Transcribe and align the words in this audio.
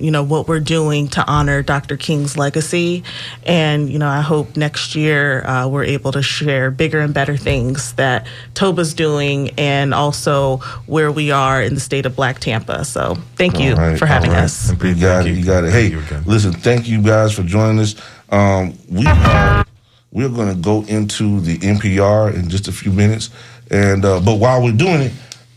you 0.00 0.10
know, 0.10 0.22
what 0.22 0.48
we're 0.48 0.60
doing 0.60 1.08
to 1.08 1.24
honor 1.26 1.62
Dr. 1.62 1.96
King's 1.96 2.36
legacy. 2.36 3.04
And, 3.44 3.90
you 3.90 3.98
know, 3.98 4.08
I 4.08 4.20
hope 4.20 4.56
next 4.56 4.94
year 4.94 5.44
uh, 5.46 5.68
we're 5.68 5.84
able 5.84 6.12
to 6.12 6.22
share 6.22 6.70
bigger 6.70 7.00
and 7.00 7.12
better 7.12 7.36
things 7.36 7.92
that 7.94 8.26
Toba's 8.54 8.94
doing 8.94 9.50
and 9.58 9.94
also 9.94 10.58
where 10.86 11.10
we 11.12 11.30
are 11.30 11.62
in 11.62 11.74
the 11.74 11.80
state 11.80 12.06
of 12.06 12.16
Black 12.16 12.38
Tampa. 12.38 12.84
So 12.84 13.16
thank 13.36 13.58
you 13.58 13.74
right, 13.74 13.98
for 13.98 14.06
having 14.06 14.30
right. 14.30 14.44
us. 14.44 14.70
You 14.70 14.94
got 14.94 15.26
it. 15.26 15.36
You 15.36 15.44
got 15.44 15.64
it. 15.64 15.72
Hey, 15.72 15.94
listen, 16.26 16.52
thank 16.52 16.88
you 16.88 17.02
guys 17.02 17.34
for 17.34 17.42
joining 17.42 17.80
us. 17.80 17.94
Um, 18.30 18.78
we 18.90 19.06
are 19.06 19.64
we're 20.12 20.28
going 20.28 20.48
to 20.48 20.60
go 20.60 20.84
into 20.84 21.40
the 21.40 21.58
NPR 21.58 22.34
in 22.34 22.48
just 22.48 22.68
a 22.68 22.72
few 22.72 22.92
minutes, 22.92 23.30
and 23.70 24.04
uh, 24.04 24.20
but 24.20 24.36
while 24.36 24.62
we're 24.62 24.72
doing 24.72 25.02
it, 25.02 25.12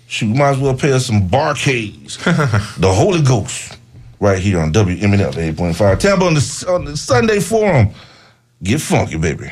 shoot, 0.08 0.36
might 0.36 0.52
as 0.52 0.60
well 0.60 0.76
pay 0.76 0.92
us 0.92 1.06
some 1.06 1.28
barcades. 1.28 2.18
the 2.80 2.94
Holy 2.94 3.22
Ghost, 3.22 3.78
right 4.22 4.40
here 4.40 4.60
on 4.60 4.72
point 5.58 5.76
five. 5.76 6.00
Tampa 6.00 6.24
on 6.24 6.36
the 6.36 6.66
on 6.70 6.86
the 6.86 6.96
Sunday 6.96 7.42
Forum. 7.42 7.90
Get 8.64 8.80
funky, 8.80 9.18
baby. 9.18 9.52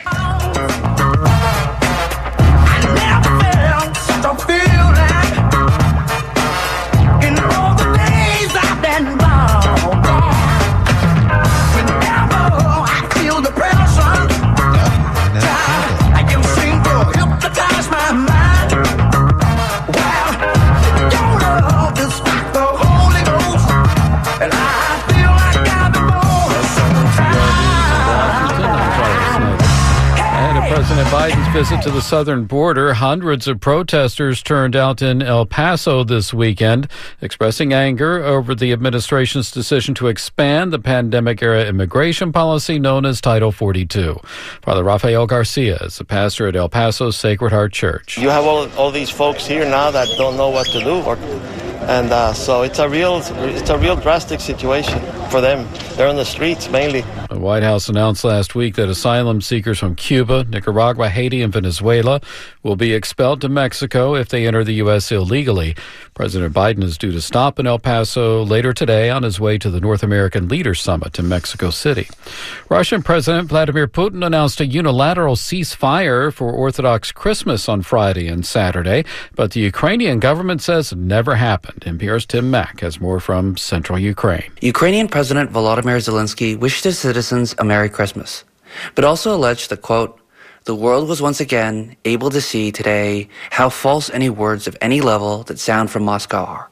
Visit 31.59 31.81
to 31.81 31.91
the 31.91 32.01
southern 32.01 32.45
border, 32.45 32.93
hundreds 32.93 33.45
of 33.45 33.59
protesters 33.59 34.41
turned 34.41 34.77
out 34.77 35.01
in 35.01 35.21
El 35.21 35.45
Paso 35.45 36.05
this 36.05 36.33
weekend, 36.33 36.87
expressing 37.21 37.73
anger 37.73 38.23
over 38.23 38.55
the 38.55 38.71
administration's 38.71 39.51
decision 39.51 39.93
to 39.93 40.07
expand 40.07 40.71
the 40.71 40.79
pandemic 40.79 41.43
era 41.43 41.65
immigration 41.65 42.31
policy 42.31 42.79
known 42.79 43.05
as 43.05 43.19
Title 43.19 43.51
42. 43.51 44.17
Father 44.61 44.85
Rafael 44.85 45.27
Garcia 45.27 45.75
is 45.79 45.99
a 45.99 46.05
pastor 46.05 46.47
at 46.47 46.55
El 46.55 46.69
Paso's 46.69 47.17
Sacred 47.17 47.51
Heart 47.51 47.73
Church. 47.73 48.17
You 48.17 48.29
have 48.29 48.45
all, 48.45 48.71
all 48.77 48.89
these 48.89 49.09
folks 49.09 49.45
here 49.45 49.65
now 49.65 49.91
that 49.91 50.07
don't 50.17 50.37
know 50.37 50.51
what 50.51 50.67
to 50.67 50.79
do. 50.79 51.01
Or, 51.01 51.17
and 51.89 52.11
uh, 52.11 52.33
so 52.33 52.61
it's 52.61 52.79
a 52.79 52.87
real 52.87 53.17
it's 53.17 53.69
a 53.69 53.77
real 53.77 53.95
drastic 53.95 54.39
situation 54.39 54.99
for 55.29 55.41
them. 55.41 55.67
They're 55.95 56.07
on 56.07 56.17
the 56.17 56.23
streets 56.23 56.69
mainly. 56.69 57.01
The 57.29 57.39
White 57.39 57.63
House 57.63 57.89
announced 57.89 58.23
last 58.23 58.53
week 58.53 58.75
that 58.75 58.89
asylum 58.89 59.41
seekers 59.41 59.79
from 59.79 59.95
Cuba, 59.95 60.43
Nicaragua, 60.45 61.09
Haiti, 61.09 61.41
and 61.41 61.48
Venezuela 61.51 62.21
will 62.63 62.75
be 62.75 62.93
expelled 62.93 63.41
to 63.41 63.49
Mexico 63.49 64.15
if 64.15 64.29
they 64.29 64.47
enter 64.47 64.63
the 64.63 64.73
U.S. 64.73 65.11
illegally. 65.11 65.75
President 66.13 66.53
Biden 66.53 66.83
is 66.83 66.97
due 66.97 67.11
to 67.11 67.21
stop 67.21 67.59
in 67.59 67.67
El 67.67 67.79
Paso 67.79 68.43
later 68.43 68.73
today 68.73 69.09
on 69.09 69.23
his 69.23 69.39
way 69.39 69.57
to 69.57 69.69
the 69.69 69.79
North 69.79 70.03
American 70.03 70.47
Leaders 70.47 70.81
Summit 70.81 71.17
in 71.17 71.27
Mexico 71.29 71.69
City. 71.69 72.07
Russian 72.69 73.01
President 73.01 73.47
Vladimir 73.49 73.87
Putin 73.87 74.25
announced 74.25 74.59
a 74.59 74.65
unilateral 74.65 75.35
ceasefire 75.35 76.33
for 76.33 76.51
Orthodox 76.51 77.11
Christmas 77.11 77.69
on 77.69 77.81
Friday 77.81 78.27
and 78.27 78.45
Saturday, 78.45 79.05
but 79.35 79.51
the 79.51 79.61
Ukrainian 79.61 80.19
government 80.19 80.61
says 80.61 80.93
never 80.93 81.35
happened. 81.35 81.81
NPR's 81.81 82.25
Tim 82.25 82.51
Mak 82.51 82.81
has 82.81 82.99
more 82.99 83.19
from 83.19 83.57
central 83.57 83.97
Ukraine. 83.97 84.51
Ukrainian 84.61 85.07
President 85.07 85.51
Volodymyr 85.51 85.97
Zelensky 85.97 86.57
wished 86.59 86.83
his 86.83 86.99
citizens 86.99 87.55
a 87.57 87.63
Merry 87.63 87.89
Christmas, 87.89 88.43
but 88.95 89.05
also 89.05 89.35
alleged 89.35 89.69
that, 89.69 89.81
quote, 89.81 90.18
the 90.69 90.75
world 90.75 91.09
was 91.09 91.19
once 91.19 91.39
again 91.39 91.95
able 92.05 92.29
to 92.29 92.39
see 92.39 92.71
today 92.71 93.27
how 93.49 93.69
false 93.69 94.07
any 94.11 94.29
words 94.29 94.67
of 94.67 94.77
any 94.81 95.01
level 95.01 95.41
that 95.45 95.57
sound 95.57 95.89
from 95.89 96.03
Moscow 96.03 96.45
are. 96.45 96.69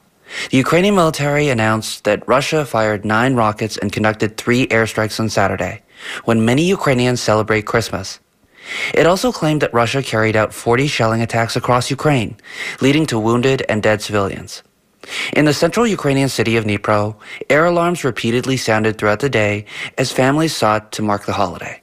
The 0.52 0.58
Ukrainian 0.58 0.94
military 0.94 1.48
announced 1.48 2.04
that 2.04 2.22
Russia 2.28 2.64
fired 2.64 3.04
nine 3.04 3.34
rockets 3.34 3.76
and 3.76 3.90
conducted 3.90 4.36
three 4.36 4.68
airstrikes 4.68 5.18
on 5.18 5.28
Saturday, 5.28 5.82
when 6.26 6.44
many 6.44 6.62
Ukrainians 6.62 7.20
celebrate 7.20 7.66
Christmas. 7.66 8.20
It 8.94 9.04
also 9.04 9.32
claimed 9.32 9.62
that 9.62 9.74
Russia 9.74 10.00
carried 10.00 10.36
out 10.36 10.54
40 10.54 10.86
shelling 10.86 11.20
attacks 11.20 11.56
across 11.56 11.90
Ukraine, 11.90 12.36
leading 12.80 13.04
to 13.06 13.18
wounded 13.18 13.66
and 13.68 13.82
dead 13.82 14.00
civilians. 14.00 14.62
In 15.34 15.44
the 15.44 15.60
central 15.64 15.88
Ukrainian 15.88 16.28
city 16.28 16.56
of 16.56 16.66
Dnipro, 16.66 17.16
air 17.50 17.64
alarms 17.64 18.04
repeatedly 18.04 18.58
sounded 18.58 18.96
throughout 18.96 19.18
the 19.18 19.36
day 19.44 19.64
as 20.02 20.12
families 20.12 20.54
sought 20.54 20.92
to 20.92 21.02
mark 21.02 21.26
the 21.26 21.32
holiday. 21.42 21.82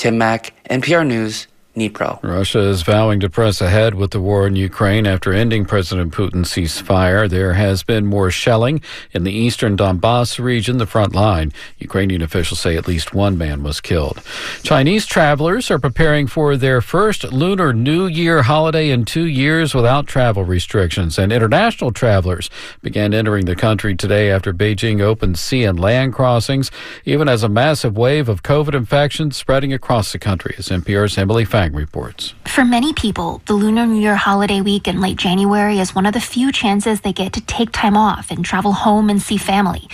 Tim 0.00 0.16
Mak, 0.16 0.54
NPR 0.70 1.06
News, 1.06 1.46
Dnipro. 1.80 2.22
Russia 2.22 2.60
is 2.60 2.82
vowing 2.82 3.20
to 3.20 3.30
press 3.30 3.60
ahead 3.60 3.94
with 3.94 4.10
the 4.10 4.20
war 4.20 4.46
in 4.46 4.54
Ukraine 4.54 5.06
after 5.06 5.32
ending 5.32 5.64
President 5.64 6.12
Putin's 6.12 6.50
ceasefire. 6.50 7.28
There 7.28 7.54
has 7.54 7.82
been 7.82 8.04
more 8.04 8.30
shelling 8.30 8.82
in 9.12 9.24
the 9.24 9.32
eastern 9.32 9.76
Donbass 9.76 10.38
region, 10.38 10.76
the 10.76 10.86
front 10.86 11.14
line. 11.14 11.52
Ukrainian 11.78 12.20
officials 12.20 12.60
say 12.60 12.76
at 12.76 12.86
least 12.86 13.14
one 13.14 13.38
man 13.38 13.62
was 13.62 13.80
killed. 13.80 14.20
Chinese 14.62 15.06
travelers 15.06 15.70
are 15.70 15.78
preparing 15.78 16.26
for 16.26 16.56
their 16.56 16.82
first 16.82 17.24
Lunar 17.32 17.72
New 17.72 18.06
Year 18.06 18.42
holiday 18.42 18.90
in 18.90 19.06
two 19.06 19.26
years 19.26 19.74
without 19.74 20.06
travel 20.06 20.44
restrictions, 20.44 21.18
and 21.18 21.32
international 21.32 21.92
travelers 21.92 22.50
began 22.82 23.14
entering 23.14 23.46
the 23.46 23.56
country 23.56 23.94
today 23.94 24.30
after 24.30 24.52
Beijing 24.52 25.00
opened 25.00 25.38
sea 25.38 25.64
and 25.64 25.80
land 25.80 26.12
crossings, 26.12 26.70
even 27.06 27.28
as 27.28 27.42
a 27.42 27.48
massive 27.48 27.96
wave 27.96 28.28
of 28.28 28.42
COVID 28.42 28.74
infections 28.74 29.36
spreading 29.36 29.72
across 29.72 30.12
the 30.12 30.18
country, 30.18 30.54
as 30.58 30.68
NPR's 30.68 31.16
Emily 31.16 31.44
Feng 31.44 31.69
reports. 31.74 32.34
For 32.46 32.64
many 32.64 32.92
people, 32.92 33.42
the 33.46 33.54
Lunar 33.54 33.86
New 33.86 34.00
Year 34.00 34.16
holiday 34.16 34.60
week 34.60 34.88
in 34.88 35.00
late 35.00 35.16
January 35.16 35.78
is 35.78 35.94
one 35.94 36.06
of 36.06 36.14
the 36.14 36.20
few 36.20 36.52
chances 36.52 37.00
they 37.00 37.12
get 37.12 37.32
to 37.34 37.40
take 37.40 37.72
time 37.72 37.96
off 37.96 38.30
and 38.30 38.44
travel 38.44 38.72
home 38.72 39.08
and 39.10 39.20
see 39.20 39.36
family. 39.36 39.88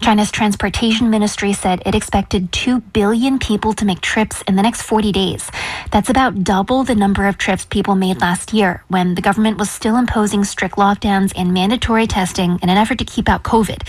China's 0.00 0.30
transportation 0.30 1.10
ministry 1.10 1.52
said 1.52 1.82
it 1.84 1.94
expected 1.94 2.52
2 2.52 2.80
billion 2.80 3.38
people 3.38 3.72
to 3.72 3.84
make 3.84 4.00
trips 4.00 4.42
in 4.42 4.54
the 4.54 4.62
next 4.62 4.82
40 4.82 5.10
days. 5.12 5.50
That's 5.90 6.08
about 6.08 6.44
double 6.44 6.84
the 6.84 6.94
number 6.94 7.26
of 7.26 7.36
trips 7.36 7.64
people 7.64 7.96
made 7.96 8.20
last 8.20 8.52
year 8.52 8.84
when 8.88 9.16
the 9.16 9.22
government 9.22 9.58
was 9.58 9.70
still 9.70 9.96
imposing 9.96 10.44
strict 10.44 10.76
lockdowns 10.76 11.32
and 11.36 11.52
mandatory 11.52 12.06
testing 12.06 12.58
in 12.62 12.68
an 12.68 12.78
effort 12.78 12.98
to 12.98 13.04
keep 13.04 13.28
out 13.28 13.42
COVID. 13.42 13.86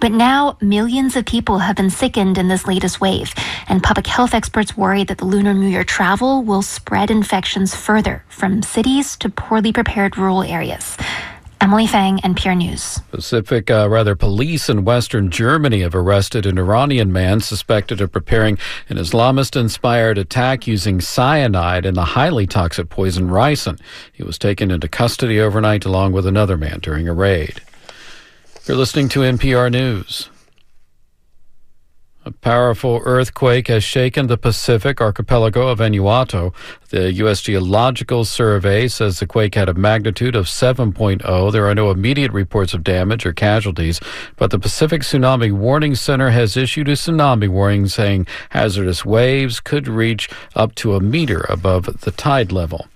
But 0.00 0.12
now 0.12 0.58
millions 0.60 1.16
of 1.16 1.26
people 1.26 1.58
have 1.58 1.76
been 1.76 1.90
sickened 1.90 2.38
in 2.38 2.48
this 2.48 2.66
latest 2.66 3.00
wave, 3.00 3.32
and 3.68 3.82
public 3.82 4.08
health 4.08 4.34
experts 4.34 4.76
worry 4.76 5.04
that 5.04 5.18
the 5.18 5.26
Lunar 5.26 5.54
New 5.54 5.68
Year 5.68 5.84
travel 5.84 6.42
will 6.42 6.62
spread 6.62 7.10
infections 7.10 7.74
further 7.74 8.24
from 8.28 8.62
cities 8.62 9.16
to 9.18 9.30
poorly 9.30 9.72
prepared 9.72 10.18
rural 10.18 10.42
areas. 10.42 10.96
Emily 11.62 11.86
Feng, 11.86 12.18
NPR 12.18 12.56
News. 12.56 12.98
Pacific, 13.12 13.70
uh, 13.70 13.88
rather, 13.88 14.16
police 14.16 14.68
in 14.68 14.84
Western 14.84 15.30
Germany 15.30 15.82
have 15.82 15.94
arrested 15.94 16.44
an 16.44 16.58
Iranian 16.58 17.12
man 17.12 17.38
suspected 17.38 18.00
of 18.00 18.10
preparing 18.10 18.58
an 18.88 18.96
Islamist 18.96 19.54
inspired 19.54 20.18
attack 20.18 20.66
using 20.66 21.00
cyanide 21.00 21.86
and 21.86 21.96
the 21.96 22.04
highly 22.04 22.48
toxic 22.48 22.88
poison 22.88 23.28
ricin. 23.28 23.78
He 24.12 24.24
was 24.24 24.38
taken 24.38 24.72
into 24.72 24.88
custody 24.88 25.38
overnight 25.38 25.84
along 25.84 26.10
with 26.10 26.26
another 26.26 26.56
man 26.56 26.80
during 26.80 27.06
a 27.06 27.14
raid. 27.14 27.60
You're 28.66 28.76
listening 28.76 29.08
to 29.10 29.20
NPR 29.20 29.70
News. 29.70 30.30
A 32.24 32.30
powerful 32.30 33.00
earthquake 33.04 33.66
has 33.66 33.82
shaken 33.82 34.28
the 34.28 34.38
Pacific 34.38 35.00
archipelago 35.00 35.66
of 35.66 35.80
Vanuatu. 35.80 36.54
The 36.92 37.10
U.S. 37.14 37.40
Geological 37.40 38.26
Survey 38.26 38.86
says 38.86 39.18
the 39.18 39.26
quake 39.26 39.54
had 39.54 39.70
a 39.70 39.72
magnitude 39.72 40.36
of 40.36 40.44
7.0. 40.44 41.50
There 41.50 41.66
are 41.66 41.74
no 41.74 41.90
immediate 41.90 42.30
reports 42.32 42.74
of 42.74 42.84
damage 42.84 43.24
or 43.24 43.32
casualties, 43.32 43.98
but 44.36 44.50
the 44.50 44.58
Pacific 44.58 45.00
Tsunami 45.00 45.52
Warning 45.52 45.94
Center 45.94 46.28
has 46.28 46.54
issued 46.54 46.90
a 46.90 46.92
tsunami 46.92 47.48
warning 47.48 47.86
saying 47.88 48.26
hazardous 48.50 49.06
waves 49.06 49.58
could 49.58 49.88
reach 49.88 50.28
up 50.54 50.74
to 50.74 50.94
a 50.94 51.00
meter 51.00 51.46
above 51.48 51.86
the 52.02 52.10
tide 52.10 52.52
level. 52.52 52.86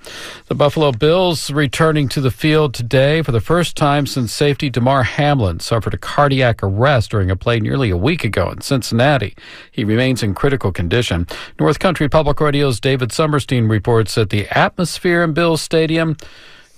The 0.49 0.55
Buffalo 0.55 0.93
Bills 0.93 1.51
returning 1.51 2.07
to 2.11 2.21
the 2.21 2.31
field 2.31 2.75
today 2.75 3.23
for 3.23 3.33
the 3.33 3.41
first 3.41 3.79
time 3.79 4.07
since 4.07 4.31
safety 4.31 4.69
Damar 4.69 5.05
Hamlin 5.05 5.59
suffered 5.59 5.95
a 5.95 5.99
cardiac 5.99 6.63
arrest 6.63 7.13
during 7.13 7.31
a 7.31 7.37
play 7.37 7.61
nearly 7.61 7.89
a 7.89 7.97
week 7.97 8.25
ago 8.25 8.51
in 8.51 8.61
Cincinnati. 8.61 9.35
He 9.73 9.85
remains 9.85 10.23
in 10.23 10.35
critical 10.35 10.71
condition. 10.71 11.27
North 11.59 11.79
Country 11.79 12.11
Public 12.11 12.39
Radio's 12.39 12.79
David 12.79 13.09
Sommerstein 13.09 13.71
reports 13.71 13.86
that 13.87 14.31
the 14.31 14.49
atmosphere 14.49 15.23
in 15.23 15.33
Bills 15.33 15.63
Stadium 15.63 16.17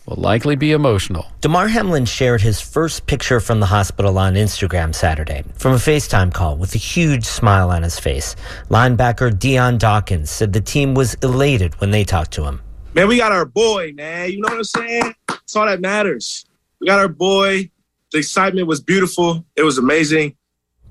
will 0.04 0.20
likely 0.20 0.56
be 0.56 0.72
emotional. 0.72 1.26
Damar 1.40 1.66
Hamlin 1.68 2.04
shared 2.04 2.42
his 2.42 2.60
first 2.60 3.06
picture 3.06 3.40
from 3.40 3.60
the 3.60 3.66
hospital 3.66 4.18
on 4.18 4.34
Instagram 4.34 4.94
Saturday 4.94 5.42
from 5.54 5.72
a 5.72 5.76
FaceTime 5.76 6.34
call 6.34 6.58
with 6.58 6.74
a 6.74 6.78
huge 6.78 7.24
smile 7.24 7.70
on 7.70 7.82
his 7.82 7.98
face. 7.98 8.36
Linebacker 8.68 9.38
Dion 9.38 9.78
Dawkins 9.78 10.28
said 10.28 10.52
the 10.52 10.60
team 10.60 10.92
was 10.92 11.14
elated 11.22 11.80
when 11.80 11.92
they 11.92 12.04
talked 12.04 12.32
to 12.32 12.44
him. 12.44 12.60
Man, 12.92 13.08
we 13.08 13.16
got 13.16 13.32
our 13.32 13.46
boy, 13.46 13.92
man. 13.94 14.30
You 14.30 14.42
know 14.42 14.48
what 14.48 14.58
I'm 14.58 14.64
saying? 14.64 15.14
That's 15.28 15.56
all 15.56 15.64
that 15.64 15.80
matters. 15.80 16.44
We 16.78 16.88
got 16.88 16.98
our 16.98 17.08
boy. 17.08 17.70
The 18.12 18.18
excitement 18.18 18.66
was 18.66 18.82
beautiful. 18.82 19.46
It 19.56 19.62
was 19.62 19.78
amazing. 19.78 20.36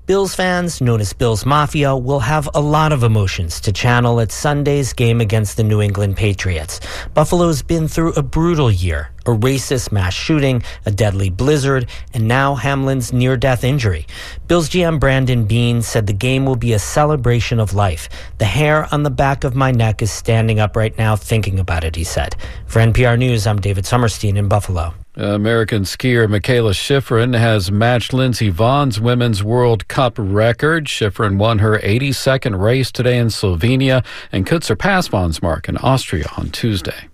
Bills 0.08 0.34
fans, 0.34 0.80
known 0.80 1.02
as 1.02 1.12
Bills 1.12 1.44
Mafia, 1.44 1.94
will 1.94 2.20
have 2.20 2.48
a 2.54 2.62
lot 2.62 2.92
of 2.92 3.02
emotions 3.02 3.60
to 3.60 3.74
channel 3.74 4.20
at 4.20 4.32
Sunday's 4.32 4.94
game 4.94 5.20
against 5.20 5.58
the 5.58 5.62
New 5.62 5.82
England 5.82 6.16
Patriots. 6.16 6.80
Buffalo's 7.12 7.60
been 7.60 7.88
through 7.88 8.14
a 8.14 8.22
brutal 8.22 8.70
year, 8.70 9.10
a 9.26 9.32
racist 9.32 9.92
mass 9.92 10.14
shooting, 10.14 10.62
a 10.86 10.90
deadly 10.90 11.28
blizzard, 11.28 11.90
and 12.14 12.26
now 12.26 12.54
Hamlin's 12.54 13.12
near 13.12 13.36
death 13.36 13.62
injury. 13.62 14.06
Bills 14.46 14.70
GM 14.70 14.98
Brandon 14.98 15.44
Beane 15.44 15.82
said 15.82 16.06
the 16.06 16.14
game 16.14 16.46
will 16.46 16.56
be 16.56 16.72
a 16.72 16.78
celebration 16.78 17.60
of 17.60 17.74
life. 17.74 18.08
The 18.38 18.46
hair 18.46 18.88
on 18.90 19.02
the 19.02 19.10
back 19.10 19.44
of 19.44 19.54
my 19.54 19.72
neck 19.72 20.00
is 20.00 20.10
standing 20.10 20.58
up 20.58 20.74
right 20.74 20.96
now 20.96 21.16
thinking 21.16 21.58
about 21.58 21.84
it, 21.84 21.96
he 21.96 22.04
said. 22.04 22.34
For 22.64 22.80
NPR 22.80 23.18
News, 23.18 23.46
I'm 23.46 23.60
David 23.60 23.84
Sommerstein 23.84 24.38
in 24.38 24.48
Buffalo. 24.48 24.94
American 25.18 25.82
skier 25.82 26.28
Mikaela 26.28 26.70
Shiffrin 26.70 27.36
has 27.36 27.72
matched 27.72 28.12
Lindsey 28.12 28.50
Vonn's 28.50 29.00
Women's 29.00 29.42
World 29.42 29.88
Cup 29.88 30.14
record. 30.16 30.84
Shiffrin 30.84 31.38
won 31.38 31.58
her 31.58 31.76
82nd 31.80 32.60
race 32.60 32.92
today 32.92 33.18
in 33.18 33.26
Slovenia 33.26 34.04
and 34.30 34.46
could 34.46 34.62
surpass 34.62 35.08
Vogn's 35.08 35.42
mark 35.42 35.68
in 35.68 35.76
Austria 35.78 36.30
on 36.36 36.50
Tuesday. 36.50 37.08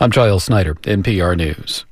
I'm 0.00 0.10
Giles 0.10 0.44
Snyder, 0.44 0.74
NPR 0.76 1.36
News. 1.36 1.84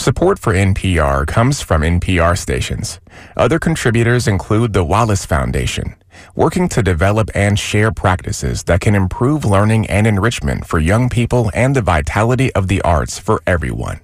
Support 0.00 0.38
for 0.38 0.54
NPR 0.54 1.26
comes 1.26 1.60
from 1.60 1.82
NPR 1.82 2.38
stations. 2.38 3.00
Other 3.36 3.58
contributors 3.58 4.26
include 4.26 4.72
the 4.72 4.82
Wallace 4.82 5.26
Foundation, 5.26 5.94
working 6.34 6.70
to 6.70 6.82
develop 6.82 7.28
and 7.34 7.58
share 7.58 7.92
practices 7.92 8.62
that 8.62 8.80
can 8.80 8.94
improve 8.94 9.44
learning 9.44 9.86
and 9.88 10.06
enrichment 10.06 10.66
for 10.66 10.78
young 10.78 11.10
people 11.10 11.50
and 11.52 11.76
the 11.76 11.82
vitality 11.82 12.50
of 12.54 12.68
the 12.68 12.80
arts 12.80 13.18
for 13.18 13.42
everyone. 13.46 14.00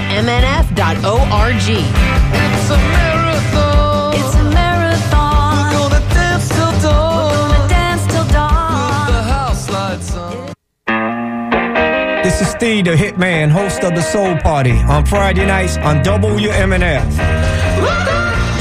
Steve, 12.59 12.83
the 12.83 12.91
Hitman, 12.91 13.49
host 13.49 13.85
of 13.85 13.95
the 13.95 14.01
Soul 14.01 14.35
Party 14.35 14.73
on 14.81 15.05
Friday 15.05 15.45
nights 15.45 15.77
on 15.77 16.03
WMNF. 16.03 17.07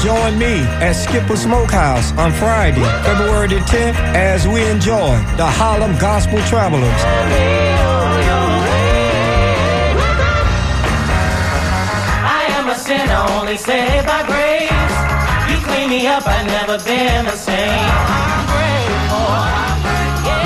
Join 0.01 0.39
me 0.39 0.61
at 0.79 0.93
Skipper 0.93 1.35
Smokehouse 1.35 2.13
on 2.13 2.31
Friday, 2.31 2.81
February 3.03 3.49
the 3.49 3.59
10th, 3.59 3.95
as 4.15 4.47
we 4.47 4.63
enjoy 4.67 5.17
the 5.35 5.45
Harlem 5.45 5.97
Gospel 5.97 6.39
Travelers. 6.43 7.03
I 12.23 12.45
am 12.51 12.69
a 12.69 12.75
sinner, 12.75 13.25
only 13.37 13.57
saved 13.57 14.07
by 14.07 14.23
grace. 14.25 14.71
You 15.51 15.57
clean 15.67 15.89
me 15.89 16.07
up, 16.07 16.25
I've 16.25 16.47
never 16.47 16.81
been 16.85 17.25
the 17.25 17.35
same. 17.35 18.28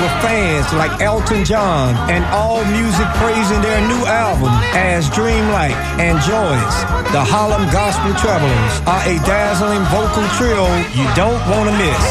With 0.04 0.20
fans 0.20 0.68
like 0.74 1.00
Elton 1.00 1.46
John 1.46 1.96
and 2.12 2.26
all 2.26 2.62
music 2.76 3.06
praising 3.16 3.62
their 3.62 3.80
new 3.88 4.04
album 4.04 4.52
as 4.76 5.08
dreamlike 5.08 5.72
and 5.96 6.20
Joyous. 6.20 6.76
The 7.08 7.24
Harlem 7.24 7.64
Gospel 7.72 8.12
Travelers 8.20 8.74
are 8.84 9.00
a 9.08 9.16
dazzling 9.24 9.80
vocal 9.88 10.28
trio 10.36 10.68
you 10.92 11.08
don't 11.16 11.40
want 11.48 11.72
to 11.72 11.74
miss. 11.80 12.04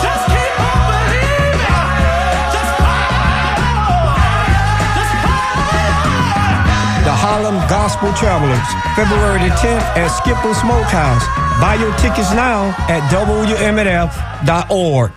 Just 0.00 0.24
keep 0.32 0.56
on 0.56 0.88
believing. 0.88 1.52
Just 2.56 2.72
The 7.04 7.12
Harlem 7.12 7.60
Gospel 7.68 8.08
Travelers, 8.16 8.68
February 8.96 9.44
the 9.44 9.52
10th 9.60 9.84
at 10.00 10.08
Skipper 10.08 10.56
Smokehouse. 10.56 11.28
Buy 11.60 11.76
your 11.76 11.92
tickets 12.00 12.32
now 12.32 12.72
at 12.88 13.04
WMNF.org. 13.12 15.12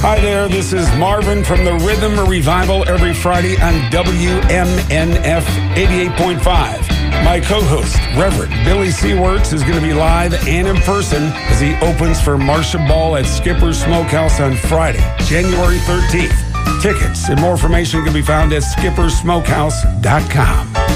Hi 0.00 0.20
there, 0.20 0.48
this 0.48 0.72
is 0.72 0.88
Marvin 0.96 1.42
from 1.42 1.64
the 1.64 1.74
Rhythm 1.74 2.20
Revival 2.28 2.88
every 2.88 3.12
Friday 3.12 3.60
on 3.60 3.72
WMNF 3.90 5.42
88.5. 5.74 7.24
My 7.24 7.40
co 7.40 7.60
host, 7.60 7.96
Reverend 8.16 8.52
Billy 8.64 8.92
C. 8.92 9.14
Wirtz, 9.14 9.52
is 9.52 9.64
going 9.64 9.74
to 9.74 9.80
be 9.80 9.92
live 9.92 10.34
and 10.46 10.68
in 10.68 10.76
person 10.82 11.24
as 11.50 11.58
he 11.58 11.74
opens 11.80 12.20
for 12.20 12.38
Marcia 12.38 12.78
Ball 12.78 13.16
at 13.16 13.26
Skipper's 13.26 13.82
Smokehouse 13.82 14.38
on 14.38 14.54
Friday, 14.54 15.02
January 15.24 15.78
13th. 15.78 16.80
Tickets 16.80 17.28
and 17.28 17.40
more 17.40 17.50
information 17.50 18.04
can 18.04 18.12
be 18.12 18.22
found 18.22 18.52
at 18.52 18.62
skippersmokehouse.com. 18.62 20.87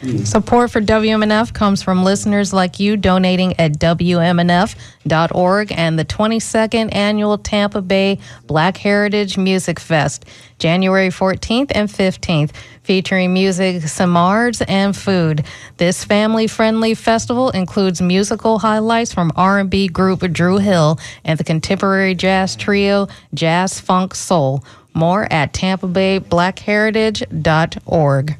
Support 0.00 0.70
for 0.70 0.80
WMNF 0.80 1.52
comes 1.52 1.82
from 1.82 2.04
listeners 2.04 2.54
like 2.54 2.80
you 2.80 2.96
donating 2.96 3.60
at 3.60 3.74
WMNF.org 3.74 5.72
and 5.72 5.98
the 5.98 6.06
22nd 6.06 6.94
annual 6.94 7.36
Tampa 7.36 7.82
Bay 7.82 8.18
Black 8.46 8.78
Heritage 8.78 9.36
Music 9.36 9.78
Fest, 9.78 10.24
January 10.58 11.10
14th 11.10 11.72
and 11.74 11.86
15th, 11.86 12.52
featuring 12.82 13.34
music, 13.34 13.82
samars, 13.82 14.62
and 14.66 14.96
food. 14.96 15.44
This 15.76 16.02
family-friendly 16.02 16.94
festival 16.94 17.50
includes 17.50 18.00
musical 18.00 18.58
highlights 18.58 19.12
from 19.12 19.30
R&B 19.36 19.88
group 19.88 20.20
Dru 20.32 20.56
Hill 20.56 20.98
and 21.24 21.38
the 21.38 21.44
contemporary 21.44 22.14
jazz 22.14 22.56
trio 22.56 23.06
Jazz 23.34 23.78
Funk 23.78 24.14
Soul. 24.14 24.64
More 24.94 25.30
at 25.30 25.52
tampabay.blackheritage.org. 25.52 28.36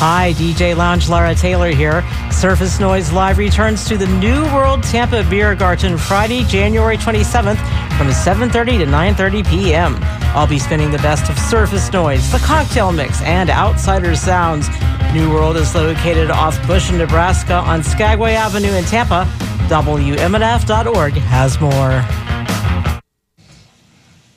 Hi, 0.00 0.32
DJ 0.32 0.74
Lounge 0.74 1.10
Lara 1.10 1.34
Taylor 1.34 1.68
here. 1.68 2.02
Surface 2.32 2.80
Noise 2.80 3.12
Live 3.12 3.36
returns 3.36 3.84
to 3.86 3.98
the 3.98 4.06
New 4.06 4.44
World 4.44 4.82
Tampa 4.82 5.22
Beer 5.28 5.54
Garden 5.54 5.98
Friday, 5.98 6.42
January 6.44 6.96
27th 6.96 7.58
from 7.98 8.08
7:30 8.08 8.78
to 8.78 8.86
9:30 8.86 9.46
p.m. 9.50 9.98
I'll 10.34 10.46
be 10.46 10.58
spinning 10.58 10.90
the 10.90 10.98
best 10.98 11.30
of 11.30 11.38
Surface 11.38 11.92
Noise, 11.92 12.32
the 12.32 12.38
cocktail 12.38 12.92
mix, 12.92 13.20
and 13.20 13.50
outsider 13.50 14.16
sounds. 14.16 14.70
New 15.12 15.30
World 15.34 15.58
is 15.58 15.74
located 15.74 16.30
off 16.30 16.56
Busch, 16.66 16.90
in 16.90 16.96
Nebraska 16.96 17.56
on 17.56 17.82
Skagway 17.82 18.32
Avenue 18.32 18.72
in 18.72 18.84
Tampa. 18.84 19.26
WMNF.org 19.68 21.12
has 21.12 21.60
more. 21.60 22.02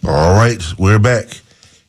All 0.05 0.35
right, 0.35 0.61
we're 0.77 0.99
back 0.99 1.39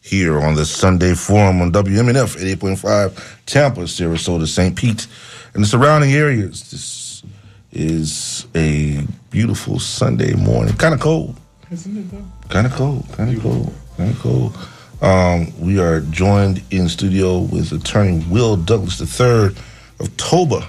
here 0.00 0.38
on 0.38 0.54
the 0.54 0.66
Sunday 0.66 1.14
Forum 1.14 1.62
on 1.62 1.73
WMNF 1.73 2.37
88.5 2.37 3.33
Tampa, 3.46 3.82
Sarasota, 3.82 4.46
St. 4.46 4.76
Pete, 4.76 5.06
and 5.54 5.62
the 5.62 5.66
surrounding 5.66 6.12
areas. 6.12 6.70
This 6.70 7.22
is 7.72 8.46
a 8.54 9.06
beautiful 9.30 9.78
Sunday 9.78 10.34
morning. 10.34 10.74
Kind 10.76 10.94
of 10.94 11.00
cold. 11.00 11.36
Isn't 11.70 11.96
it 11.96 12.10
though? 12.10 12.24
Kind 12.48 12.66
of 12.66 12.72
cold. 12.74 13.06
Kind 13.12 13.36
of 13.36 13.42
cold. 13.42 13.74
Kind 13.96 14.10
of 14.10 14.18
cold. 14.20 14.56
Um, 15.02 15.52
we 15.60 15.78
are 15.80 16.00
joined 16.00 16.62
in 16.70 16.88
studio 16.88 17.40
with 17.40 17.72
attorney 17.72 18.24
Will 18.30 18.56
Douglas 18.56 19.00
III 19.00 19.54
of 20.00 20.16
Toba. 20.16 20.66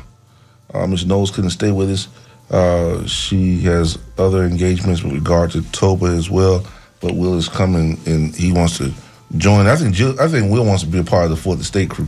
Uh, 0.73 0.87
Ms. 0.87 1.05
Knowles 1.05 1.31
couldn't 1.31 1.51
stay 1.51 1.71
with 1.71 1.89
us. 1.89 2.07
Uh, 2.49 3.05
she 3.05 3.61
has 3.61 3.97
other 4.17 4.43
engagements 4.43 5.03
with 5.03 5.13
regard 5.13 5.51
to 5.51 5.61
Toba 5.71 6.07
as 6.07 6.29
well. 6.29 6.65
But 7.01 7.15
Will 7.15 7.35
is 7.37 7.47
coming 7.47 7.99
and 8.05 8.35
he 8.35 8.51
wants 8.51 8.77
to 8.79 8.91
join. 9.37 9.67
I 9.67 9.75
think 9.75 9.93
Jill, 9.93 10.19
I 10.19 10.27
think 10.27 10.51
Will 10.51 10.65
wants 10.65 10.83
to 10.83 10.89
be 10.89 10.99
a 10.99 11.03
part 11.03 11.25
of 11.25 11.29
the 11.29 11.35
Fourth 11.35 11.59
Estate 11.59 11.89
crew. 11.89 12.07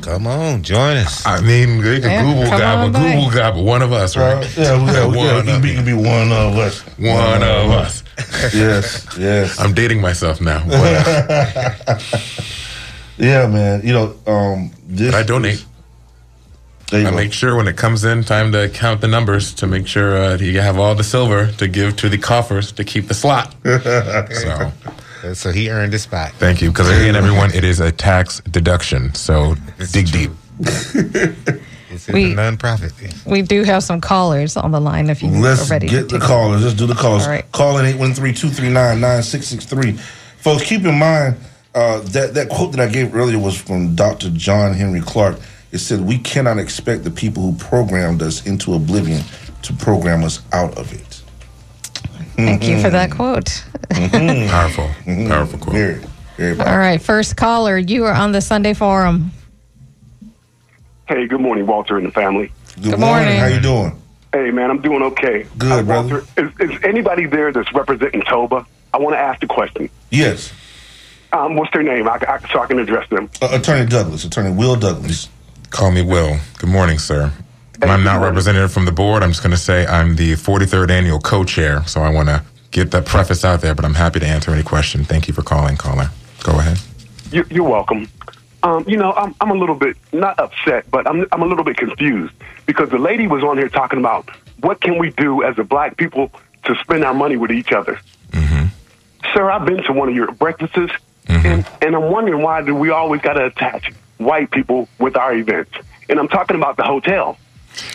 Come 0.00 0.26
on, 0.26 0.62
join 0.62 0.96
us. 0.96 1.24
I 1.26 1.40
mean, 1.42 1.82
they 1.82 2.00
can 2.00 2.10
Yeah, 2.10 2.22
Google 2.22 2.44
come 2.48 2.58
guy, 2.58 2.74
on 2.84 2.92
but. 2.92 3.02
Google 3.02 3.30
guy, 3.30 3.50
one 3.60 3.82
of 3.82 3.92
us, 3.92 4.16
right? 4.16 4.36
Uh, 4.36 4.48
yeah, 4.56 4.82
we- 4.82 4.92
yeah, 4.92 5.06
we- 5.06 5.18
yeah, 5.18 5.34
one 5.34 5.34
he 5.34 5.38
of 5.40 5.46
can 5.46 5.60
be- 5.62 5.68
he 5.68 5.74
can 5.74 5.84
be 5.84 5.92
one 5.92 6.32
of 6.32 6.56
us. 6.56 6.80
One 6.98 7.42
of 7.42 7.70
us. 7.70 8.02
yes, 8.54 9.06
yes. 9.18 9.60
I'm 9.60 9.74
dating 9.74 10.00
myself 10.00 10.40
now. 10.40 10.60
Yeah, 13.18 13.46
man. 13.46 13.82
You 13.84 13.92
know, 13.92 14.14
um, 14.26 14.70
this. 14.88 15.12
But 15.12 15.18
I 15.18 15.22
donate. 15.22 15.64
I 16.92 17.10
make 17.10 17.32
sure 17.32 17.54
when 17.56 17.68
it 17.68 17.76
comes 17.76 18.04
in 18.04 18.24
time 18.24 18.52
to 18.52 18.68
count 18.68 19.00
the 19.00 19.06
numbers 19.08 19.54
to 19.54 19.66
make 19.66 19.86
sure 19.86 20.16
uh, 20.16 20.36
you 20.38 20.60
have 20.60 20.78
all 20.78 20.94
the 20.94 21.04
silver 21.04 21.46
to 21.52 21.68
give 21.68 21.96
to 21.96 22.08
the 22.08 22.18
coffers 22.18 22.72
to 22.72 22.84
keep 22.84 23.08
the 23.08 23.14
slot. 23.14 23.54
so, 23.64 24.72
so 25.34 25.52
he 25.52 25.70
earned 25.70 25.92
his 25.92 26.02
spot. 26.02 26.32
Thank 26.32 26.62
you. 26.62 26.70
Because 26.70 26.88
again, 26.88 27.16
everyone, 27.16 27.52
it 27.54 27.64
is 27.64 27.80
a 27.80 27.92
tax 27.92 28.40
deduction. 28.50 29.14
So 29.14 29.54
dig 29.92 30.10
deep. 30.10 30.30
It's 31.92 32.08
We- 32.08 32.32
a 32.32 32.34
non-profit. 32.34 32.92
We 33.26 33.42
do 33.42 33.64
have 33.64 33.82
some 33.84 34.00
callers 34.00 34.56
on 34.56 34.70
the 34.70 34.80
line 34.80 35.10
if 35.10 35.22
you 35.22 35.28
Let's 35.28 35.68
are 35.68 35.72
ready 35.74 35.88
get 35.88 36.08
to 36.08 36.14
the 36.14 36.18
take 36.20 36.26
callers. 36.26 36.62
Let's 36.64 36.74
do 36.74 36.86
the 36.86 36.94
calls. 36.94 37.24
All 37.24 37.28
right. 37.28 37.44
Call 37.52 37.76
in 37.78 37.84
813-239-9663. 37.98 39.98
Folks, 40.38 40.62
keep 40.64 40.84
in 40.84 40.98
mind 40.98 41.36
uh, 41.74 42.00
that 42.00 42.32
that 42.34 42.48
quote 42.48 42.72
that 42.72 42.80
I 42.80 42.88
gave 42.90 43.14
earlier 43.14 43.38
was 43.38 43.56
from 43.60 43.94
Dr. 43.94 44.30
John 44.30 44.72
Henrik 44.72 45.04
Clarke. 45.04 45.38
It 45.70 45.78
said, 45.78 46.00
"We 46.00 46.18
cannot 46.18 46.58
expect 46.58 47.04
the 47.04 47.10
people 47.10 47.42
who 47.42 47.52
programmed 47.56 48.22
us 48.22 48.46
into 48.46 48.74
oblivion 48.74 49.22
to 49.62 49.72
program 49.74 50.24
us 50.24 50.40
out 50.52 50.76
of 50.78 50.92
it." 50.92 51.11
Thank 52.36 52.66
you 52.66 52.80
for 52.80 52.90
that 52.90 53.10
quote. 53.10 53.64
Mhm. 53.90 54.48
Powerful, 54.48 54.88
powerful 55.28 55.58
quote. 55.58 55.74
Very, 55.74 56.00
very 56.36 56.58
All 56.60 56.78
right, 56.78 57.00
first 57.00 57.36
caller, 57.36 57.76
you 57.78 58.04
are 58.04 58.12
on 58.14 58.32
the 58.32 58.40
Sunday 58.40 58.74
Forum. 58.74 59.30
Hey, 61.08 61.26
good 61.26 61.40
morning, 61.40 61.66
Walter 61.66 61.98
and 61.98 62.06
the 62.06 62.10
family. 62.10 62.50
Good, 62.80 62.98
morning. 62.98 63.38
How 63.38 63.46
you 63.46 63.60
doing? 63.60 64.00
Hey, 64.32 64.50
man, 64.50 64.70
I'm 64.70 64.80
doing 64.80 65.02
okay. 65.02 65.46
Good, 65.58 65.72
Uh, 65.72 65.82
brother. 65.82 66.24
Walter, 66.36 66.52
is, 66.60 66.70
is 66.70 66.78
anybody 66.84 67.26
there 67.26 67.52
that's 67.52 67.70
representing 67.74 68.22
Toba? 68.22 68.64
I 68.94 68.98
want 68.98 69.14
to 69.14 69.18
ask 69.18 69.40
the 69.40 69.46
question. 69.46 69.90
Yes, 70.10 70.52
Um, 71.34 71.56
what's 71.56 71.70
their 71.72 71.82
name? 71.82 72.08
I, 72.08 72.18
I, 72.28 72.38
so 72.52 72.60
I 72.60 72.66
can 72.66 72.78
address 72.78 73.08
them. 73.10 73.28
uh, 73.42 73.48
Attorney 73.52 73.86
Douglas, 73.88 74.24
Attorney 74.24 74.52
Will 74.52 74.76
Douglas. 74.76 75.28
Call 75.70 75.90
me 75.90 76.02
Will. 76.02 76.38
Good 76.58 76.70
morning, 76.70 76.98
sir. 76.98 77.32
I'm 77.90 78.04
not 78.04 78.20
representative 78.22 78.72
from 78.72 78.84
the 78.84 78.92
board. 78.92 79.22
I'm 79.22 79.30
just 79.30 79.42
going 79.42 79.50
to 79.52 79.56
say 79.56 79.86
I'm 79.86 80.16
the 80.16 80.32
43rd 80.34 80.90
annual 80.90 81.18
co-chair. 81.18 81.84
So 81.86 82.00
I 82.02 82.10
want 82.10 82.28
to 82.28 82.42
get 82.70 82.90
that 82.92 83.06
preface 83.06 83.44
out 83.44 83.60
there, 83.60 83.74
but 83.74 83.84
I'm 83.84 83.94
happy 83.94 84.20
to 84.20 84.26
answer 84.26 84.50
any 84.52 84.62
question. 84.62 85.04
Thank 85.04 85.28
you 85.28 85.34
for 85.34 85.42
calling, 85.42 85.76
caller. 85.76 86.10
Go 86.42 86.58
ahead. 86.58 86.78
You, 87.30 87.44
you're 87.50 87.68
welcome. 87.68 88.08
Um, 88.62 88.84
you 88.86 88.96
know, 88.96 89.12
I'm, 89.14 89.34
I'm 89.40 89.50
a 89.50 89.54
little 89.54 89.74
bit 89.74 89.96
not 90.12 90.38
upset, 90.38 90.88
but 90.90 91.06
I'm 91.08 91.26
I'm 91.32 91.42
a 91.42 91.46
little 91.46 91.64
bit 91.64 91.76
confused 91.76 92.32
because 92.66 92.90
the 92.90 92.98
lady 92.98 93.26
was 93.26 93.42
on 93.42 93.58
here 93.58 93.68
talking 93.68 93.98
about 93.98 94.30
what 94.60 94.80
can 94.80 94.98
we 94.98 95.10
do 95.10 95.42
as 95.42 95.58
a 95.58 95.64
black 95.64 95.96
people 95.96 96.30
to 96.64 96.76
spend 96.76 97.02
our 97.04 97.12
money 97.14 97.36
with 97.36 97.50
each 97.50 97.72
other. 97.72 97.98
Sir, 99.34 99.50
I've 99.50 99.64
been 99.66 99.82
to 99.84 99.92
one 99.92 100.08
of 100.08 100.14
your 100.14 100.30
breakfasts, 100.32 100.76
and, 101.26 101.66
and 101.80 101.96
I'm 101.96 102.10
wondering 102.12 102.42
why 102.42 102.62
do 102.62 102.74
we 102.74 102.90
always 102.90 103.20
got 103.20 103.32
to 103.34 103.46
attach 103.46 103.92
white 104.18 104.50
people 104.52 104.88
with 104.98 105.16
our 105.16 105.32
events? 105.34 105.72
And 106.08 106.18
I'm 106.20 106.28
talking 106.28 106.54
about 106.56 106.76
the 106.76 106.84
hotel. 106.84 107.38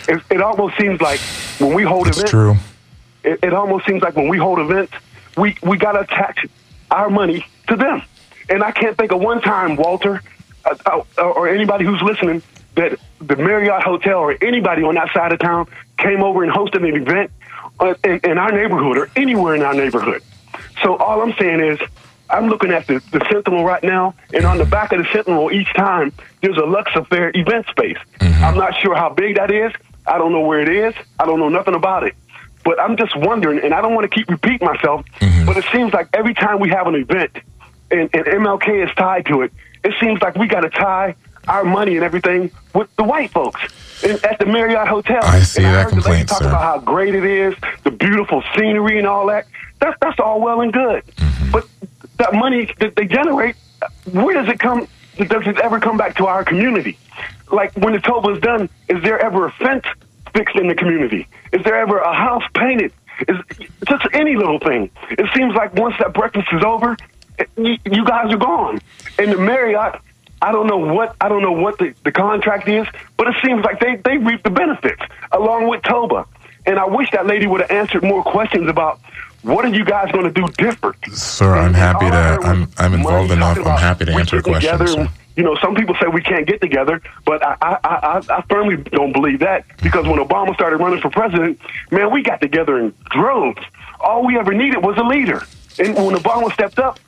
It, 0.07 0.21
it 0.29 0.41
almost 0.41 0.77
seems 0.77 1.01
like 1.01 1.19
when 1.59 1.73
we 1.73 1.83
hold 1.83 2.07
It's 2.07 2.17
events, 2.17 2.31
true. 2.31 2.55
it, 3.23 3.39
it 3.43 3.53
almost 3.53 3.85
seems 3.85 4.01
like 4.01 4.15
when 4.15 4.27
we 4.27 4.37
hold 4.37 4.59
events, 4.59 4.93
we, 5.35 5.57
we 5.61 5.77
got 5.77 5.93
to 5.93 6.01
attach 6.01 6.45
our 6.91 7.09
money 7.09 7.45
to 7.67 7.75
them. 7.75 8.01
And 8.49 8.63
I 8.63 8.71
can't 8.71 8.97
think 8.97 9.11
of 9.11 9.19
one 9.19 9.41
time, 9.41 9.75
Walter, 9.75 10.21
uh, 10.65 10.75
uh, 11.17 11.21
or 11.21 11.49
anybody 11.49 11.85
who's 11.85 12.01
listening, 12.01 12.41
that 12.75 12.99
the 13.19 13.35
Marriott 13.35 13.83
Hotel 13.83 14.19
or 14.19 14.37
anybody 14.41 14.83
on 14.83 14.95
that 14.95 15.11
side 15.13 15.31
of 15.33 15.39
town 15.39 15.67
came 15.97 16.23
over 16.23 16.43
and 16.43 16.51
hosted 16.51 16.87
an 16.87 17.01
event 17.01 17.31
uh, 17.79 17.95
in, 18.03 18.19
in 18.23 18.37
our 18.37 18.51
neighborhood 18.51 18.97
or 18.97 19.09
anywhere 19.15 19.55
in 19.55 19.63
our 19.63 19.73
neighborhood. 19.73 20.23
So 20.81 20.95
all 20.95 21.21
I'm 21.21 21.33
saying 21.33 21.59
is, 21.59 21.79
I'm 22.29 22.47
looking 22.47 22.71
at 22.71 22.87
the, 22.87 23.01
the 23.11 23.25
Sentinel 23.31 23.63
right 23.63 23.83
now, 23.83 24.13
and 24.33 24.45
on 24.45 24.57
the 24.57 24.65
back 24.65 24.91
of 24.91 24.99
the 24.99 25.07
Sentinel 25.13 25.51
each 25.51 25.73
time, 25.73 26.11
there's 26.41 26.57
a 26.57 26.65
Lux 26.65 26.91
Affair 26.95 27.31
event 27.33 27.65
space. 27.67 27.97
I'm 28.19 28.57
not 28.57 28.75
sure 28.81 28.95
how 28.95 29.09
big 29.09 29.35
that 29.37 29.49
is. 29.51 29.71
I 30.05 30.17
don't 30.17 30.31
know 30.31 30.41
where 30.41 30.59
it 30.61 30.69
is. 30.69 30.93
I 31.19 31.25
don't 31.25 31.39
know 31.39 31.49
nothing 31.49 31.73
about 31.75 32.03
it. 32.03 32.15
But 32.63 32.79
I'm 32.81 32.97
just 32.97 33.15
wondering, 33.15 33.59
and 33.63 33.73
I 33.73 33.81
don't 33.81 33.93
want 33.95 34.09
to 34.09 34.15
keep 34.15 34.29
repeating 34.29 34.65
myself, 34.67 35.05
but 35.45 35.55
it 35.57 35.65
seems 35.71 35.93
like 35.93 36.09
every 36.13 36.33
time 36.33 36.59
we 36.59 36.69
have 36.69 36.87
an 36.87 36.95
event 36.95 37.31
and, 37.91 38.09
and 38.13 38.25
MLK 38.25 38.87
is 38.89 38.93
tied 38.95 39.25
to 39.27 39.41
it, 39.43 39.53
it 39.83 39.93
seems 40.01 40.21
like 40.21 40.35
we 40.35 40.47
got 40.47 40.61
to 40.61 40.69
tie 40.69 41.15
our 41.47 41.63
money 41.63 41.95
and 41.95 42.03
everything 42.03 42.51
with 42.73 42.93
the 42.97 43.03
white 43.05 43.31
folks 43.31 43.61
in, 44.03 44.11
at 44.25 44.37
the 44.39 44.45
Marriott 44.45 44.89
Hotel. 44.89 45.21
I 45.23 45.39
see 45.39 45.63
and 45.63 45.67
I 45.69 45.71
that 45.71 45.83
heard 45.83 45.91
the 45.91 45.95
lady 45.95 46.25
complaint, 46.25 46.27
talk 46.29 46.39
sir. 46.39 46.47
about 46.49 46.61
how 46.61 46.79
great 46.79 47.15
it 47.15 47.23
is, 47.23 47.55
the 47.85 47.91
beautiful 47.91 48.43
scenery 48.55 48.97
and 48.97 49.07
all 49.07 49.27
that. 49.27 49.45
That's 49.79 49.95
that's 50.01 50.19
all 50.19 50.41
well 50.41 50.59
and 50.61 50.73
good, 50.73 51.03
Mm-hmm. 51.05 51.26
That 52.17 52.33
money 52.33 52.73
that 52.79 52.95
they 52.95 53.05
generate, 53.05 53.55
where 54.11 54.33
does 54.33 54.47
it 54.47 54.59
come? 54.59 54.87
Does 55.17 55.47
it 55.47 55.59
ever 55.59 55.79
come 55.79 55.97
back 55.97 56.17
to 56.17 56.27
our 56.27 56.43
community? 56.43 56.97
Like 57.51 57.73
when 57.73 57.93
the 57.93 57.99
Toba 57.99 58.29
is 58.33 58.41
done, 58.41 58.69
is 58.87 59.01
there 59.03 59.19
ever 59.19 59.47
a 59.47 59.51
fence 59.51 59.85
fixed 60.33 60.55
in 60.55 60.67
the 60.67 60.75
community? 60.75 61.27
Is 61.51 61.63
there 61.63 61.75
ever 61.75 61.97
a 61.97 62.13
house 62.13 62.43
painted? 62.53 62.93
Is 63.27 63.37
just 63.87 64.05
any 64.13 64.35
little 64.35 64.59
thing? 64.59 64.91
It 65.09 65.27
seems 65.35 65.55
like 65.55 65.73
once 65.73 65.95
that 65.99 66.13
breakfast 66.13 66.47
is 66.51 66.63
over, 66.63 66.95
you, 67.57 67.77
you 67.85 68.05
guys 68.05 68.31
are 68.31 68.37
gone. 68.37 68.79
And 69.17 69.31
the 69.31 69.37
Marriott, 69.37 69.99
I 70.41 70.51
don't 70.51 70.67
know 70.67 70.77
what 70.77 71.15
I 71.19 71.29
don't 71.29 71.41
know 71.41 71.51
what 71.51 71.79
the, 71.79 71.95
the 72.03 72.11
contract 72.11 72.67
is, 72.67 72.85
but 73.15 73.27
it 73.27 73.35
seems 73.43 73.63
like 73.65 73.79
they 73.79 73.95
they 73.95 74.17
reap 74.17 74.43
the 74.43 74.51
benefits 74.51 75.01
along 75.31 75.67
with 75.67 75.81
Toba. 75.81 76.25
And 76.67 76.77
I 76.77 76.85
wish 76.85 77.09
that 77.11 77.25
lady 77.25 77.47
would 77.47 77.61
have 77.61 77.71
answered 77.71 78.03
more 78.03 78.23
questions 78.23 78.69
about 78.69 78.99
what 79.43 79.65
are 79.65 79.69
you 79.69 79.85
guys 79.85 80.11
going 80.11 80.25
to 80.25 80.31
do 80.31 80.47
different. 80.57 80.97
Sir, 81.13 81.55
I'm 81.55 81.73
happy 81.73 82.09
to, 82.09 82.39
I'm, 82.47 82.69
I'm 82.77 82.93
involved 82.93 83.31
enough. 83.31 83.57
I'm 83.57 83.77
happy 83.77 84.05
to 84.05 84.13
answer 84.13 84.41
questions, 84.41 84.79
together 84.79 85.09
You 85.35 85.43
know, 85.43 85.55
some 85.61 85.75
people 85.75 85.95
say 86.01 86.07
we 86.07 86.21
can't 86.21 86.47
get 86.47 86.61
together, 86.61 87.01
but 87.25 87.43
I, 87.43 87.55
I, 87.61 87.77
I, 87.83 88.21
I 88.37 88.41
firmly 88.49 88.77
don't 88.77 89.13
believe 89.13 89.39
that 89.39 89.65
because 89.81 90.05
when 90.05 90.19
Obama 90.19 90.53
started 90.55 90.77
running 90.77 90.99
for 90.99 91.09
president, 91.09 91.59
man, 91.91 92.11
we 92.11 92.23
got 92.23 92.41
together 92.41 92.79
in 92.79 92.93
droves. 93.11 93.61
All 93.99 94.25
we 94.25 94.37
ever 94.37 94.53
needed 94.53 94.83
was 94.83 94.97
a 94.97 95.03
leader. 95.03 95.43
And 95.79 95.95
when 95.95 96.15
Obama 96.15 96.51
stepped 96.53 96.79
up, 96.79 96.99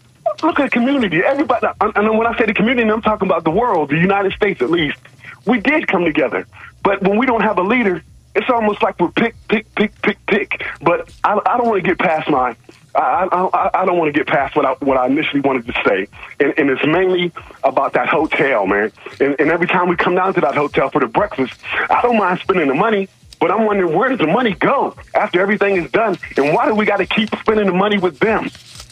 look 0.44 0.60
at 0.60 0.66
the 0.66 0.70
community. 0.70 1.24
Everybody, 1.24 1.68
and 1.82 1.98
and 1.98 2.18
when 2.18 2.28
I 2.28 2.38
say 2.38 2.46
the 2.46 2.54
community, 2.54 2.90
I'm 2.90 3.02
talking 3.02 3.28
about 3.28 3.44
the 3.44 3.52
world, 3.52 3.90
the 3.90 3.98
United 3.98 4.34
States 4.34 4.62
at 4.62 4.70
least. 4.70 4.98
We 5.46 5.60
did 5.60 5.88
come 5.88 6.06
together. 6.06 6.46
But 6.84 7.02
when 7.02 7.18
we 7.18 7.26
don't 7.26 7.42
have 7.42 7.58
a 7.58 7.64
leader, 7.64 8.04
it's 8.40 8.50
almost 8.50 8.82
like 8.82 9.00
we're 9.00 9.10
pick, 9.12 9.36
pick, 9.48 9.74
pick, 9.76 10.02
pick, 10.02 10.18
pick. 10.28 10.64
But 10.82 11.12
I, 11.24 11.40
I 11.46 11.58
don't 11.58 11.68
want 11.68 11.84
to 11.84 11.88
get 11.88 12.00
past 12.00 12.30
my. 12.30 12.56
I, 12.96 13.28
I, 13.32 13.82
I 13.82 13.86
don't 13.86 13.98
want 14.00 14.12
to 14.12 14.18
get 14.20 14.28
past 14.28 14.56
what 14.56 14.66
I, 14.66 14.72
what 14.84 14.98
I 14.98 15.06
initially 15.06 15.42
wanted 15.42 15.68
to 15.68 15.74
say, 15.88 16.08
and, 16.40 16.54
and 16.58 16.70
it's 16.72 16.84
mainly 16.86 17.32
about 17.64 17.94
that 17.94 18.10
hotel, 18.10 18.66
man. 18.66 18.92
And, 19.20 19.36
and 19.40 19.50
every 19.52 19.68
time 19.68 19.88
we 19.90 19.96
come 19.96 20.16
down 20.16 20.34
to 20.34 20.42
that 20.42 20.56
hotel 20.56 20.90
for 20.90 21.00
the 21.00 21.06
breakfast, 21.08 21.54
I 21.90 22.02
don't 22.02 22.18
mind 22.18 22.40
spending 22.40 22.68
the 22.68 22.74
money, 22.74 23.08
but 23.40 23.52
I'm 23.52 23.66
wondering 23.66 23.96
where 23.96 24.10
does 24.10 24.18
the 24.18 24.26
money 24.28 24.54
go 24.56 24.96
after 25.14 25.40
everything 25.40 25.76
is 25.78 25.92
done, 25.92 26.18
and 26.36 26.52
why 26.54 26.66
do 26.68 26.74
we 26.74 26.86
got 26.86 26.98
to 26.98 27.06
keep 27.06 27.30
spending 27.40 27.68
the 27.68 27.74
money 27.74 28.00
with 28.00 28.18
them? 28.20 28.50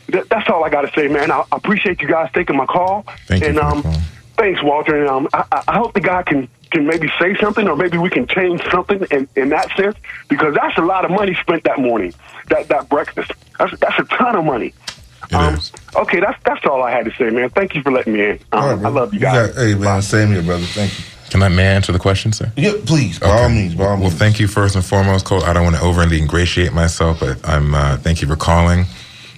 That, 0.09 0.29
that's 0.29 0.47
all 0.47 0.63
I 0.63 0.69
got 0.69 0.81
to 0.81 0.91
say, 0.93 1.07
man. 1.07 1.31
I, 1.31 1.39
I 1.51 1.57
appreciate 1.57 1.99
you 1.99 2.07
guys 2.07 2.29
taking 2.33 2.55
my 2.55 2.67
call, 2.67 3.03
Thank 3.25 3.41
you 3.41 3.49
and 3.49 3.57
um, 3.59 3.81
thanks, 4.37 4.61
Walter. 4.61 4.95
And 4.99 5.09
um, 5.09 5.27
I- 5.33 5.63
I 5.67 5.75
hope 5.75 5.95
the 5.95 6.01
guy 6.01 6.21
can 6.21 6.47
can 6.71 6.85
maybe 6.87 7.09
say 7.19 7.35
something, 7.35 7.67
or 7.67 7.75
maybe 7.75 7.97
we 7.97 8.09
can 8.09 8.27
change 8.27 8.61
something 8.71 9.05
in, 9.11 9.27
in 9.35 9.49
that 9.49 9.69
sense, 9.77 9.95
because 10.29 10.53
that's 10.55 10.77
a 10.77 10.81
lot 10.81 11.05
of 11.05 11.11
money 11.11 11.35
spent 11.35 11.63
that 11.63 11.79
morning, 11.79 12.13
that 12.49 12.67
that 12.69 12.89
breakfast. 12.89 13.31
That's 13.59 13.77
that's 13.79 13.99
a 13.99 14.03
ton 14.05 14.35
of 14.35 14.45
money. 14.45 14.73
um, 15.33 15.57
Okay, 15.95 16.19
that's 16.19 16.41
that's 16.43 16.65
all 16.65 16.83
I 16.83 16.91
had 16.91 17.05
to 17.05 17.11
say, 17.11 17.29
man. 17.29 17.49
Thank 17.49 17.75
you 17.75 17.81
for 17.81 17.91
letting 17.91 18.13
me 18.13 18.23
in. 18.23 18.39
Um, 18.51 18.85
I 18.85 18.89
love 18.89 19.13
you 19.13 19.19
guys. 19.19 19.55
hey, 19.55 19.75
man, 19.75 20.01
same 20.01 20.29
here, 20.29 20.43
brother. 20.43 20.65
Thank 20.65 20.97
you. 20.97 21.05
Can 21.29 21.43
I 21.43 21.49
may 21.49 21.63
I 21.67 21.71
answer 21.73 21.91
the 21.91 21.99
question, 21.99 22.31
sir? 22.31 22.51
Yeah, 22.55 22.73
please. 22.85 23.19
By 23.19 23.27
all 23.27 23.49
means. 23.49 23.75
By 23.75 23.85
all 23.87 23.99
well, 23.99 24.09
thank 24.09 24.39
you 24.39 24.47
first 24.47 24.75
and 24.75 24.85
foremost, 24.85 25.25
Cole. 25.25 25.43
I 25.43 25.51
don't 25.53 25.63
want 25.65 25.75
to 25.75 25.81
overly 25.81 26.19
ingratiate 26.19 26.71
myself, 26.73 27.19
but 27.19 27.37
I'm. 27.47 27.73
Uh, 27.75 27.97
thank 27.97 28.21
you 28.21 28.27
for 28.27 28.35
calling. 28.37 28.85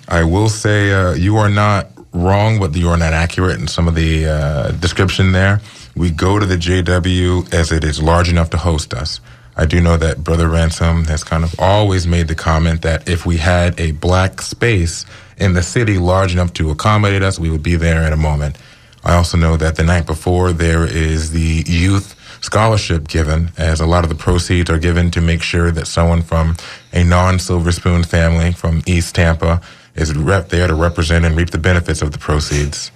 I 0.07 0.23
will 0.23 0.49
say 0.49 0.91
uh, 0.91 1.13
you 1.13 1.37
are 1.37 1.49
not 1.49 1.87
wrong, 2.13 2.59
but 2.59 2.75
you 2.75 2.89
are 2.89 2.97
not 2.97 3.13
accurate 3.13 3.59
in 3.59 3.67
some 3.67 3.87
of 3.87 3.95
the 3.95 4.25
uh, 4.27 4.71
description 4.73 5.31
there. 5.31 5.61
We 5.99 6.11
go 6.11 6.39
to 6.39 6.45
the 6.45 6.55
JW 6.55 7.53
as 7.53 7.73
it 7.73 7.83
is 7.83 8.01
large 8.01 8.29
enough 8.29 8.51
to 8.51 8.57
host 8.57 8.93
us. 8.93 9.19
I 9.57 9.65
do 9.65 9.81
know 9.81 9.97
that 9.97 10.23
Brother 10.23 10.47
Ransom 10.47 11.03
has 11.07 11.25
kind 11.25 11.43
of 11.43 11.53
always 11.59 12.07
made 12.07 12.29
the 12.29 12.35
comment 12.35 12.83
that 12.83 13.09
if 13.09 13.25
we 13.25 13.35
had 13.35 13.77
a 13.77 13.91
black 13.91 14.41
space 14.41 15.05
in 15.35 15.55
the 15.55 15.61
city 15.61 15.97
large 15.97 16.31
enough 16.31 16.53
to 16.53 16.71
accommodate 16.71 17.21
us, 17.21 17.37
we 17.37 17.49
would 17.49 17.63
be 17.63 17.75
there 17.75 18.07
in 18.07 18.13
a 18.13 18.17
moment. 18.17 18.57
I 19.03 19.15
also 19.15 19.37
know 19.37 19.57
that 19.57 19.75
the 19.75 19.83
night 19.83 20.05
before 20.05 20.53
there 20.53 20.85
is 20.85 21.31
the 21.31 21.65
youth 21.67 22.15
scholarship 22.41 23.09
given, 23.09 23.51
as 23.57 23.81
a 23.81 23.85
lot 23.85 24.05
of 24.05 24.09
the 24.09 24.15
proceeds 24.15 24.69
are 24.69 24.79
given 24.79 25.11
to 25.11 25.19
make 25.19 25.41
sure 25.41 25.69
that 25.69 25.85
someone 25.85 26.21
from 26.21 26.55
a 26.93 27.03
non-Silver 27.03 27.73
Spoon 27.73 28.05
family 28.05 28.53
from 28.53 28.83
East 28.85 29.15
Tampa 29.15 29.59
is 29.95 30.15
rep 30.15 30.47
there 30.47 30.67
to 30.67 30.75
represent 30.75 31.25
and 31.25 31.35
reap 31.35 31.49
the 31.49 31.57
benefits 31.57 32.01
of 32.01 32.13
the 32.13 32.19
proceeds. 32.19 32.89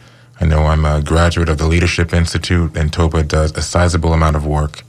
I 0.44 0.46
know 0.46 0.66
I'm 0.66 0.84
a 0.84 1.02
graduate 1.02 1.48
of 1.48 1.58
the 1.58 1.68
Leadership 1.68 2.14
Institute, 2.14 2.76
and 2.76 2.92
Toba 2.92 3.24
does 3.24 3.56
a 3.56 3.62
sizable 3.62 4.12
amount 4.12 4.36
of 4.36 4.46
work. 4.46 4.82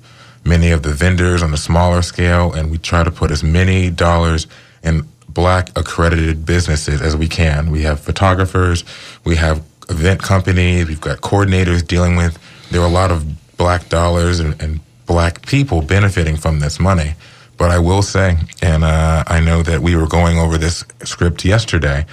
Many 0.42 0.72
of 0.72 0.82
the 0.82 0.90
vendors 0.90 1.44
on 1.44 1.54
a 1.54 1.56
smaller 1.56 2.02
scale, 2.02 2.52
and 2.52 2.72
we 2.72 2.78
try 2.78 3.04
to 3.04 3.10
put 3.12 3.30
as 3.30 3.44
many 3.44 3.88
dollars 3.88 4.48
in 4.82 5.06
black 5.28 5.70
accredited 5.78 6.44
businesses 6.44 7.00
as 7.00 7.16
we 7.16 7.28
can. 7.28 7.70
We 7.70 7.82
have 7.82 8.00
photographers, 8.00 8.82
we 9.22 9.36
have 9.36 9.62
event 9.88 10.20
companies, 10.20 10.88
we've 10.88 11.00
got 11.00 11.20
coordinators 11.20 11.86
dealing 11.86 12.16
with. 12.16 12.36
There 12.72 12.80
are 12.80 12.88
a 12.88 12.92
lot 12.92 13.12
of 13.12 13.56
black 13.56 13.88
dollars 13.88 14.40
and, 14.40 14.60
and 14.60 14.80
black 15.06 15.46
people 15.46 15.82
benefiting 15.82 16.36
from 16.36 16.58
this 16.58 16.80
money. 16.80 17.14
But 17.58 17.70
I 17.70 17.78
will 17.78 18.02
say, 18.02 18.38
and 18.60 18.82
uh, 18.82 19.22
I 19.28 19.38
know 19.38 19.62
that 19.62 19.82
we 19.82 19.94
were 19.94 20.08
going 20.08 20.36
over 20.36 20.58
this 20.58 20.84
script 21.04 21.44
yesterday, 21.44 22.06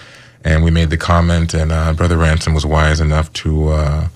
and 0.44 0.64
we 0.64 0.72
made 0.72 0.90
the 0.90 0.98
comment, 0.98 1.54
and 1.54 1.72
uh, 1.72 1.94
Brother 1.94 2.18
Ransom 2.18 2.54
was 2.54 2.66
wise 2.66 3.00
enough 3.00 3.32
to 3.34 3.70
uh, 3.70 4.08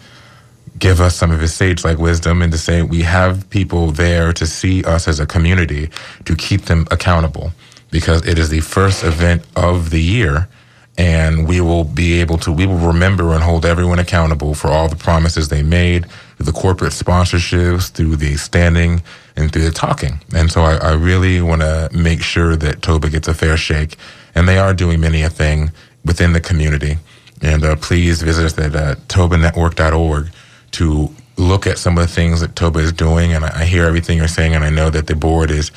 give 0.80 1.00
us 1.00 1.16
some 1.16 1.32
of 1.32 1.40
his 1.40 1.54
sage-like 1.54 1.98
wisdom 1.98 2.42
and 2.42 2.52
to 2.52 2.58
say 2.58 2.82
we 2.82 3.02
have 3.02 3.50
people 3.50 3.92
there 3.92 4.34
to 4.34 4.46
see 4.46 4.84
us 4.84 5.08
as 5.08 5.20
a 5.20 5.26
community 5.26 5.90
to 6.26 6.36
keep 6.36 6.64
them 6.64 6.86
accountable. 6.92 7.52
Because 7.92 8.26
it 8.28 8.38
is 8.38 8.50
the 8.50 8.60
first 8.60 9.04
event 9.04 9.44
of 9.56 9.90
the 9.90 10.02
year 10.02 10.50
and 10.98 11.48
we 11.48 11.60
will 11.62 11.84
be 11.84 12.20
able 12.22 12.38
to 12.38 12.52
we 12.52 12.66
will 12.66 12.78
remember 12.78 13.34
and 13.34 13.44
hold 13.44 13.66
everyone 13.66 14.00
accountable 14.00 14.54
for 14.54 14.70
all 14.70 14.88
the 14.88 14.96
promises 14.96 15.50
they 15.50 15.62
made 15.62 16.06
through 16.38 16.46
the 16.46 16.52
corporate 16.52 16.94
sponsorships 16.94 17.92
through 17.92 18.16
the 18.16 18.36
standing 18.38 19.02
and 19.36 19.52
through 19.52 19.64
the 19.64 19.72
talking. 19.72 20.20
And 20.34 20.52
so 20.52 20.62
i, 20.62 20.76
I 20.76 20.94
really 20.94 21.42
want 21.42 21.62
to 21.62 21.90
make 21.94 22.22
sure 22.22 22.56
that 22.56 22.82
toba 22.82 23.10
gets 23.10 23.28
a 23.28 23.34
fair 23.34 23.58
shake. 23.58 23.98
And 24.34 24.48
they 24.48 24.58
are 24.58 24.74
doing 24.74 25.00
many 25.00 25.22
a 25.22 25.30
thing 25.30 25.72
within 26.06 26.34
the 26.34 26.40
community 26.40 26.98
and 27.42 27.64
uh, 27.64 27.76
please 27.76 28.22
visit 28.22 28.46
us 28.46 28.58
at 28.58 28.76
uh, 28.76 28.96
tobanetwork.org 29.08 30.30
to 30.72 31.10
look 31.38 31.68
at 31.68 31.78
some 31.78 31.98
of 31.98 32.08
the 32.08 32.14
things 32.14 32.40
that 32.42 32.56
toba 32.56 32.80
is 32.80 32.94
doing 32.94 33.34
and 33.34 33.44
I, 33.44 33.62
I 33.62 33.66
hear 33.66 33.86
everything 33.86 34.18
you're 34.18 34.28
saying 34.28 34.56
and 34.56 34.64
i 34.64 34.70
know 34.70 34.90
that 34.90 35.08
the 35.08 35.16
board 35.16 35.52
is 35.52 35.72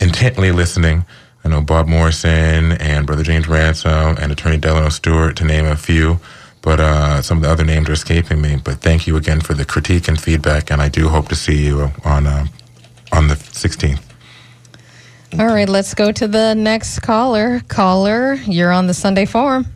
intently 0.00 0.50
listening 0.50 1.04
I 1.44 1.48
know 1.48 1.60
Bob 1.62 1.86
Morrison 1.86 2.72
and 2.72 3.06
Brother 3.06 3.22
James 3.22 3.48
Ransom 3.48 4.16
and 4.20 4.32
Attorney 4.32 4.58
Delano 4.58 4.88
Stewart, 4.88 5.36
to 5.36 5.44
name 5.44 5.66
a 5.66 5.76
few. 5.76 6.18
But 6.60 6.80
uh, 6.80 7.22
some 7.22 7.38
of 7.38 7.44
the 7.44 7.50
other 7.50 7.64
names 7.64 7.88
are 7.88 7.92
escaping 7.92 8.40
me. 8.42 8.56
But 8.62 8.78
thank 8.78 9.06
you 9.06 9.16
again 9.16 9.40
for 9.40 9.54
the 9.54 9.64
critique 9.64 10.08
and 10.08 10.20
feedback, 10.20 10.70
and 10.70 10.82
I 10.82 10.88
do 10.88 11.08
hope 11.08 11.28
to 11.28 11.36
see 11.36 11.64
you 11.64 11.92
on 12.04 12.26
uh, 12.26 12.46
on 13.12 13.28
the 13.28 13.34
16th. 13.34 14.07
All 15.36 15.46
right, 15.46 15.68
let's 15.68 15.94
go 15.94 16.10
to 16.10 16.26
the 16.26 16.54
next 16.54 17.00
caller. 17.00 17.60
Caller, 17.68 18.34
you're 18.34 18.72
on 18.72 18.86
the 18.86 18.94
Sunday 18.94 19.26
Forum. 19.26 19.66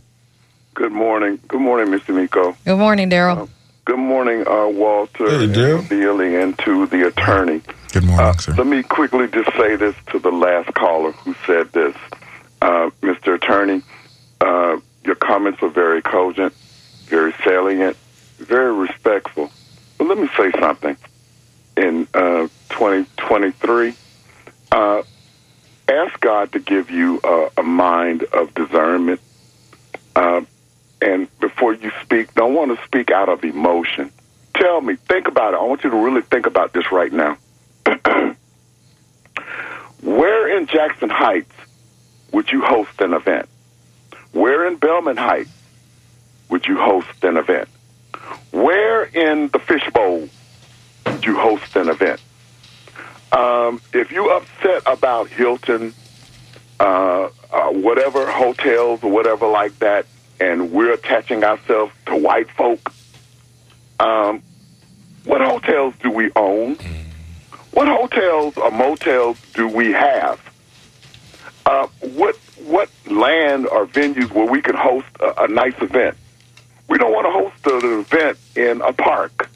Good 0.74 0.92
morning. 0.92 1.38
Good 1.46 1.60
morning, 1.60 1.92
Mr. 1.92 2.14
Miko. 2.14 2.56
Good 2.64 2.78
morning, 2.78 3.10
Daryl. 3.10 3.48
Good 3.84 3.98
morning, 3.98 4.46
uh, 4.46 4.68
Walter, 4.68 5.26
and 5.26 5.88
Billy, 5.88 6.36
and 6.36 6.58
to 6.60 6.86
the 6.86 7.06
attorney. 7.08 7.60
Good 7.92 8.04
morning, 8.04 8.38
sir. 8.38 8.54
Let 8.54 8.66
me 8.66 8.82
quickly 8.82 9.28
just 9.28 9.52
say 9.56 9.76
this 9.76 9.94
to 10.12 10.18
the 10.18 10.30
last 10.30 10.72
caller 10.74 11.12
who 11.12 11.34
said 11.46 11.70
this. 11.72 11.94
Uh, 12.62 12.90
Mr. 13.02 13.34
Attorney, 13.34 13.82
uh, 14.40 14.78
your 15.04 15.16
comments 15.16 15.60
were 15.60 15.68
very 15.68 16.00
cogent, 16.00 16.54
very 17.06 17.34
salient, 17.44 17.96
very 18.38 18.72
respectful. 18.72 19.50
But 19.98 20.06
let 20.06 20.16
me 20.16 20.28
say 20.36 20.50
something. 20.58 20.96
In 21.76 22.06
uh, 22.14 22.48
2023, 22.70 23.94
uh, 24.70 25.02
ask 25.88 26.18
God 26.20 26.52
to 26.52 26.58
give 26.58 26.90
you 26.90 27.20
a, 27.56 27.62
mind 27.62 28.24
of 28.24 28.54
discernment. 28.54 29.20
Uh, 30.14 30.42
and 31.00 31.28
before 31.40 31.74
you 31.74 31.90
speak, 32.02 32.34
don't 32.34 32.54
want 32.54 32.76
to 32.76 32.84
speak 32.84 33.10
out 33.10 33.28
of 33.28 33.44
emotion. 33.44 34.10
Tell 34.54 34.80
me, 34.80 34.96
think 34.96 35.28
about 35.28 35.54
it. 35.54 35.58
I 35.58 35.64
want 35.64 35.84
you 35.84 35.90
to 35.90 35.96
really 35.96 36.22
think 36.22 36.46
about 36.46 36.72
this 36.72 36.90
right 36.92 37.12
now. 37.12 37.36
Where 40.02 40.56
in 40.56 40.66
Jackson 40.66 41.08
Heights 41.10 41.52
would 42.32 42.50
you 42.50 42.62
host 42.62 43.00
an 43.00 43.14
event? 43.14 43.48
Where 44.32 44.66
in 44.66 44.76
Belmont 44.76 45.18
Heights 45.18 45.50
would 46.48 46.66
you 46.66 46.76
host 46.76 47.22
an 47.22 47.36
event? 47.36 47.68
Where 48.50 49.04
in 49.04 49.48
the 49.48 49.58
Fishbowl 49.58 50.28
would 51.06 51.24
you 51.24 51.36
host 51.36 51.76
an 51.76 51.88
event? 51.88 52.20
Um, 53.32 53.80
if 53.94 54.12
you 54.12 54.30
upset 54.30 54.82
about 54.84 55.28
Hilton, 55.28 55.94
uh, 56.78 57.30
uh, 57.50 57.70
whatever 57.70 58.30
hotels 58.30 59.02
or 59.02 59.10
whatever 59.10 59.46
like 59.46 59.78
that, 59.78 60.06
and 60.38 60.70
we're 60.70 60.92
attaching 60.92 61.42
ourselves 61.42 61.92
to 62.06 62.16
white 62.16 62.50
folk, 62.50 62.92
um, 64.00 64.42
what 65.24 65.40
hotels 65.40 65.94
do 66.02 66.10
we 66.10 66.30
own? 66.36 66.76
What 67.70 67.88
hotels 67.88 68.58
or 68.58 68.70
motels 68.70 69.38
do 69.54 69.66
we 69.66 69.92
have? 69.92 70.38
Uh, 71.64 71.86
what 72.00 72.36
what 72.66 72.90
land 73.06 73.66
or 73.66 73.86
venues 73.86 74.30
where 74.32 74.46
we 74.46 74.60
can 74.60 74.74
host 74.74 75.06
a, 75.20 75.44
a 75.44 75.48
nice 75.48 75.80
event? 75.80 76.16
We 76.88 76.98
don't 76.98 77.12
want 77.12 77.26
to 77.26 77.70
host 77.70 77.84
an 77.84 78.00
event 78.00 78.38
in 78.56 78.82
a 78.82 78.92
park 78.92 79.48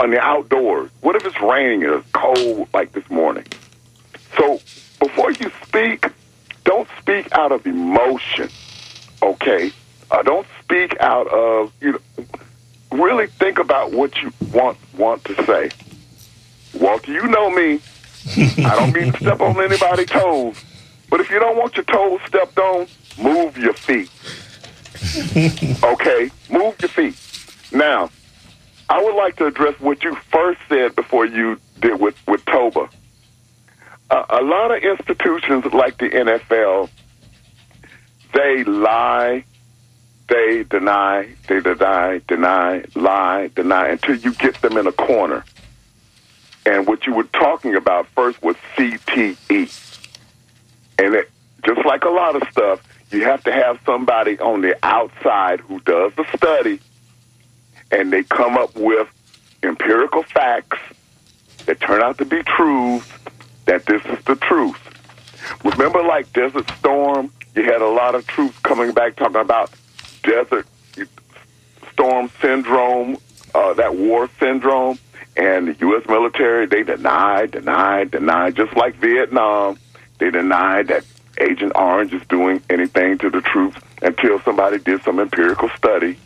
on 0.00 0.10
the 0.10 0.20
outdoors. 0.20 0.90
What 1.00 1.16
if 1.16 1.24
it's 1.24 1.40
raining 1.40 1.84
and 1.84 1.94
it's 1.94 2.10
cold 2.12 2.68
like 2.74 2.92
this 2.92 3.08
morning? 3.10 3.44
So 4.36 4.60
before 5.00 5.32
you 5.32 5.50
speak, 5.64 6.06
don't 6.64 6.88
speak 7.00 7.32
out 7.32 7.52
of 7.52 7.66
emotion. 7.66 8.50
Okay, 9.22 9.72
uh, 10.10 10.22
don't 10.22 10.46
speak 10.62 10.98
out 11.00 11.26
of 11.28 11.72
you 11.80 11.92
know. 11.92 12.24
Really 12.92 13.26
think 13.26 13.58
about 13.58 13.92
what 13.92 14.16
you 14.22 14.32
want 14.52 14.78
want 14.96 15.24
to 15.24 15.44
say. 15.44 15.70
Walter, 16.74 17.12
you 17.12 17.26
know 17.26 17.50
me. 17.50 17.80
I 18.36 18.74
don't 18.76 18.92
mean 18.92 19.12
to 19.12 19.18
step 19.18 19.40
on 19.40 19.60
anybody's 19.60 20.08
toes, 20.08 20.62
but 21.08 21.20
if 21.20 21.30
you 21.30 21.38
don't 21.38 21.56
want 21.56 21.76
your 21.76 21.84
toes 21.84 22.20
stepped 22.26 22.58
on, 22.58 22.86
move 23.18 23.56
your 23.56 23.74
feet. 23.74 24.10
okay, 25.84 26.30
move 26.50 26.74
your 26.80 26.88
feet. 26.88 27.16
Now, 27.72 28.10
I 28.88 29.02
would 29.02 29.16
like 29.16 29.36
to 29.36 29.46
address 29.46 29.78
what 29.80 30.04
you 30.04 30.14
first 30.30 30.60
said 30.68 30.94
before 30.94 31.26
you 31.26 31.58
did 31.80 32.00
with 32.00 32.14
with 32.26 32.44
Toba. 32.44 32.88
Uh, 34.08 34.24
a 34.28 34.42
lot 34.42 34.70
of 34.70 34.82
institutions 34.82 35.64
like 35.72 35.98
the 35.98 36.08
NFL, 36.08 36.88
they 38.32 38.62
lie, 38.62 39.44
they 40.28 40.62
deny, 40.62 41.28
they 41.48 41.58
deny, 41.60 42.20
deny, 42.28 42.84
lie, 42.94 43.50
deny 43.56 43.88
until 43.88 44.14
you 44.14 44.32
get 44.34 44.60
them 44.62 44.76
in 44.76 44.86
a 44.86 44.92
corner. 44.92 45.44
And 46.64 46.86
what 46.86 47.06
you 47.06 47.14
were 47.14 47.24
talking 47.24 47.74
about 47.74 48.06
first 48.08 48.40
was 48.42 48.54
CTE. 48.76 49.98
And 50.98 51.14
it, 51.14 51.30
just 51.64 51.84
like 51.84 52.04
a 52.04 52.08
lot 52.08 52.36
of 52.36 52.48
stuff, 52.50 52.80
you 53.10 53.24
have 53.24 53.42
to 53.44 53.52
have 53.52 53.80
somebody 53.84 54.38
on 54.38 54.60
the 54.60 54.76
outside 54.84 55.60
who 55.60 55.80
does 55.80 56.12
the 56.14 56.24
study 56.36 56.80
and 57.90 58.12
they 58.12 58.22
come 58.22 58.56
up 58.56 58.74
with 58.76 59.08
empirical 59.62 60.22
facts 60.22 60.78
that 61.66 61.80
turn 61.80 62.02
out 62.02 62.18
to 62.18 62.24
be 62.24 62.42
truths 62.42 63.10
that 63.66 63.84
this 63.86 64.04
is 64.06 64.24
the 64.24 64.36
truth. 64.36 64.78
Remember, 65.64 66.02
like 66.02 66.32
Desert 66.32 66.70
Storm, 66.78 67.30
you 67.54 67.64
had 67.64 67.82
a 67.82 67.88
lot 67.88 68.14
of 68.14 68.26
troops 68.26 68.58
coming 68.60 68.92
back 68.92 69.16
talking 69.16 69.36
about 69.36 69.70
Desert 70.22 70.66
Storm 71.92 72.30
syndrome, 72.40 73.16
uh, 73.54 73.74
that 73.74 73.96
war 73.96 74.28
syndrome, 74.38 74.98
and 75.36 75.68
the 75.68 75.76
U.S. 75.80 76.06
military, 76.08 76.66
they 76.66 76.82
denied, 76.82 77.52
denied, 77.52 78.10
denied, 78.10 78.54
just 78.54 78.76
like 78.76 78.94
Vietnam, 78.96 79.78
they 80.18 80.30
denied 80.30 80.88
that 80.88 81.04
Agent 81.38 81.72
Orange 81.74 82.14
is 82.14 82.22
doing 82.28 82.62
anything 82.70 83.18
to 83.18 83.30
the 83.30 83.40
troops 83.40 83.78
until 84.02 84.40
somebody 84.40 84.78
did 84.78 85.02
some 85.02 85.20
empirical 85.20 85.68
study, 85.70 86.18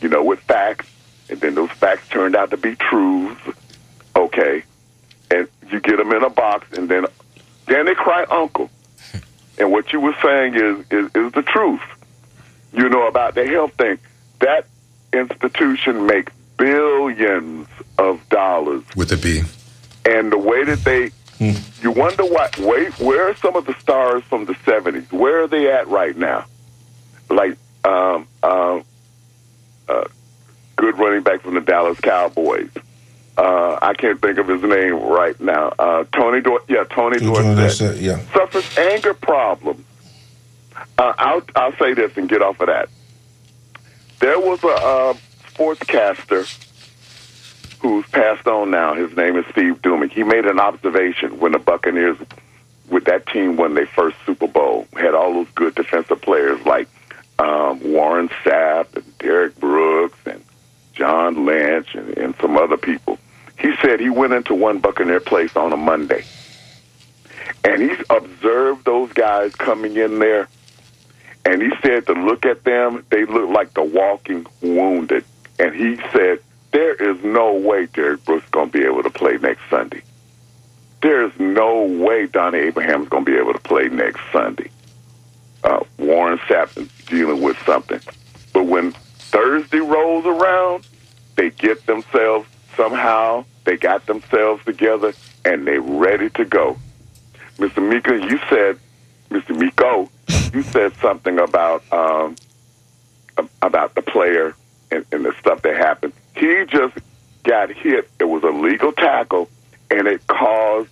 you 0.00 0.08
know, 0.08 0.22
with 0.22 0.40
facts, 0.40 0.86
and 1.28 1.40
then 1.40 1.54
those 1.54 1.70
facts 1.70 2.08
turned 2.08 2.36
out 2.36 2.50
to 2.50 2.56
be 2.56 2.74
truths. 2.76 3.40
Okay, 4.14 4.62
and 5.30 5.48
you 5.70 5.80
get 5.80 5.96
them 5.98 6.12
in 6.12 6.22
a 6.24 6.30
box, 6.30 6.66
and 6.76 6.88
then 6.88 7.06
then 7.66 7.86
they 7.86 7.94
cry 7.94 8.24
uncle. 8.30 8.70
And 9.58 9.72
what 9.72 9.90
you 9.90 10.00
were 10.00 10.14
saying 10.22 10.54
is, 10.54 10.84
is 10.90 11.06
is 11.14 11.32
the 11.32 11.42
truth. 11.42 11.80
You 12.74 12.90
know 12.90 13.06
about 13.08 13.34
the 13.34 13.46
health 13.46 13.72
thing. 13.74 13.98
That 14.40 14.66
institution 15.14 16.04
makes 16.04 16.30
billions 16.58 17.66
of 17.98 18.20
dollars, 18.28 18.84
With 18.94 19.12
a 19.12 19.16
B. 19.16 19.42
and 20.04 20.30
the 20.30 20.36
way 20.36 20.64
that 20.64 20.84
they, 20.84 21.10
you 21.82 21.90
wonder 21.90 22.24
what. 22.26 22.58
Wait, 22.58 22.98
where 22.98 23.30
are 23.30 23.36
some 23.36 23.56
of 23.56 23.64
the 23.64 23.72
stars 23.80 24.22
from 24.24 24.44
the 24.44 24.52
'70s? 24.56 25.10
Where 25.10 25.44
are 25.44 25.48
they 25.48 25.72
at 25.72 25.88
right 25.88 26.14
now? 26.16 26.44
Like, 27.30 27.56
um, 27.84 27.92
um, 27.92 28.26
uh, 28.42 28.80
good 30.96 31.04
running 31.04 31.22
back 31.22 31.42
from 31.42 31.54
the 31.54 31.60
Dallas 31.60 31.98
Cowboys. 32.00 32.70
Uh, 33.36 33.78
I 33.82 33.94
can't 33.94 34.20
think 34.20 34.38
of 34.38 34.48
his 34.48 34.62
name 34.62 34.94
right 34.94 35.38
now. 35.40 35.72
Uh, 35.78 36.04
Tony, 36.12 36.40
Dor- 36.40 36.62
yeah, 36.68 36.84
Tony 36.84 37.18
Dorsett 37.18 38.00
yeah. 38.00 38.18
suffers 38.32 38.78
anger 38.78 39.12
problem. 39.12 39.84
Uh, 40.98 41.12
I'll, 41.18 41.42
I'll 41.54 41.76
say 41.76 41.92
this 41.92 42.16
and 42.16 42.28
get 42.28 42.40
off 42.40 42.60
of 42.60 42.68
that. 42.68 42.88
There 44.20 44.40
was 44.40 44.64
a 44.64 44.68
uh, 44.68 45.14
sportscaster 45.52 46.62
who's 47.80 48.06
passed 48.06 48.46
on 48.46 48.70
now. 48.70 48.94
His 48.94 49.14
name 49.14 49.36
is 49.36 49.44
Steve 49.50 49.82
Duemig. 49.82 50.12
He 50.12 50.22
made 50.22 50.46
an 50.46 50.58
observation 50.58 51.38
when 51.38 51.52
the 51.52 51.58
Buccaneers, 51.58 52.16
with 52.88 53.04
that 53.04 53.26
team, 53.26 53.56
won 53.56 53.74
their 53.74 53.86
first 53.86 54.16
Super 54.24 54.46
Bowl, 54.46 54.86
had 54.94 55.14
all 55.14 55.34
those 55.34 55.48
good 55.54 55.74
defensive 55.74 56.22
players 56.22 56.64
like 56.64 56.88
um, 57.38 57.80
Warren 57.92 58.30
Sapp 58.42 58.96
and 58.96 59.18
Derrick 59.18 59.60
Brooks 59.60 60.18
and 60.24 60.42
John 60.96 61.44
Lynch 61.44 61.94
and, 61.94 62.16
and 62.18 62.34
some 62.40 62.56
other 62.56 62.76
people. 62.76 63.18
He 63.58 63.74
said 63.82 64.00
he 64.00 64.10
went 64.10 64.32
into 64.32 64.54
one 64.54 64.78
Buccaneer 64.78 65.20
place 65.20 65.56
on 65.56 65.72
a 65.72 65.76
Monday, 65.76 66.24
and 67.64 67.80
he 67.80 67.90
observed 68.10 68.84
those 68.84 69.12
guys 69.12 69.54
coming 69.54 69.96
in 69.96 70.18
there, 70.18 70.48
and 71.44 71.62
he 71.62 71.70
said 71.82 72.06
to 72.06 72.12
look 72.12 72.44
at 72.44 72.64
them, 72.64 73.04
they 73.10 73.24
look 73.24 73.48
like 73.50 73.72
the 73.74 73.82
walking 73.82 74.46
wounded. 74.60 75.24
And 75.58 75.74
he 75.74 75.96
said, 76.12 76.40
there 76.72 76.94
is 76.94 77.22
no 77.24 77.54
way 77.54 77.86
Derrick 77.86 78.24
Brooks 78.24 78.44
is 78.44 78.50
going 78.50 78.70
to 78.70 78.78
be 78.78 78.84
able 78.84 79.02
to 79.02 79.10
play 79.10 79.38
next 79.38 79.62
Sunday. 79.70 80.02
There 81.00 81.24
is 81.24 81.32
no 81.38 81.84
way 81.84 82.26
Donnie 82.26 82.58
Abraham's 82.58 83.08
going 83.08 83.24
to 83.24 83.30
be 83.30 83.38
able 83.38 83.52
to 83.52 83.60
play 83.60 83.88
next 83.88 84.20
Sunday. 84.32 84.70
Uh, 85.64 85.80
Warren 85.98 86.38
Sapp 86.40 86.76
is 86.76 86.88
dealing 87.06 87.40
with 87.40 87.56
something. 87.64 88.00
But 88.52 88.64
when 88.64 88.94
Thursday 89.36 89.80
rolls 89.80 90.24
around, 90.24 90.86
they 91.34 91.50
get 91.50 91.84
themselves 91.84 92.48
somehow, 92.74 93.44
they 93.64 93.76
got 93.76 94.06
themselves 94.06 94.64
together, 94.64 95.12
and 95.44 95.66
they're 95.66 95.78
ready 95.78 96.30
to 96.30 96.46
go. 96.46 96.78
Mr. 97.58 97.86
Mika, 97.86 98.16
you 98.16 98.38
said, 98.48 98.78
Mr. 99.28 99.54
Miko, 99.54 100.10
you 100.54 100.62
said 100.62 100.96
something 101.02 101.38
about 101.38 101.84
um, 101.92 102.34
about 103.60 103.94
the 103.94 104.00
player 104.00 104.54
and, 104.90 105.04
and 105.12 105.26
the 105.26 105.34
stuff 105.38 105.60
that 105.62 105.76
happened. 105.76 106.14
He 106.34 106.64
just 106.66 106.96
got 107.44 107.70
hit. 107.70 108.08
It 108.18 108.24
was 108.24 108.42
a 108.42 108.50
legal 108.50 108.92
tackle, 108.92 109.50
and 109.90 110.06
it 110.06 110.26
caused 110.28 110.88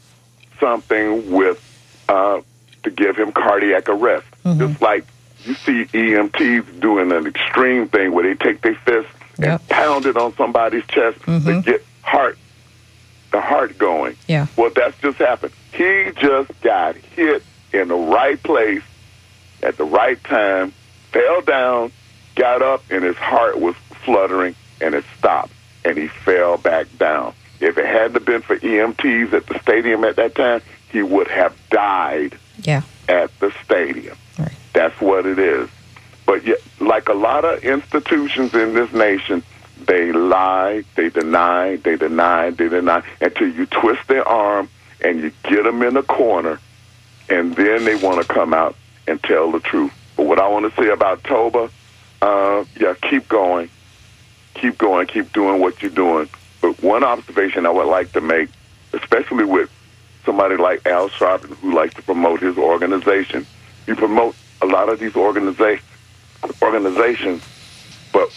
something 0.61 1.31
with 1.31 1.63
uh, 2.11 2.43
to 2.83 2.91
give 2.91 3.17
him 3.17 3.33
cardiac 3.33 3.89
arrest. 3.89 4.27
Just 4.59 4.83
like 4.83 5.07
you 5.45 5.55
see 5.55 5.85
EMTs 5.85 6.81
doing 6.81 7.13
an 7.13 7.27
extreme 7.27 7.89
thing 7.89 8.13
where 8.13 8.25
they 8.25 8.35
take 8.35 8.63
their 8.63 8.75
fist 8.77 9.09
and 9.39 9.69
pound 9.69 10.07
it 10.07 10.17
on 10.17 10.35
somebody's 10.37 10.87
chest 10.87 11.21
to 11.21 11.27
mm-hmm. 11.27 11.61
get 11.61 11.85
heart 12.03 12.39
the 13.35 13.41
heart 13.41 13.77
going. 13.79 14.17
Yeah. 14.29 14.47
Well, 14.57 14.71
that's 14.75 14.97
just 15.01 15.19
happened. 15.19 15.53
He 15.73 16.11
just 16.17 16.51
got 16.61 16.95
hit 16.95 17.43
in 17.73 17.89
the 17.89 17.97
right 17.97 18.41
place 18.43 18.83
at 19.63 19.77
the 19.77 19.85
right 19.85 20.23
time, 20.23 20.73
fell 21.11 21.41
down, 21.43 21.91
got 22.37 22.63
up, 22.63 22.85
and 22.91 23.03
his 23.03 23.17
heart 23.17 23.59
was 23.59 23.75
fluttering, 24.05 24.55
and 24.81 24.95
it 24.95 25.05
stopped, 25.19 25.53
and 25.85 25.99
he 25.99 26.07
fell 26.07 26.59
back 26.59 26.87
down. 26.99 27.35
If 27.61 27.77
it 27.77 27.87
hadn't 27.87 28.25
been 28.25 28.43
for 28.43 28.57
EMTs 28.57 29.33
at 29.33 29.47
the 29.47 29.59
stadium 29.61 30.05
at 30.05 30.17
that 30.17 30.35
time, 30.37 30.61
he 30.91 31.03
would 31.03 31.29
have 31.29 31.57
died 31.71 32.39
Yeah. 32.63 32.83
at 33.09 33.37
the 33.41 33.53
stadium. 33.65 34.17
That's 34.75 35.01
what 35.01 35.25
it 35.25 35.39
is. 35.39 35.71
But 36.27 36.45
yet, 36.45 36.59
like 36.81 37.09
a 37.09 37.15
lot 37.15 37.45
of 37.45 37.65
institutions 37.65 38.55
in 38.55 38.75
this 38.75 38.93
nation, 38.93 39.43
they 39.87 40.13
lie, 40.13 40.85
they 40.97 41.09
deny, 41.09 41.77
they 41.77 41.97
deny, 41.97 42.51
they 42.51 42.69
deny 42.69 43.03
until 43.21 43.49
you 43.49 43.67
twist 43.67 44.07
their 44.09 44.27
arm 44.27 44.69
and 45.03 45.21
you 45.21 45.33
get 45.45 45.65
them 45.65 45.83
in 45.83 45.97
a 45.97 46.03
corner, 46.03 46.59
and 47.29 47.55
then 47.57 47.85
they 47.85 47.95
want 47.95 48.27
to 48.27 48.33
come 48.33 48.53
out 48.55 48.75
and 49.07 49.23
tell 49.23 49.51
the 49.53 49.61
truth. 49.61 49.93
But 50.17 50.27
what 50.27 50.39
I 50.39 50.49
want 50.49 50.73
to 50.73 50.83
say 50.83 50.89
about 50.91 51.23
Toba, 51.25 51.71
uh, 52.23 52.65
yeah, 52.79 52.95
keep 53.03 53.29
going, 53.29 53.69
keep 54.55 54.79
going, 54.79 55.07
keep 55.07 55.33
doing 55.33 55.61
what 55.61 55.83
you're 55.83 55.91
doing. 55.91 56.29
But 56.63 56.83
one 56.83 57.05
observation 57.05 57.67
I 57.67 57.71
would 57.71 57.87
like 57.87 58.13
to 58.13 58.21
make, 58.21 58.49
especially 58.93 59.45
with 59.45 59.71
somebody 60.25 60.57
like 60.57 60.87
Al 60.87 61.11
Sharpton 61.11 61.55
who 61.57 61.75
likes 61.75 61.95
to 61.95 62.03
promote 62.03 62.41
his 62.41 62.57
organization, 62.57 63.47
you 63.87 63.95
promote 63.95 64.35
a 64.65 64.67
lot 64.67 64.89
of 64.89 64.99
these 64.99 65.13
organiza- 65.13 65.81
organizations, 66.63 67.43
but 68.13 68.31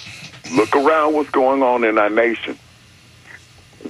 look 0.51 0.75
around 0.75 1.13
what's 1.13 1.29
going 1.29 1.63
on 1.63 1.83
in 1.83 1.97
our 1.97 2.09
nation. 2.09 2.57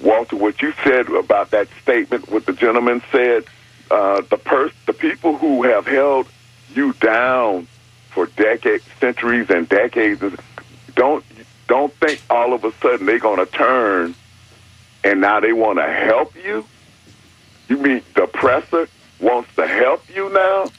Walter, 0.01 0.35
what 0.35 0.61
you 0.61 0.73
said 0.83 1.09
about 1.09 1.51
that 1.51 1.67
statement, 1.81 2.29
what 2.29 2.45
the 2.45 2.53
gentleman 2.53 3.01
said, 3.11 3.45
uh, 3.89 4.21
the 4.29 4.37
pers- 4.37 4.73
the 4.85 4.93
people 4.93 5.37
who 5.37 5.63
have 5.63 5.87
held 5.87 6.27
you 6.75 6.93
down 6.93 7.67
for 8.11 8.27
decades, 8.27 8.83
centuries, 8.99 9.49
and 9.49 9.67
decades, 9.67 10.21
don't 10.95 11.23
don't 11.67 11.93
think 11.95 12.21
all 12.29 12.53
of 12.53 12.63
a 12.63 12.71
sudden 12.81 13.05
they're 13.05 13.19
going 13.19 13.39
to 13.39 13.51
turn 13.51 14.15
and 15.03 15.21
now 15.21 15.39
they 15.39 15.53
want 15.53 15.79
to 15.79 15.87
help 15.87 16.33
you. 16.35 16.65
You 17.67 17.77
mean 17.77 18.01
the 18.15 18.23
oppressor 18.23 18.87
wants 19.19 19.49
to 19.55 19.67
help 19.67 20.03
you 20.13 20.29
now? 20.29 20.71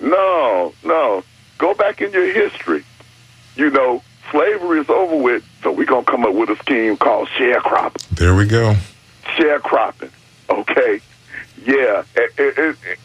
No, 0.00 0.72
no. 0.84 1.24
Go 1.58 1.74
back 1.74 2.00
in 2.00 2.12
your 2.12 2.32
history. 2.32 2.84
You 3.56 3.70
know, 3.70 4.02
slavery 4.30 4.80
is 4.80 4.88
over 4.88 5.16
with, 5.16 5.44
so 5.62 5.72
we're 5.72 5.86
going 5.86 6.04
to 6.04 6.10
come 6.10 6.24
up 6.24 6.34
with 6.34 6.50
a 6.50 6.56
scheme 6.56 6.96
called 6.96 7.28
sharecropping. 7.28 8.08
There 8.10 8.34
we 8.34 8.46
go. 8.46 8.76
Sharecropping. 9.24 10.10
Okay? 10.48 11.00
Yeah. 11.64 12.04
It, 12.14 12.32
it, 12.38 12.58
it, 12.58 12.98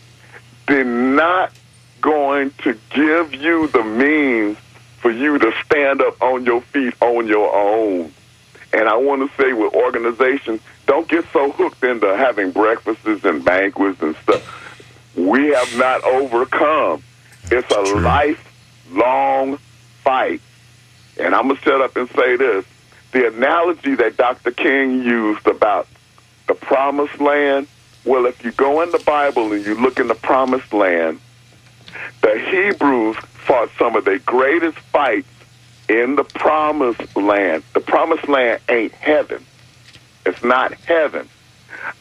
they're 0.68 0.84
not 0.84 1.52
going 2.02 2.52
to 2.64 2.78
give 2.92 3.34
you 3.34 3.68
the 3.68 3.84
means 3.84 4.58
for 5.00 5.12
you 5.12 5.38
to 5.40 5.52
stand 5.66 6.02
up 6.02 6.22
on 6.22 6.46
your 6.46 6.62
feet 6.62 6.94
on 7.02 7.28
your 7.28 7.54
own. 7.54 8.14
And 8.72 8.88
I 8.88 8.96
want 8.98 9.30
to 9.30 9.42
say 9.42 9.54
with 9.54 9.74
organizations, 9.74 10.62
don't 10.88 11.08
get 11.08 11.26
so 11.32 11.52
hooked 11.52 11.84
into 11.84 12.16
having 12.18 12.52
breakfasts 12.52 13.24
and 13.24 13.44
banquets 13.44 14.02
and 14.02 14.16
stuff. 14.18 14.73
We 15.16 15.50
have 15.50 15.74
not 15.74 16.04
overcome. 16.04 17.04
It's 17.52 17.70
a 17.70 17.82
lifelong 17.82 19.60
fight. 20.04 20.42
And 21.18 21.36
I'm 21.36 21.48
going 21.48 21.58
to 21.58 21.62
shut 21.64 21.82
up 21.82 21.96
and 21.96 22.10
say 22.10 22.36
this. 22.36 22.66
The 23.12 23.28
analogy 23.28 23.96
that 23.96 24.18
Dr. 24.18 24.52
King 24.52 25.04
used 25.04 25.46
about 25.46 25.88
the 26.48 26.56
promised 26.56 27.20
land, 27.20 27.68
well, 28.06 28.26
if 28.26 28.44
you 28.44 28.52
go 28.52 28.82
in 28.82 28.92
the 28.92 29.00
Bible 29.00 29.54
and 29.54 29.64
you 29.64 29.76
look 29.76 30.00
in 30.00 30.08
the 30.08 30.16
promised 30.16 30.74
land, 30.74 31.20
the 32.22 32.40
Hebrews 32.50 33.18
fought 33.46 33.70
some 33.78 33.96
of 33.96 34.06
their 34.06 34.20
greatest 34.20 34.78
fights 34.80 35.28
in 35.88 36.16
the 36.16 36.24
promised 36.24 37.16
land. 37.16 37.64
The 37.74 37.82
promised 37.82 38.28
land 38.28 38.62
ain't 38.68 38.94
heaven. 38.94 39.46
It's 40.26 40.44
not 40.44 40.74
heaven. 40.74 41.30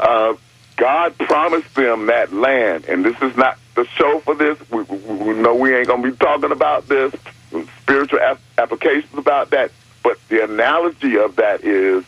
Uh, 0.00 0.34
God 0.82 1.16
promised 1.16 1.72
them 1.76 2.06
that 2.06 2.32
land, 2.32 2.86
and 2.86 3.04
this 3.04 3.14
is 3.22 3.36
not 3.36 3.56
the 3.76 3.84
show 3.84 4.18
for 4.18 4.34
this. 4.34 4.58
We, 4.68 4.82
we, 4.82 4.96
we 4.96 5.34
know 5.34 5.54
we 5.54 5.76
ain't 5.76 5.86
going 5.86 6.02
to 6.02 6.10
be 6.10 6.16
talking 6.16 6.50
about 6.50 6.88
this, 6.88 7.14
spiritual 7.82 8.18
ap- 8.18 8.40
applications 8.58 9.16
about 9.16 9.50
that. 9.50 9.70
But 10.02 10.18
the 10.28 10.42
analogy 10.42 11.16
of 11.18 11.36
that 11.36 11.62
is 11.62 12.04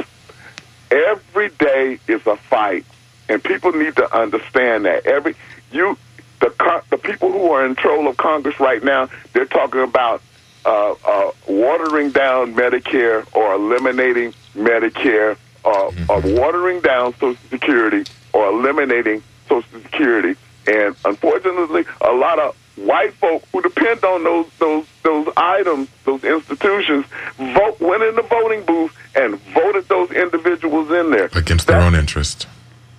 every 0.90 1.50
day 1.50 2.00
is 2.08 2.26
a 2.26 2.34
fight, 2.34 2.84
and 3.28 3.44
people 3.44 3.70
need 3.70 3.94
to 3.94 4.12
understand 4.12 4.86
that. 4.86 5.06
Every 5.06 5.36
you 5.70 5.96
the 6.40 6.50
con- 6.50 6.82
the 6.90 6.98
people 6.98 7.30
who 7.30 7.52
are 7.52 7.64
in 7.64 7.76
control 7.76 8.08
of 8.08 8.16
Congress 8.16 8.58
right 8.58 8.82
now, 8.82 9.08
they're 9.34 9.44
talking 9.44 9.82
about 9.82 10.20
uh, 10.64 10.96
uh, 11.06 11.30
watering 11.46 12.10
down 12.10 12.56
Medicare 12.56 13.24
or 13.36 13.54
eliminating 13.54 14.34
Medicare, 14.56 15.36
uh, 15.64 15.92
or 16.08 16.20
watering 16.22 16.80
down 16.80 17.12
Social 17.20 17.36
Security 17.50 18.04
or 18.34 18.48
eliminating 18.48 19.22
Social 19.48 19.80
Security. 19.80 20.38
And 20.66 20.94
unfortunately, 21.04 21.84
a 22.00 22.12
lot 22.12 22.38
of 22.38 22.56
white 22.76 23.12
folk 23.14 23.44
who 23.52 23.62
depend 23.62 24.04
on 24.04 24.24
those 24.24 24.46
those 24.58 24.86
those 25.02 25.28
items, 25.36 25.88
those 26.04 26.24
institutions, 26.24 27.06
vote 27.38 27.80
went 27.80 28.02
in 28.02 28.14
the 28.16 28.22
voting 28.22 28.62
booth 28.64 28.94
and 29.14 29.36
voted 29.54 29.88
those 29.88 30.10
individuals 30.10 30.90
in 30.90 31.10
there 31.10 31.30
Against 31.34 31.66
their 31.68 31.80
own 31.80 31.94
interest. 31.94 32.46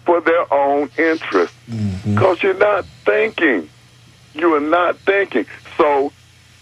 for 0.05 0.21
their 0.21 0.51
own 0.53 0.89
interest. 0.97 1.53
Because 2.05 2.41
you're 2.43 2.53
not 2.57 2.85
thinking. 3.05 3.67
You 4.35 4.53
are 4.55 4.59
not 4.59 4.97
thinking. 4.99 5.45
So, 5.77 6.11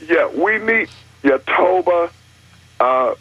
yeah, 0.08 0.28
we 0.30 0.58
need 0.60 0.88
Yatoba 1.24 2.10
uh, 2.80 3.16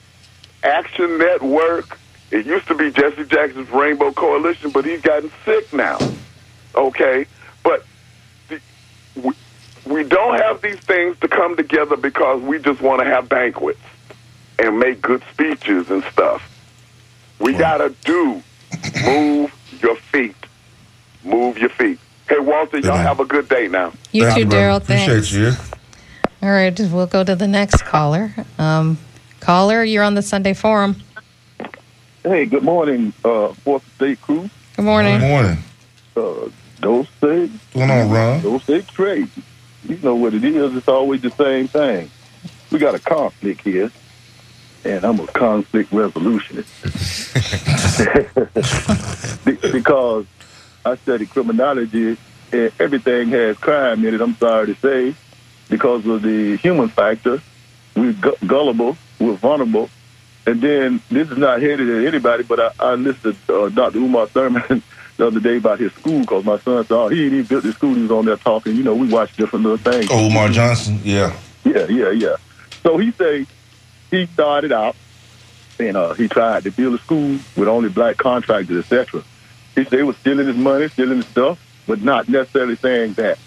Action 0.63 1.19
Network. 1.19 1.99
It 2.33 2.47
used 2.47 2.67
to 2.69 2.75
be 2.75 2.91
Jesse 2.91 3.25
Jackson's 3.27 3.69
Rainbow 3.71 4.11
Coalition, 4.11 4.71
but 4.71 4.87
he's 4.87 5.03
gotten 5.03 5.31
sick 5.45 5.71
now. 5.73 5.99
Okay? 6.75 7.27
But 7.63 7.85
the, 8.49 8.59
we, 9.17 9.33
we 9.85 10.05
don't 10.05 10.39
have 10.41 10.63
these 10.63 10.81
things 10.81 11.19
to 11.21 11.29
come 11.29 11.57
together 11.57 11.97
because 11.97 12.41
we 12.41 12.59
just 12.59 12.81
want 12.81 13.01
to 13.03 13.05
have 13.05 13.29
banquets 13.29 13.81
and 14.59 14.79
make 14.79 15.03
good 15.03 15.23
speeches 15.31 15.91
and 15.91 16.03
stuff. 16.05 16.43
We 17.39 17.53
got 17.53 17.79
to 17.79 17.95
do 18.03 18.43
move 19.05 19.55
your 19.83 19.97
feet. 19.97 20.37
Move 21.25 21.59
your 21.59 21.69
feet. 21.69 21.99
Hey, 22.29 22.39
Walter, 22.39 22.79
y'all 22.79 22.97
have 22.97 23.21
a 23.21 23.27
good 23.27 23.47
day 23.51 23.69
now. 23.69 23.93
You 24.11 24.23
too, 24.33 24.47
brother. 24.47 24.57
Daryl. 24.57 24.77
Appreciate 24.79 25.07
Thanks. 25.07 25.33
you. 25.33 25.53
All 26.43 26.51
right, 26.51 26.79
we'll 26.81 27.07
go 27.07 27.23
to 27.25 27.37
the 27.37 27.47
next 27.47 27.85
caller. 27.85 28.35
Um, 28.59 28.97
caller, 29.41 29.85
you're 29.85 30.03
on 30.03 30.15
the 30.15 30.23
Sunday 30.23 30.55
Forum. 30.55 30.97
Hey, 32.23 32.47
good 32.47 32.63
morning, 32.63 33.13
uh, 33.25 33.49
Fourth 33.65 33.83
State 33.97 34.21
crew. 34.21 34.49
Good 34.77 34.85
morning. 34.85 35.19
Good 35.19 35.29
morning. 35.29 35.59
Uh, 36.17 36.51
those 36.81 37.09
things. 37.21 37.51
What's 37.51 37.75
going 37.75 37.91
on, 37.91 38.11
Ron? 38.11 38.43
Those 38.43 38.63
things 38.63 38.87
crazy. 38.91 39.43
You 39.89 39.99
know 40.03 40.15
what 40.15 40.33
it 40.35 40.45
is. 40.45 40.77
It's 40.77 40.87
always 40.87 41.21
the 41.23 41.31
same 41.31 41.67
thing. 41.67 42.11
we 42.71 42.79
got 42.79 42.95
a 42.95 43.01
conflict 43.01 43.63
here, 43.63 43.91
and 44.85 45.05
I'm 45.05 45.19
a 45.19 45.27
conflict 45.27 45.91
resolutionist. 45.91 46.69
Be- 49.45 49.73
because 49.73 50.27
I 50.85 50.95
study 50.97 51.27
criminology, 51.27 52.17
and 52.53 52.73
everything 52.79 53.31
has 53.31 53.57
crime 53.59 54.05
in 54.07 54.15
it. 54.15 54.21
I'm 54.21 54.37
sorry 54.37 54.67
to 54.69 54.75
say, 54.77 55.17
because 55.69 56.07
of 56.07 56.23
the 56.23 56.57
human 56.59 56.89
factor, 56.89 57.43
we're 57.97 58.13
gu- 58.13 58.37
gullible, 58.47 58.97
we're 59.19 59.35
vulnerable, 59.35 59.91
and 60.47 60.61
then 60.61 61.03
this 61.09 61.31
is 61.31 61.39
not 61.39 61.63
headed 61.63 61.89
at 61.89 62.07
anybody, 62.07 62.43
but 62.43 62.61
I, 62.61 62.71
I 62.79 62.95
listened 62.95 63.37
to 63.47 63.63
uh, 63.63 63.69
Dr. 63.69 63.99
Umar 63.99 64.27
Thurman 64.27 64.83
the 65.17 65.27
other 65.27 65.41
day 65.41 65.57
about 65.59 65.79
his 65.79 65.93
school 65.93 66.21
because 66.21 66.45
my 66.45 66.59
son 66.59 66.85
said, 66.87 66.95
oh, 66.95 67.09
he 67.09 67.25
ain't 67.25 67.33
even 67.35 67.47
built 67.47 67.65
his 67.65 67.75
school. 67.75 67.95
He 67.95 68.03
was 68.03 68.11
on 68.11 68.25
there 68.25 68.37
talking. 68.37 68.77
You 68.77 68.83
know, 68.83 68.95
we 68.95 69.09
watch 69.09 69.35
different 69.37 69.65
little 69.65 69.79
things. 69.79 70.09
Oh, 70.11 70.27
Umar 70.27 70.49
Johnson, 70.49 71.01
yeah. 71.05 71.39
Yeah, 71.65 71.87
yeah, 71.89 72.11
yeah. 72.11 72.37
So 72.83 72.99
he 72.99 73.13
say 73.13 73.47
he 74.11 74.27
started 74.27 74.73
out 74.73 74.97
and 75.79 75.97
uh, 75.97 76.15
he 76.15 76.29
tried 76.29 76.65
to 76.65 76.71
build 76.71 76.95
a 76.95 76.99
school 77.03 77.39
with 77.57 77.69
only 77.69 77.89
black 77.89 78.17
contractors, 78.17 78.85
etc. 78.85 79.23
He 79.75 79.85
said 79.85 79.91
they 79.91 80.03
was 80.03 80.17
stealing 80.19 80.47
his 80.47 80.57
money, 80.57 80.89
stealing 80.89 81.19
his 81.19 81.27
stuff, 81.29 81.59
but 81.87 82.03
not 82.03 82.29
necessarily 82.29 82.77
saying 82.77 83.15
that 83.15 83.39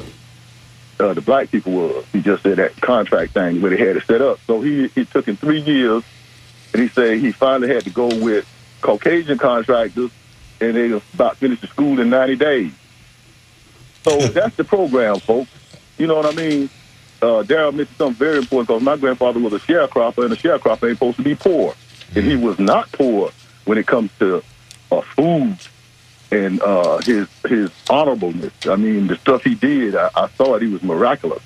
uh, 0.99 1.13
the 1.13 1.21
black 1.21 1.51
people 1.51 1.73
were. 1.73 2.03
He 2.13 2.21
just 2.21 2.43
said 2.43 2.57
that 2.57 2.79
contract 2.81 3.33
thing 3.33 3.61
where 3.61 3.75
they 3.75 3.77
had 3.77 3.97
it 3.97 4.05
set 4.05 4.21
up. 4.21 4.39
So 4.47 4.61
he 4.61 4.89
it 4.95 5.11
took 5.11 5.27
him 5.27 5.37
three 5.37 5.61
years, 5.61 6.03
and 6.73 6.81
he 6.81 6.87
said 6.89 7.19
he 7.19 7.31
finally 7.31 7.73
had 7.73 7.83
to 7.83 7.89
go 7.89 8.07
with 8.07 8.47
Caucasian 8.81 9.37
contractors, 9.37 10.11
and 10.61 10.75
they 10.75 10.91
about 10.91 11.37
finished 11.37 11.61
the 11.61 11.67
school 11.67 11.99
in 11.99 12.09
90 12.09 12.35
days. 12.35 12.71
So 14.03 14.17
that's 14.27 14.55
the 14.55 14.63
program, 14.63 15.19
folks. 15.19 15.51
You 15.97 16.07
know 16.07 16.15
what 16.15 16.25
I 16.25 16.35
mean? 16.35 16.69
Uh, 17.21 17.43
Daryl 17.43 17.73
mentioned 17.73 17.97
something 17.97 18.15
very 18.15 18.37
important 18.37 18.67
because 18.67 18.83
my 18.83 18.97
grandfather 18.97 19.39
was 19.39 19.53
a 19.53 19.59
sharecropper, 19.59 20.25
and 20.25 20.33
a 20.33 20.35
sharecropper 20.35 20.89
ain't 20.89 20.97
supposed 20.97 21.17
to 21.17 21.23
be 21.23 21.35
poor. 21.35 21.73
And 22.15 22.23
he 22.25 22.35
was 22.35 22.59
not 22.59 22.91
poor 22.91 23.31
when 23.63 23.77
it 23.77 23.87
comes 23.87 24.11
to 24.19 24.43
uh, 24.91 25.01
food 25.01 25.57
and 26.31 26.61
uh, 26.61 26.97
his 26.99 27.27
his 27.47 27.69
honorableness. 27.87 28.71
I 28.71 28.75
mean, 28.75 29.07
the 29.07 29.15
stuff 29.17 29.43
he 29.43 29.55
did, 29.55 29.95
I, 29.95 30.09
I 30.15 30.27
thought 30.27 30.61
he 30.61 30.67
was 30.67 30.83
miraculous. 30.83 31.43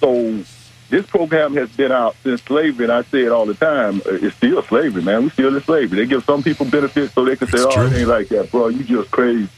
So 0.00 0.44
this 0.90 1.06
program 1.06 1.54
has 1.56 1.68
been 1.70 1.92
out 1.92 2.16
since 2.22 2.42
slavery, 2.42 2.84
and 2.86 2.92
I 2.92 3.02
say 3.02 3.22
it 3.24 3.32
all 3.32 3.46
the 3.46 3.54
time. 3.54 4.00
uh, 4.06 4.10
It's 4.14 4.36
still 4.36 4.62
slavery, 4.62 5.02
man. 5.02 5.24
We 5.24 5.30
still 5.30 5.54
in 5.54 5.62
slavery. 5.62 5.98
They 5.98 6.06
give 6.06 6.24
some 6.24 6.42
people 6.42 6.66
benefits 6.66 7.12
so 7.14 7.24
they 7.24 7.36
can 7.36 7.48
say, 7.48 7.58
"Oh, 7.60 7.82
it 7.86 7.92
ain't 7.98 8.08
like 8.08 8.28
that, 8.28 8.50
bro. 8.50 8.68
You 8.68 8.82
just 8.84 9.10
crazy. 9.10 9.48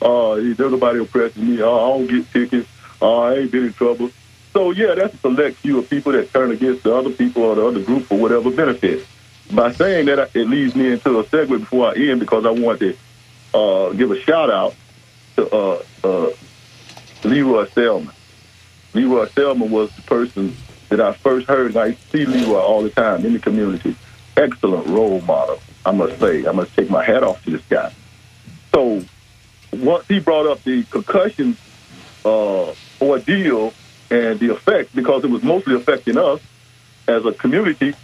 Oh, 0.00 0.36
there's 0.40 0.58
nobody 0.58 1.00
oppressing 1.00 1.48
me. 1.56 1.60
Oh, 1.62 1.76
I 1.76 1.98
don't 1.98 2.06
get 2.06 2.30
tickets. 2.32 2.68
Oh, 3.02 3.22
I 3.22 3.34
ain't 3.38 3.50
been 3.50 3.66
in 3.66 3.72
trouble." 3.72 4.10
So 4.52 4.70
yeah, 4.70 4.94
that's 4.94 5.14
a 5.14 5.18
select 5.18 5.56
few 5.56 5.78
of 5.78 5.90
people 5.90 6.12
that 6.12 6.32
turn 6.32 6.50
against 6.52 6.82
the 6.84 6.94
other 6.94 7.10
people 7.10 7.42
or 7.42 7.54
the 7.56 7.66
other 7.66 7.82
group 7.82 8.04
for 8.04 8.16
whatever 8.18 8.50
benefit. 8.50 9.06
By 9.52 9.72
saying 9.72 10.06
that, 10.06 10.30
it 10.34 10.46
leads 10.48 10.74
me 10.74 10.92
into 10.92 11.18
a 11.18 11.24
segue 11.24 11.48
before 11.60 11.88
I 11.90 11.94
end 11.94 12.20
because 12.20 12.44
I 12.46 12.50
want 12.50 12.80
to 12.80 12.96
uh, 13.54 13.92
give 13.94 14.10
a 14.10 14.20
shout 14.20 14.50
out 14.50 14.74
to 15.36 15.48
uh, 15.54 15.82
uh, 16.04 16.30
Leroy 17.24 17.66
Selman. 17.70 18.14
Leroy 18.94 19.26
Selman 19.28 19.70
was 19.70 19.94
the 19.96 20.02
person 20.02 20.56
that 20.88 21.00
I 21.00 21.12
first 21.12 21.46
heard, 21.46 21.74
and 21.74 21.76
I 21.76 21.92
see 22.10 22.24
Leroy 22.24 22.60
all 22.60 22.82
the 22.82 22.90
time 22.90 23.24
in 23.24 23.32
the 23.32 23.38
community. 23.38 23.94
Excellent 24.36 24.86
role 24.86 25.20
model, 25.22 25.60
I 25.84 25.92
must 25.92 26.18
say. 26.20 26.46
I 26.46 26.52
must 26.52 26.74
take 26.74 26.90
my 26.90 27.04
hat 27.04 27.22
off 27.22 27.44
to 27.44 27.50
this 27.50 27.62
guy. 27.68 27.92
So 28.72 29.02
once 29.72 30.06
he 30.06 30.20
brought 30.20 30.46
up 30.46 30.62
the 30.64 30.84
concussion 30.84 31.56
uh, 32.24 32.72
ordeal 33.00 33.72
and 34.10 34.38
the 34.40 34.52
effect, 34.52 34.94
because 34.94 35.24
it 35.24 35.30
was 35.30 35.42
mostly 35.42 35.74
affecting 35.74 36.16
us 36.16 36.40
as 37.06 37.24
a 37.24 37.32
community, 37.32 37.94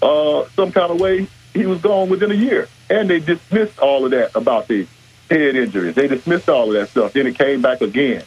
uh, 0.00 0.44
some 0.56 0.72
kind 0.72 0.90
of 0.90 1.00
way, 1.00 1.26
he 1.52 1.66
was 1.66 1.80
gone 1.80 2.08
within 2.08 2.30
a 2.30 2.34
year. 2.34 2.68
And 2.88 3.10
they 3.10 3.20
dismissed 3.20 3.78
all 3.78 4.04
of 4.04 4.10
that 4.12 4.34
about 4.34 4.68
the 4.68 4.86
head 5.30 5.56
injuries. 5.56 5.94
They 5.94 6.08
dismissed 6.08 6.48
all 6.48 6.68
of 6.68 6.74
that 6.74 6.90
stuff. 6.90 7.12
Then 7.12 7.26
it 7.26 7.36
came 7.36 7.62
back 7.62 7.80
again. 7.80 8.24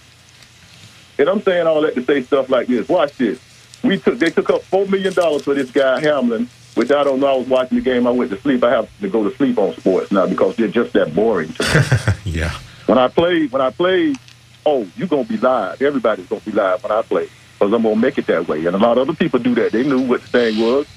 And 1.18 1.30
I'm 1.30 1.42
saying 1.42 1.66
all 1.66 1.82
that 1.82 1.96
to 1.96 2.04
say 2.04 2.24
stuff 2.24 2.50
like 2.50 2.68
this. 2.68 2.88
Watch 2.88 3.18
this. 3.18 3.40
We 3.86 3.98
took 4.00 4.20
they 4.20 4.30
took 4.30 4.50
up 4.50 4.64
four 4.64 4.86
million 4.88 5.14
dollars 5.14 5.44
for 5.44 5.54
this 5.54 5.72
guy 5.72 6.00
Hamlin, 6.02 6.50
which 6.76 6.92
I 6.92 7.04
don't 7.04 7.20
know. 7.20 7.28
I 7.28 7.38
was 7.38 7.48
watching 7.48 7.78
the 7.78 7.84
game. 7.84 8.08
I 8.08 8.12
went 8.12 8.32
to 8.32 8.42
sleep. 8.42 8.64
I 8.64 8.72
have 8.72 8.90
to 9.00 9.10
go 9.10 9.28
to 9.28 9.36
sleep 9.36 9.58
on 9.58 9.76
sports 9.76 10.12
now 10.12 10.28
because 10.28 10.56
they're 10.56 10.68
just 10.68 10.94
that 10.94 11.14
boring. 11.14 11.54
To 11.54 12.14
me. 12.26 12.32
yeah. 12.40 12.52
When 12.86 12.98
I 12.98 13.08
played, 13.08 13.52
when 13.52 13.62
I 13.62 13.72
played, 13.72 14.18
oh, 14.66 14.88
you're 14.96 15.08
gonna 15.08 15.24
be 15.24 15.38
live. 15.38 15.82
Everybody's 15.82 16.28
gonna 16.28 16.42
be 16.42 16.52
live 16.52 16.84
when 16.84 16.92
I 16.92 17.02
play 17.02 17.30
because 17.54 17.74
I'm 17.74 17.84
gonna 17.84 17.96
make 17.96 18.18
it 18.18 18.28
that 18.28 18.48
way. 18.48 18.66
And 18.66 18.76
a 18.76 18.80
lot 18.80 18.98
of 18.98 19.08
other 19.08 19.16
people 19.16 19.40
do 19.40 19.56
that. 19.56 19.72
They 19.72 19.84
knew 19.84 20.02
what 20.02 20.22
the 20.22 20.28
thing 20.28 20.60
was 20.60 20.88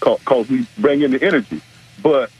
because 0.00 0.48
we 0.48 0.66
bring 0.78 1.02
in 1.02 1.12
the 1.12 1.22
energy. 1.22 1.60
But 2.02 2.30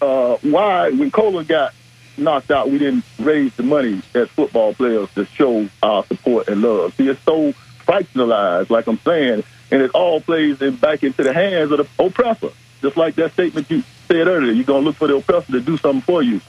uh, 0.00 0.36
why, 0.42 0.90
when 0.90 1.10
Colin 1.10 1.46
got 1.46 1.74
knocked 2.16 2.50
out, 2.50 2.70
we 2.70 2.78
didn't 2.78 3.04
raise 3.18 3.54
the 3.56 3.62
money 3.62 4.02
as 4.14 4.28
football 4.30 4.74
players 4.74 5.12
to 5.14 5.24
show 5.24 5.68
our 5.82 6.04
support 6.06 6.48
and 6.48 6.62
love. 6.62 6.94
See, 6.94 7.08
it's 7.08 7.22
so 7.24 7.54
fractionalized, 7.86 8.70
like 8.70 8.86
I'm 8.86 8.98
saying, 8.98 9.44
and 9.70 9.82
it 9.82 9.90
all 9.92 10.20
plays 10.20 10.60
in, 10.62 10.76
back 10.76 11.02
into 11.02 11.22
the 11.22 11.32
hands 11.32 11.70
of 11.70 11.78
the 11.78 12.04
oppressor. 12.04 12.50
Just 12.82 12.96
like 12.96 13.14
that 13.16 13.32
statement 13.32 13.70
you 13.70 13.82
said 14.08 14.26
earlier, 14.26 14.52
you're 14.52 14.64
gonna 14.64 14.84
look 14.84 14.96
for 14.96 15.08
the 15.08 15.16
oppressor 15.16 15.52
to 15.52 15.60
do 15.60 15.76
something 15.78 16.02
for 16.02 16.22
you. 16.22 16.40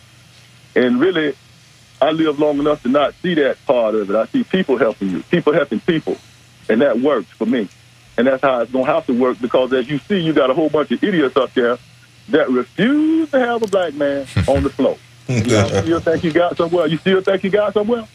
And 0.76 1.00
really, 1.00 1.36
I 2.02 2.12
live 2.12 2.40
long 2.40 2.60
enough 2.60 2.84
to 2.84 2.90
not 2.90 3.14
see 3.22 3.34
that 3.36 3.58
part 3.66 3.96
of 3.96 4.10
it. 4.10 4.16
I 4.16 4.26
see 4.26 4.44
people 4.44 4.78
helping 4.78 5.10
you, 5.10 5.24
people 5.24 5.54
helping 5.54 5.80
people, 5.80 6.18
and 6.68 6.82
that 6.82 7.00
works 7.00 7.30
for 7.30 7.46
me. 7.46 7.70
And 8.18 8.28
that's 8.28 8.42
how 8.42 8.62
it's 8.62 8.72
gonna 8.72 8.86
have 8.86 9.06
to 9.08 9.14
work 9.14 9.40
because, 9.40 9.74
as 9.74 9.90
you 9.90 9.98
see, 10.00 10.20
you 10.20 10.34
got 10.34 10.50
a 10.50 10.54
whole 10.54 10.70
bunch 10.70 10.92
of 10.92 11.04
idiots 11.04 11.38
up 11.38 11.54
there 11.54 11.78
that 12.30 12.50
refuse 12.50 13.30
to 13.32 13.40
have 13.40 13.62
a 13.64 13.68
black 13.68 13.94
man 13.94 14.28
on 14.48 14.64
the 14.64 14.70
floor. 14.70 14.98
You 15.28 15.44
know, 15.44 15.68
still 15.68 16.00
think 16.02 16.24
you 16.24 16.32
got 16.32 16.56
somewhere? 16.56 16.86
You 16.86 16.98
still 16.98 17.20
think 17.20 17.44
you 17.44 17.50
got 17.50 17.74
somewhere? 17.74 18.08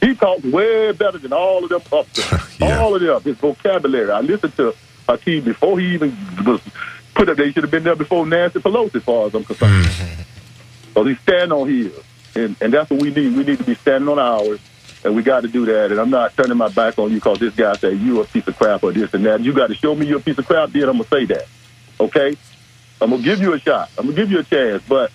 He 0.00 0.14
talks 0.14 0.42
way 0.44 0.92
better 0.92 1.18
than 1.18 1.32
all 1.32 1.64
of 1.64 1.70
them 1.70 1.82
up 1.98 2.10
there. 2.12 2.40
All 2.78 2.94
of 2.94 3.00
them. 3.00 3.22
His 3.22 3.36
vocabulary. 3.38 4.10
I 4.10 4.20
listened 4.20 4.54
to 4.56 4.68
uh, 4.68 4.72
Hakeem 5.08 5.44
before 5.44 5.80
he 5.80 5.94
even 5.94 6.16
was 6.44 6.60
put 7.14 7.28
up 7.28 7.36
there. 7.36 7.46
He 7.46 7.52
should 7.52 7.64
have 7.64 7.70
been 7.70 7.82
there 7.82 7.96
before 7.96 8.24
Nancy 8.24 8.60
Pelosi, 8.60 8.96
as 8.96 9.02
far 9.02 9.26
as 9.26 9.34
I'm 9.34 9.44
concerned. 9.44 9.84
Mm-hmm. 9.84 10.22
So 10.94 11.04
he's 11.04 11.18
standing 11.20 11.52
on 11.52 11.68
his. 11.68 11.92
And, 12.34 12.56
and 12.60 12.72
that's 12.72 12.90
what 12.90 13.02
we 13.02 13.10
need. 13.10 13.36
We 13.36 13.44
need 13.44 13.58
to 13.58 13.64
be 13.64 13.74
standing 13.74 14.08
on 14.08 14.18
ours. 14.18 14.60
And 15.04 15.16
we 15.16 15.22
got 15.22 15.40
to 15.40 15.48
do 15.48 15.66
that. 15.66 15.90
And 15.90 16.00
I'm 16.00 16.10
not 16.10 16.36
turning 16.36 16.56
my 16.56 16.68
back 16.68 16.98
on 16.98 17.10
you 17.10 17.16
because 17.16 17.38
this 17.40 17.54
guy 17.54 17.74
said 17.74 17.98
you 17.98 18.20
a 18.20 18.24
piece 18.24 18.46
of 18.46 18.56
crap 18.56 18.84
or 18.84 18.92
this 18.92 19.12
and 19.14 19.26
that. 19.26 19.40
You 19.40 19.52
got 19.52 19.68
to 19.68 19.74
show 19.74 19.94
me 19.94 20.06
you're 20.06 20.18
a 20.18 20.22
piece 20.22 20.38
of 20.38 20.46
crap, 20.46 20.70
then 20.70 20.88
I'm 20.88 20.98
going 20.98 21.04
to 21.04 21.08
say 21.08 21.24
that. 21.26 21.46
Okay? 21.98 22.36
I'm 23.00 23.10
going 23.10 23.22
to 23.22 23.28
give 23.28 23.40
you 23.40 23.52
a 23.52 23.58
shot. 23.58 23.90
I'm 23.98 24.04
going 24.04 24.16
to 24.16 24.22
give 24.22 24.30
you 24.30 24.38
a 24.38 24.44
chance. 24.44 24.82
But 24.88 25.10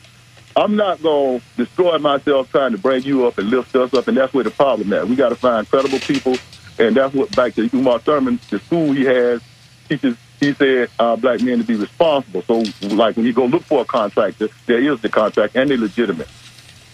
I'm 0.57 0.75
not 0.75 1.03
going 1.03 1.39
to 1.39 1.65
destroy 1.65 1.99
myself 1.99 2.49
trying 2.49 2.71
to 2.71 2.79
bring 2.79 3.03
you 3.03 3.27
up 3.27 3.37
and 3.37 3.47
lift 3.47 3.75
us 3.75 3.93
up. 3.93 4.07
And 4.07 4.17
that's 4.17 4.33
where 4.33 4.43
the 4.43 4.49
problem 4.49 4.91
is. 4.91 5.07
We 5.07 5.15
got 5.15 5.29
to 5.29 5.35
find 5.35 5.69
credible 5.69 5.99
people. 5.99 6.35
And 6.79 6.95
that's 6.95 7.13
what, 7.13 7.33
back 7.35 7.53
to 7.55 7.69
Umar 7.75 7.99
Thurman, 7.99 8.39
the 8.49 8.57
school 8.59 8.91
he 8.91 9.05
has 9.05 9.39
teaches, 9.87 10.17
he 10.39 10.53
said, 10.53 10.89
uh, 10.97 11.15
black 11.15 11.41
men 11.41 11.59
to 11.59 11.63
be 11.63 11.75
responsible. 11.75 12.41
So, 12.41 12.63
like, 12.87 13.15
when 13.15 13.27
you 13.27 13.33
go 13.33 13.45
look 13.45 13.61
for 13.63 13.81
a 13.81 13.85
contractor, 13.85 14.49
there 14.65 14.81
is 14.81 14.99
the 15.01 15.09
contract 15.09 15.55
and 15.55 15.69
they're 15.69 15.77
legitimate. 15.77 16.27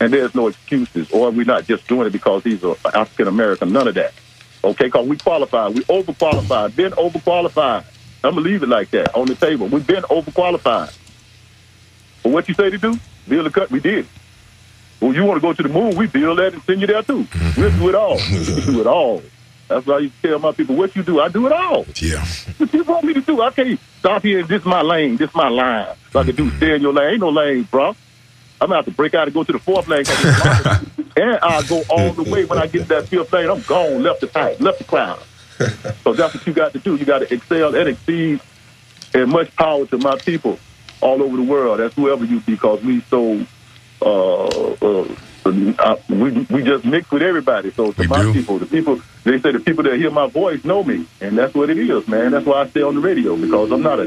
And 0.02 0.12
there's 0.12 0.36
no 0.36 0.48
excuses. 0.48 1.10
Or 1.12 1.32
we're 1.32 1.46
not 1.46 1.66
just 1.66 1.88
doing 1.88 2.08
it 2.08 2.12
because 2.12 2.44
he's 2.44 2.64
an 2.64 2.76
African 2.94 3.30
American. 3.30 3.72
None 3.72 3.88
of 3.88 3.96
that. 3.96 4.14
Okay? 4.62 4.86
Because 4.86 5.08
we 5.08 5.16
qualified. 5.18 5.74
We 5.74 5.84
overqualified. 5.84 6.76
Been 6.76 6.92
overqualified. 6.92 7.86
I'm 8.26 8.36
to 8.36 8.42
leave 8.42 8.62
it 8.64 8.70
like 8.70 8.92
that 8.92 9.16
on 9.16 9.28
the 9.28 9.36
table. 9.36 9.68
We've 9.68 9.88
been 9.88 10.04
overqualified. 10.04 10.94
But 12.24 12.30
what 12.34 12.50
you 12.50 12.56
say 12.56 12.70
to 12.70 12.78
do? 12.78 13.00
Build 13.28 13.48
a 13.48 13.50
cut. 13.50 13.72
We 13.72 13.80
did. 13.80 14.08
Well, 15.04 15.14
you 15.14 15.26
want 15.26 15.42
to 15.42 15.42
go 15.42 15.52
to 15.52 15.64
the 15.64 15.68
moon? 15.68 15.96
We 15.98 16.08
build 16.08 16.40
that 16.40 16.54
and 16.54 16.64
send 16.64 16.80
you 16.80 16.88
there 16.88 17.04
too. 17.04 17.24
Mm-hmm. 17.24 17.62
We'll 17.62 17.72
do 17.72 17.90
it 17.90 17.96
all. 17.96 18.18
We 18.32 18.62
do 18.74 18.82
it 18.82 18.88
all. 18.88 19.22
That's 19.68 19.86
why 19.86 19.96
I 19.96 20.00
used 20.00 20.22
to 20.22 20.28
tell 20.30 20.40
my 20.40 20.52
people, 20.52 20.76
what 20.76 20.96
you 20.96 21.04
do, 21.04 21.20
I 21.20 21.30
do 21.30 21.46
it 21.46 21.52
all. 21.52 21.86
Yeah. 21.96 22.24
What 22.58 22.74
you 22.74 22.84
want 22.84 23.06
me 23.06 23.14
to 23.14 23.22
do? 23.22 23.42
I 23.42 23.52
can't 23.52 23.80
stop 24.00 24.22
here 24.22 24.44
this 24.44 24.62
is 24.62 24.66
my 24.66 24.82
lane, 24.82 25.18
this 25.18 25.30
is 25.30 25.36
my 25.36 25.50
line. 25.50 25.96
So 26.12 26.20
I 26.20 26.24
can 26.24 26.36
do 26.36 26.46
mm-hmm. 26.46 26.58
stay 26.58 26.76
in 26.76 26.82
your 26.82 26.94
lane. 26.94 27.14
Ain't 27.14 27.20
no 27.20 27.30
lane, 27.30 27.64
bro. 27.64 27.90
I'm 28.62 28.70
gonna 28.70 28.76
have 28.76 28.86
to 28.86 28.92
break 28.92 29.14
out 29.14 29.28
and 29.28 29.34
go 29.34 29.44
to 29.44 29.52
the 29.52 29.60
fourth 29.60 29.90
lane. 29.90 30.06
and 31.18 31.40
I'll 31.42 31.64
go 31.64 31.84
all 31.90 32.14
the 32.14 32.24
way 32.24 32.46
when 32.46 32.60
I 32.60 32.68
get 32.68 32.84
to 32.84 32.88
that 32.90 33.08
fifth 33.10 33.34
lane. 33.34 33.50
I'm 33.50 33.62
gone 33.64 34.04
left 34.04 34.22
to 34.22 34.30
right, 34.34 34.60
left 34.62 34.78
to 34.78 34.84
crowd. 34.86 35.20
so 36.04 36.14
that's 36.14 36.34
what 36.34 36.48
you 36.48 36.54
got 36.54 36.72
to 36.74 36.80
do. 36.80 36.96
You 36.96 37.06
got 37.06 37.20
to 37.20 37.34
excel 37.34 37.76
and 37.76 37.90
exceed. 37.90 38.40
And 39.14 39.30
much 39.32 39.54
power 39.56 39.86
to 39.88 39.98
my 39.98 40.18
people 40.18 40.58
all 41.04 41.22
over 41.22 41.36
the 41.38 41.44
world. 41.44 41.80
That's 41.80 41.94
whoever 41.96 42.26
you 42.26 42.40
be, 42.42 42.54
because 42.54 42.82
we 42.84 43.02
so 43.02 43.46
uh, 44.02 44.46
uh, 44.82 45.08
uh, 45.46 45.96
we 46.10 46.32
we 46.50 46.64
just 46.64 46.86
mix 46.86 47.12
with 47.12 47.22
everybody. 47.22 47.72
So 47.72 47.92
to 47.92 48.08
my 48.08 48.24
people, 48.34 48.58
the 48.60 48.66
people 48.66 49.02
they 49.24 49.40
say 49.40 49.52
the 49.52 49.60
people 49.60 49.84
that 49.84 49.98
hear 49.98 50.12
my 50.12 50.28
voice 50.28 50.64
know 50.64 50.84
me, 50.84 51.06
and 51.22 51.38
that's 51.38 51.54
what 51.54 51.70
it 51.70 51.78
is, 51.78 52.08
man. 52.08 52.32
That's 52.32 52.46
why 52.46 52.62
I 52.62 52.68
stay 52.70 52.82
on 52.82 52.96
the 52.96 53.02
radio 53.02 53.36
because 53.36 53.72
I'm 53.72 53.82
not 53.84 54.00
a, 54.00 54.04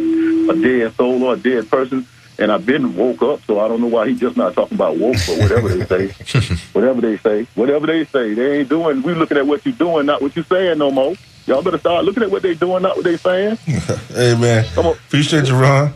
a 0.50 0.56
dead 0.61 0.94
soul 0.96 1.22
or 1.22 1.35
a 1.35 1.37
dead 1.37 1.70
person. 1.70 2.06
And 2.38 2.52
I've 2.52 2.66
been 2.66 2.94
woke 2.94 3.22
up, 3.22 3.40
so 3.46 3.61
I 3.61 3.68
don't 3.68 3.80
know 3.80 3.87
why 3.87 4.09
he's 4.09 4.20
just 4.20 4.37
not 4.37 4.52
talking 4.52 4.74
about 4.74 4.98
woke, 4.98 5.16
but 5.26 5.38
whatever 5.38 5.68
they 5.70 5.87
say, 5.87 6.56
whatever 6.74 7.00
they 7.00 7.16
say, 7.16 7.44
whatever 7.54 7.87
they 7.87 8.04
say, 8.04 8.35
they 8.35 8.59
ain't 8.59 8.68
doing. 8.68 9.00
We 9.02 9.14
looking 9.14 9.38
at 9.38 9.46
what 9.46 9.64
you're 9.64 9.74
doing, 9.74 10.04
not 10.04 10.20
what 10.20 10.37
you're 10.37 10.44
saying 10.44 10.76
no 10.76 10.90
more. 10.90 11.14
Y'all 11.46 11.62
better 11.62 11.78
start 11.78 12.04
looking 12.04 12.22
at 12.22 12.30
what 12.30 12.42
they 12.42 12.52
doing, 12.52 12.82
not 12.82 12.94
what 12.96 13.04
they 13.06 13.16
saying. 13.16 13.56
hey 14.09 14.37
man, 14.38 14.66
Come 14.74 14.85
on. 14.88 14.92
appreciate 15.06 15.48
you, 15.48 15.54
Ron. 15.56 15.94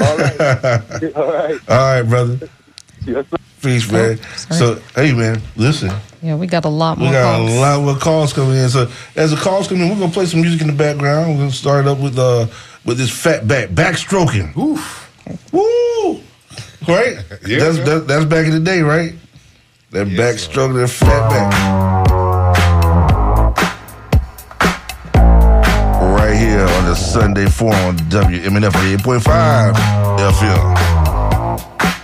All 0.00 0.16
right, 0.16 0.40
all 1.16 1.32
right. 1.32 1.60
All 1.68 1.76
right, 1.76 2.02
brother. 2.02 2.48
Yes, 3.04 3.26
sir. 3.30 3.36
Peace, 3.62 3.90
man. 3.90 4.18
So, 4.36 4.76
hey, 4.94 5.12
man, 5.12 5.40
listen. 5.56 5.90
Yeah, 6.22 6.36
we 6.36 6.46
got 6.46 6.64
a 6.64 6.68
lot 6.68 6.98
more. 6.98 7.08
We 7.08 7.12
got 7.14 7.38
calls. 7.38 7.52
a 7.52 7.60
lot 7.60 7.82
more 7.82 7.96
calls 7.96 8.32
coming 8.32 8.56
in. 8.56 8.68
So, 8.68 8.88
as 9.16 9.30
the 9.32 9.36
calls 9.36 9.66
come 9.68 9.80
in, 9.80 9.88
we're 9.88 9.98
gonna 9.98 10.12
play 10.12 10.26
some 10.26 10.40
music 10.40 10.60
in 10.60 10.68
the 10.68 10.72
background. 10.72 11.32
We're 11.32 11.38
gonna 11.38 11.50
start 11.50 11.86
up 11.86 11.98
with 11.98 12.18
uh 12.18 12.46
with 12.84 12.98
this 12.98 13.10
fat 13.10 13.48
back 13.48 13.70
backstroking. 13.70 14.56
Oof. 14.56 15.04
Woo! 15.52 16.20
Right? 16.86 17.18
Yeah, 17.46 17.58
that's. 17.58 17.78
That, 17.78 18.06
that's 18.06 18.24
back 18.24 18.46
in 18.46 18.52
the 18.52 18.60
day, 18.60 18.82
right? 18.82 19.14
That 19.90 20.06
backstroking, 20.08 20.74
that 20.80 20.88
fat 20.88 21.28
back. 21.30 21.97
Sunday 27.18 27.46
Forum 27.46 27.74
on 27.84 27.96
WMNF 28.10 28.70
8.5 28.98 29.74
FM. 30.30 31.97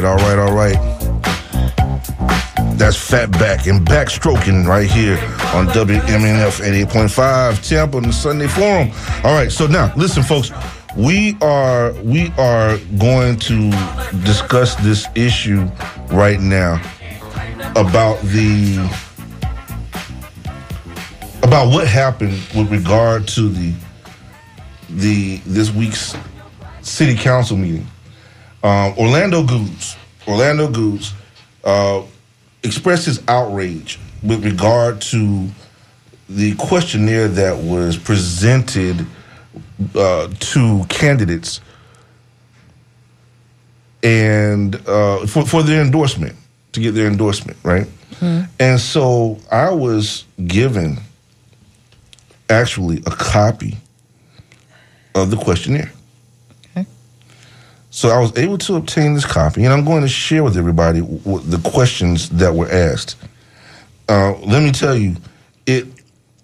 Right, 0.00 0.04
all 0.04 0.16
right, 0.16 0.38
all 0.38 0.54
right. 0.54 0.78
That's 2.78 2.96
fat 2.96 3.30
back 3.32 3.66
and 3.66 3.86
backstroking 3.86 4.66
right 4.66 4.90
here 4.90 5.16
on 5.54 5.66
WMNF 5.68 6.60
88.5 6.86 7.68
Tampa 7.68 7.98
on 7.98 8.04
the 8.04 8.12
Sunday 8.12 8.46
Forum. 8.46 8.90
All 9.22 9.34
right, 9.34 9.52
so 9.52 9.66
now 9.66 9.92
listen, 9.96 10.22
folks. 10.22 10.50
We 10.96 11.36
are 11.40 11.92
we 12.02 12.32
are 12.38 12.78
going 12.98 13.38
to 13.40 13.70
discuss 14.24 14.74
this 14.76 15.06
issue 15.14 15.68
right 16.10 16.40
now 16.40 16.80
about 17.76 18.20
the 18.22 18.76
about 21.42 21.68
what 21.72 21.86
happened 21.86 22.40
with 22.54 22.70
regard 22.70 23.28
to 23.28 23.48
the 23.48 23.74
the 24.90 25.36
this 25.46 25.70
week's 25.70 26.14
city 26.80 27.14
council 27.14 27.56
meeting. 27.56 27.86
Um, 28.62 28.94
Orlando 28.96 29.42
Gudes, 29.42 29.96
Orlando 30.26 30.68
Gudes, 30.68 31.12
uh, 31.64 32.02
expressed 32.62 33.06
his 33.06 33.20
outrage 33.26 33.98
with 34.22 34.44
regard 34.44 35.00
to 35.02 35.48
the 36.28 36.54
questionnaire 36.54 37.28
that 37.28 37.56
was 37.56 37.96
presented 37.96 39.04
uh, 39.96 40.28
to 40.38 40.84
candidates 40.88 41.60
and 44.02 44.76
uh, 44.88 45.26
for, 45.26 45.44
for 45.44 45.62
their 45.62 45.82
endorsement, 45.82 46.34
to 46.72 46.80
get 46.80 46.92
their 46.92 47.06
endorsement, 47.08 47.58
right? 47.62 47.86
And 48.60 48.80
so 48.80 49.38
I 49.50 49.70
was 49.70 50.24
given 50.46 50.98
actually 52.48 52.98
a 53.06 53.10
copy 53.10 53.76
of 55.14 55.30
the 55.30 55.36
questionnaire. 55.36 55.92
So 57.94 58.08
I 58.08 58.18
was 58.18 58.34
able 58.38 58.56
to 58.56 58.76
obtain 58.76 59.12
this 59.12 59.26
copy, 59.26 59.64
and 59.64 59.72
I'm 59.72 59.84
going 59.84 60.00
to 60.00 60.08
share 60.08 60.42
with 60.42 60.56
everybody 60.56 61.00
the 61.00 61.60
questions 61.62 62.30
that 62.30 62.54
were 62.54 62.68
asked. 62.70 63.16
Uh, 64.08 64.32
let 64.38 64.62
me 64.62 64.72
tell 64.72 64.96
you, 64.96 65.16
it 65.66 65.86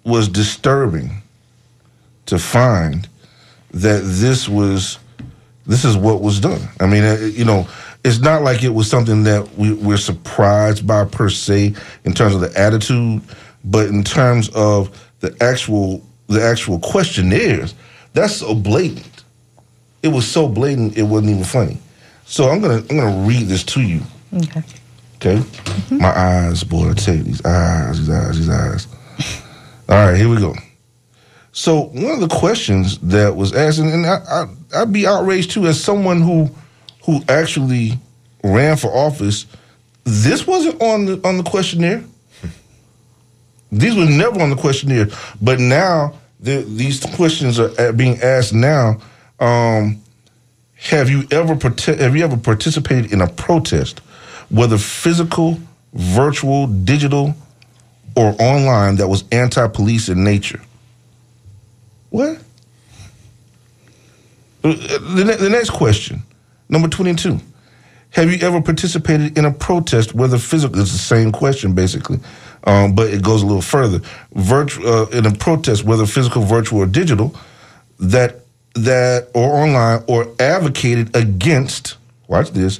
was 0.03 0.27
disturbing 0.29 1.23
to 2.27 2.37
find 2.37 3.09
that 3.71 4.01
this 4.03 4.47
was 4.47 4.99
this 5.65 5.83
is 5.85 5.97
what 5.97 6.21
was 6.21 6.39
done. 6.39 6.61
I 6.79 6.85
mean, 6.85 7.03
uh, 7.03 7.17
you 7.19 7.45
know, 7.45 7.67
it's 8.05 8.19
not 8.19 8.43
like 8.43 8.63
it 8.63 8.69
was 8.69 8.87
something 8.87 9.23
that 9.23 9.57
we, 9.57 9.73
we're 9.73 9.97
surprised 9.97 10.85
by 10.85 11.03
per 11.05 11.29
se 11.29 11.73
in 12.05 12.13
terms 12.13 12.35
of 12.35 12.41
the 12.41 12.55
attitude, 12.59 13.23
but 13.65 13.87
in 13.87 14.03
terms 14.03 14.49
of 14.49 15.11
the 15.21 15.35
actual 15.41 16.03
the 16.27 16.43
actual 16.43 16.77
questionnaires, 16.77 17.73
that's 18.13 18.35
so 18.35 18.53
blatant 18.53 19.18
it 20.03 20.09
was 20.09 20.27
so 20.27 20.47
blatant 20.47 20.97
it 20.97 21.03
wasn't 21.03 21.31
even 21.31 21.43
funny. 21.43 21.77
So 22.25 22.49
I'm 22.49 22.61
gonna 22.61 22.83
I'm 22.89 22.97
gonna 22.97 23.27
read 23.27 23.47
this 23.47 23.63
to 23.65 23.81
you. 23.81 24.01
Okay. 24.33 24.63
Okay. 25.15 25.43
My 25.91 26.17
eyes, 26.17 26.63
boy, 26.63 26.91
I 26.91 26.93
tell 26.93 27.15
you, 27.15 27.23
these 27.23 27.43
eyes, 27.43 27.99
these 27.99 28.09
eyes, 28.09 28.37
these 28.37 28.49
eyes. 28.49 28.87
All 29.89 29.95
right, 29.95 30.15
here 30.15 30.29
we 30.29 30.37
go. 30.37 30.55
So 31.51 31.85
one 31.87 32.11
of 32.11 32.19
the 32.21 32.27
questions 32.27 32.99
that 32.99 33.35
was 33.35 33.53
asked, 33.53 33.79
and, 33.79 33.91
and 33.91 34.05
I, 34.05 34.19
I, 34.29 34.81
I'd 34.81 34.93
be 34.93 35.05
outraged 35.05 35.51
too, 35.51 35.67
as 35.67 35.83
someone 35.83 36.21
who 36.21 36.49
who 37.03 37.21
actually 37.27 37.97
ran 38.43 38.77
for 38.77 38.87
office. 38.89 39.45
This 40.03 40.47
wasn't 40.47 40.81
on 40.81 41.05
the 41.05 41.27
on 41.27 41.37
the 41.37 41.43
questionnaire. 41.43 42.03
These 43.71 43.95
were 43.95 44.05
never 44.05 44.41
on 44.41 44.49
the 44.49 44.55
questionnaire, 44.55 45.07
but 45.41 45.59
now 45.59 46.13
the, 46.39 46.63
these 46.67 47.03
questions 47.15 47.59
are 47.59 47.71
uh, 47.79 47.91
being 47.91 48.19
asked 48.21 48.53
now. 48.53 48.99
Um, 49.39 50.01
have 50.75 51.09
you 51.09 51.27
ever 51.31 51.53
have 51.53 52.15
you 52.15 52.23
ever 52.23 52.37
participated 52.37 53.11
in 53.11 53.21
a 53.21 53.27
protest, 53.27 53.99
whether 54.49 54.77
physical, 54.77 55.59
virtual, 55.93 56.67
digital, 56.67 57.35
or 58.15 58.35
online, 58.39 58.95
that 58.97 59.07
was 59.07 59.23
anti-police 59.31 60.09
in 60.09 60.23
nature? 60.23 60.61
What? 62.09 62.39
Uh, 64.63 64.73
The, 65.15 65.23
ne- 65.25 65.35
the 65.35 65.49
next 65.49 65.69
question, 65.71 66.23
number 66.69 66.87
twenty-two. 66.87 67.39
Have 68.11 68.31
you 68.31 68.39
ever 68.45 68.59
participated 68.61 69.37
in 69.37 69.45
a 69.45 69.51
protest, 69.51 70.15
whether 70.15 70.37
physical? 70.39 70.79
It's 70.81 70.91
the 70.91 70.97
same 70.97 71.31
question 71.31 71.73
basically, 71.73 72.19
um, 72.63 72.95
but 72.95 73.13
it 73.13 73.21
goes 73.21 73.43
a 73.43 73.45
little 73.45 73.61
further. 73.61 74.01
Virtu- 74.33 74.85
uh, 74.85 75.05
in 75.11 75.25
a 75.25 75.31
protest, 75.31 75.83
whether 75.83 76.05
physical, 76.07 76.41
virtual, 76.41 76.79
or 76.79 76.87
digital, 76.87 77.35
that 77.99 78.41
that 78.83 79.29
or 79.33 79.61
online 79.61 80.03
or 80.07 80.27
advocated 80.39 81.15
against. 81.15 81.97
Watch 82.27 82.51
this, 82.51 82.79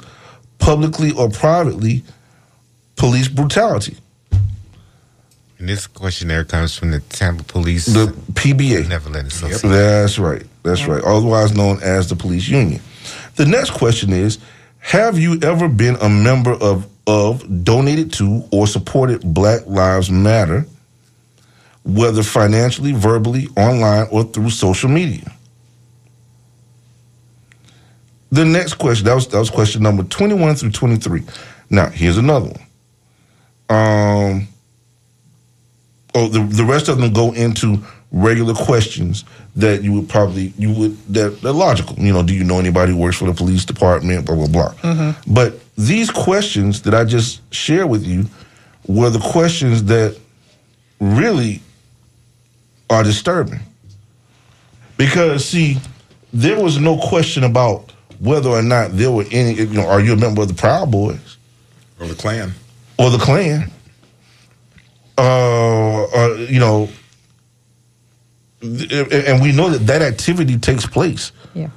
publicly 0.59 1.11
or 1.11 1.29
privately, 1.29 2.03
police 2.95 3.27
brutality. 3.27 3.97
And 5.59 5.67
this 5.67 5.87
questionnaire 5.87 6.45
comes 6.45 6.77
from 6.77 6.91
the 6.91 7.01
Tampa 7.01 7.43
Police 7.43 7.85
The 7.85 8.07
PBA. 8.33 8.83
Benevolent 8.83 9.27
Association. 9.27 9.69
That's 9.69 10.17
right. 10.17 10.43
That's 10.63 10.85
right. 10.85 11.03
Otherwise 11.03 11.53
known 11.53 11.81
as 11.83 12.07
the 12.07 12.15
police 12.15 12.47
union. 12.47 12.81
The 13.35 13.45
next 13.45 13.71
question 13.71 14.13
is 14.13 14.37
Have 14.79 15.19
you 15.19 15.37
ever 15.41 15.67
been 15.67 15.97
a 16.01 16.07
member 16.07 16.53
of, 16.53 16.87
of 17.07 17.65
donated 17.65 18.13
to, 18.13 18.43
or 18.51 18.67
supported 18.67 19.21
Black 19.33 19.65
Lives 19.67 20.09
Matter, 20.09 20.65
whether 21.83 22.23
financially, 22.23 22.93
verbally, 22.93 23.47
online, 23.57 24.07
or 24.11 24.23
through 24.23 24.51
social 24.51 24.89
media? 24.89 25.29
The 28.31 28.45
next 28.45 28.75
question, 28.75 29.05
that 29.05 29.15
was, 29.15 29.27
that 29.29 29.39
was 29.39 29.49
question 29.49 29.81
number 29.81 30.03
21 30.03 30.55
through 30.55 30.71
23. 30.71 31.23
Now, 31.69 31.89
here's 31.89 32.17
another 32.17 32.47
one. 32.47 32.59
Um, 33.69 34.47
oh, 36.15 36.27
the, 36.27 36.43
the 36.43 36.63
rest 36.63 36.89
of 36.89 36.99
them 36.99 37.13
go 37.13 37.33
into 37.33 37.83
regular 38.11 38.53
questions 38.53 39.23
that 39.55 39.83
you 39.83 39.93
would 39.93 40.09
probably 40.09 40.51
you 40.57 40.71
would 40.73 40.97
that 41.13 41.41
they're 41.41 41.51
logical. 41.51 41.95
You 41.99 42.13
know, 42.13 42.23
do 42.23 42.33
you 42.33 42.43
know 42.43 42.59
anybody 42.59 42.91
who 42.91 42.97
works 42.97 43.17
for 43.17 43.25
the 43.25 43.33
police 43.33 43.65
department? 43.65 44.25
Blah 44.25 44.35
blah 44.35 44.47
blah. 44.47 44.73
Mm-hmm. 44.73 45.33
But 45.33 45.59
these 45.75 46.09
questions 46.09 46.81
that 46.83 46.95
I 46.95 47.03
just 47.05 47.41
shared 47.53 47.89
with 47.89 48.05
you 48.05 48.25
were 48.87 49.09
the 49.09 49.19
questions 49.19 49.83
that 49.85 50.17
really 50.99 51.61
are 52.89 53.03
disturbing. 53.03 53.59
Because 54.97 55.45
see, 55.45 55.77
there 56.33 56.61
was 56.61 56.79
no 56.79 56.97
question 56.97 57.43
about 57.43 57.93
whether 58.19 58.49
or 58.49 58.61
not 58.61 58.91
there 58.97 59.11
were 59.11 59.25
any. 59.31 59.53
You 59.53 59.67
know, 59.67 59.87
are 59.87 60.01
you 60.01 60.13
a 60.13 60.17
member 60.17 60.41
of 60.41 60.47
the 60.47 60.53
Proud 60.53 60.91
Boys 60.91 61.37
or 61.99 62.07
the 62.07 62.15
Klan 62.15 62.53
or 62.97 63.09
the 63.09 63.17
Klan? 63.17 63.71
Uh, 65.17 66.03
uh, 66.05 66.33
you 66.49 66.59
know, 66.59 66.89
and 68.61 69.41
we 69.41 69.51
know 69.51 69.69
that 69.69 69.85
that 69.87 70.01
activity 70.01 70.57
takes 70.57 70.85
place. 70.85 71.31
Yeah. 71.53 71.69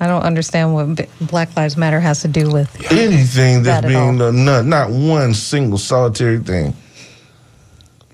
I 0.00 0.06
don't 0.06 0.22
understand 0.22 0.74
what 0.74 1.08
Black 1.20 1.56
Lives 1.56 1.76
Matter 1.76 1.98
has 1.98 2.22
to 2.22 2.28
do 2.28 2.50
with 2.50 2.92
Anything 2.92 3.64
that's 3.64 3.82
That 3.82 3.88
being 3.88 4.18
done, 4.18 4.44
not, 4.44 4.64
not 4.64 4.90
one 4.90 5.34
single 5.34 5.78
solitary 5.78 6.38
thing, 6.38 6.74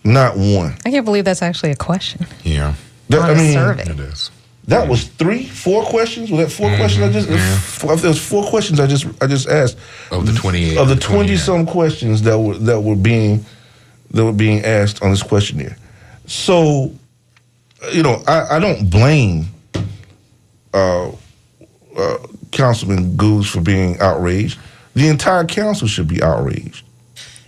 not 0.02 0.36
one. 0.36 0.76
I 0.86 0.90
can't 0.90 1.04
believe 1.04 1.24
that's 1.26 1.42
actually 1.42 1.72
a 1.72 1.76
question. 1.76 2.26
Yeah. 2.42 2.74
That, 3.10 3.20
On 3.20 3.30
I 3.30 3.32
a 3.32 3.36
mean, 3.36 3.52
survey. 3.52 3.82
It 3.82 4.00
is. 4.00 4.30
That 4.66 4.88
was 4.88 5.04
three, 5.04 5.44
four 5.44 5.84
questions. 5.84 6.30
Was 6.30 6.40
that 6.40 6.50
4 6.50 6.76
questions? 6.76 7.04
I 7.04 7.12
just 7.12 7.28
four, 7.80 7.96
there 7.96 8.08
was 8.08 8.26
four 8.26 8.44
questions 8.48 8.80
I 8.80 8.86
just 8.86 9.06
I 9.20 9.26
just 9.26 9.46
asked 9.48 9.76
Of 10.10 10.24
the 10.26 10.32
28. 10.32 10.78
of 10.78 10.88
the 10.88 10.96
twenty 10.96 11.36
some 11.36 11.66
questions 11.66 12.22
that 12.22 12.38
were 12.38 12.54
that 12.58 12.80
were 12.80 12.96
being 12.96 13.44
that 14.12 14.24
were 14.24 14.32
being 14.32 14.64
asked 14.64 15.02
on 15.02 15.10
this 15.10 15.22
questionnaire. 15.22 15.76
So, 16.26 16.92
you 17.92 18.02
know, 18.02 18.22
I, 18.26 18.56
I 18.56 18.58
don't 18.58 18.88
blame 18.88 19.46
uh, 20.72 21.10
uh, 21.96 22.16
Councilman 22.52 23.16
Gudes 23.16 23.46
for 23.50 23.60
being 23.60 23.98
outraged. 24.00 24.58
The 24.94 25.08
entire 25.08 25.44
council 25.44 25.88
should 25.88 26.08
be 26.08 26.22
outraged. 26.22 26.84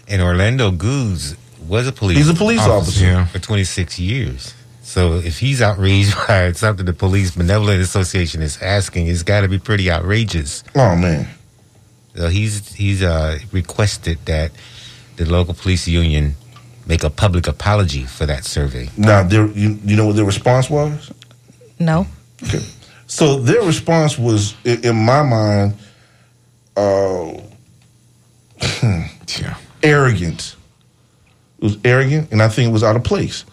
And 0.09 0.21
Orlando 0.21 0.71
Gudes 0.71 1.37
was 1.67 1.87
a 1.89 1.93
police 1.93 2.19
He's 2.19 2.29
a 2.29 2.35
police 2.35 2.61
officer. 2.61 3.25
for 3.27 3.39
26 3.39 3.99
years. 3.99 4.53
So 4.87 5.15
if 5.17 5.39
he's 5.41 5.61
outraged 5.61 6.15
by 6.29 6.53
something 6.53 6.87
the 6.87 6.93
Police 6.93 7.33
Benevolent 7.33 7.81
Association 7.83 8.41
is 8.41 8.63
asking, 8.63 9.09
it's 9.09 9.25
got 9.25 9.41
to 9.41 9.49
be 9.49 9.59
pretty 9.59 9.91
outrageous. 9.91 10.63
Oh 10.77 10.95
man. 10.97 11.29
So 12.15 12.29
he's 12.29 12.73
he's 12.75 13.03
uh, 13.03 13.39
requested 13.53 14.19
that 14.27 14.53
the 15.17 15.25
local 15.27 15.55
police 15.55 15.87
union 15.89 16.37
make 16.87 17.03
a 17.03 17.11
public 17.11 17.49
apology 17.49 18.05
for 18.05 18.27
that 18.27 18.45
survey. 18.45 18.89
Now, 18.97 19.23
there, 19.25 19.47
you, 19.49 19.77
you 19.85 19.97
know 19.97 20.07
what 20.07 20.15
their 20.17 20.25
response 20.25 20.71
was? 20.71 21.11
No. 21.81 22.07
Okay. 22.45 22.61
So 23.09 23.39
their 23.41 23.63
response 23.63 24.17
was, 24.17 24.55
i- 24.65 24.79
in 24.85 24.95
my 24.97 25.23
mind, 25.23 25.75
uh, 26.77 27.33
arrogant. 29.83 30.57
It 31.59 31.65
was 31.65 31.79
arrogant, 31.85 32.31
and 32.33 32.41
I 32.43 32.49
think 32.49 32.69
it 32.69 32.73
was 32.73 32.85
out 32.85 32.97
of 32.97 33.05
place. 33.05 33.45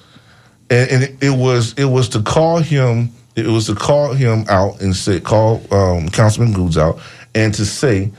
And, 0.70 0.92
and 0.92 1.04
it, 1.04 1.16
it 1.22 1.38
was 1.38 1.74
it 1.78 1.86
was 1.86 2.10
to 2.10 2.22
call 2.22 2.60
him 2.60 3.12
it 3.36 3.48
was 3.48 3.66
to 3.68 3.76
call 3.76 4.14
him 4.14 4.46
out 4.50 4.82
and 4.82 4.96
say 4.96 5.20
call 5.20 5.62
um, 5.74 6.10
Councilman 6.10 6.54
Gudes 6.54 6.78
out 6.78 7.00
and 7.36 7.54
to 7.56 7.66
say, 7.66 8.12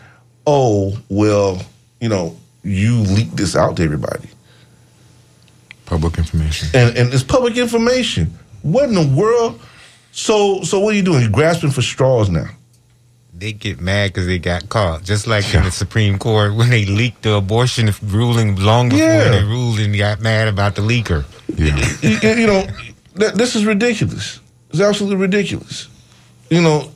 oh 0.47 0.97
well, 1.09 1.63
you 2.01 2.09
know, 2.09 2.37
you 2.63 2.97
leaked 2.99 3.37
this 3.37 3.57
out 3.57 3.77
to 3.77 3.85
everybody. 3.85 4.29
Public 5.87 6.19
information. 6.19 6.69
and 6.75 6.97
and 6.97 7.13
it's 7.13 7.23
public 7.23 7.57
information. 7.57 8.37
What 8.63 8.89
in 8.89 8.95
the 8.95 9.17
world? 9.17 9.61
So 10.13 10.63
so 10.63 10.81
what 10.81 10.95
are 10.95 10.97
you 10.97 11.03
doing? 11.03 11.23
You're 11.23 11.31
grasping 11.31 11.71
for 11.71 11.83
straws 11.83 12.29
now. 12.31 12.49
They 13.37 13.53
get 13.53 13.81
mad 13.81 14.11
because 14.13 14.27
they 14.27 14.39
got 14.39 14.69
caught, 14.69 15.03
just 15.03 15.27
like 15.27 15.53
in 15.55 15.65
the 15.65 15.71
Supreme 15.71 16.19
Court 16.19 16.55
when 16.55 16.71
they 16.71 16.85
leaked 16.85 17.23
the 17.23 17.35
abortion 17.35 17.91
ruling 18.05 18.55
long 18.57 18.89
before 18.91 19.05
Yeah. 19.07 19.31
they 19.31 19.43
ruled 19.43 19.81
and 19.81 19.97
got 19.97 20.21
mad 20.21 20.47
about 20.49 20.77
the 20.77 20.83
leaker. 20.83 21.25
Yeah. 21.57 21.77
you, 22.01 22.43
you 22.43 22.47
know, 22.47 22.67
th- 23.19 23.35
this 23.35 23.57
is 23.57 23.67
ridiculous. 23.67 24.41
It's 24.71 24.81
absolutely 24.81 25.17
ridiculous. 25.17 25.89
You 26.49 26.63
know, 26.63 26.91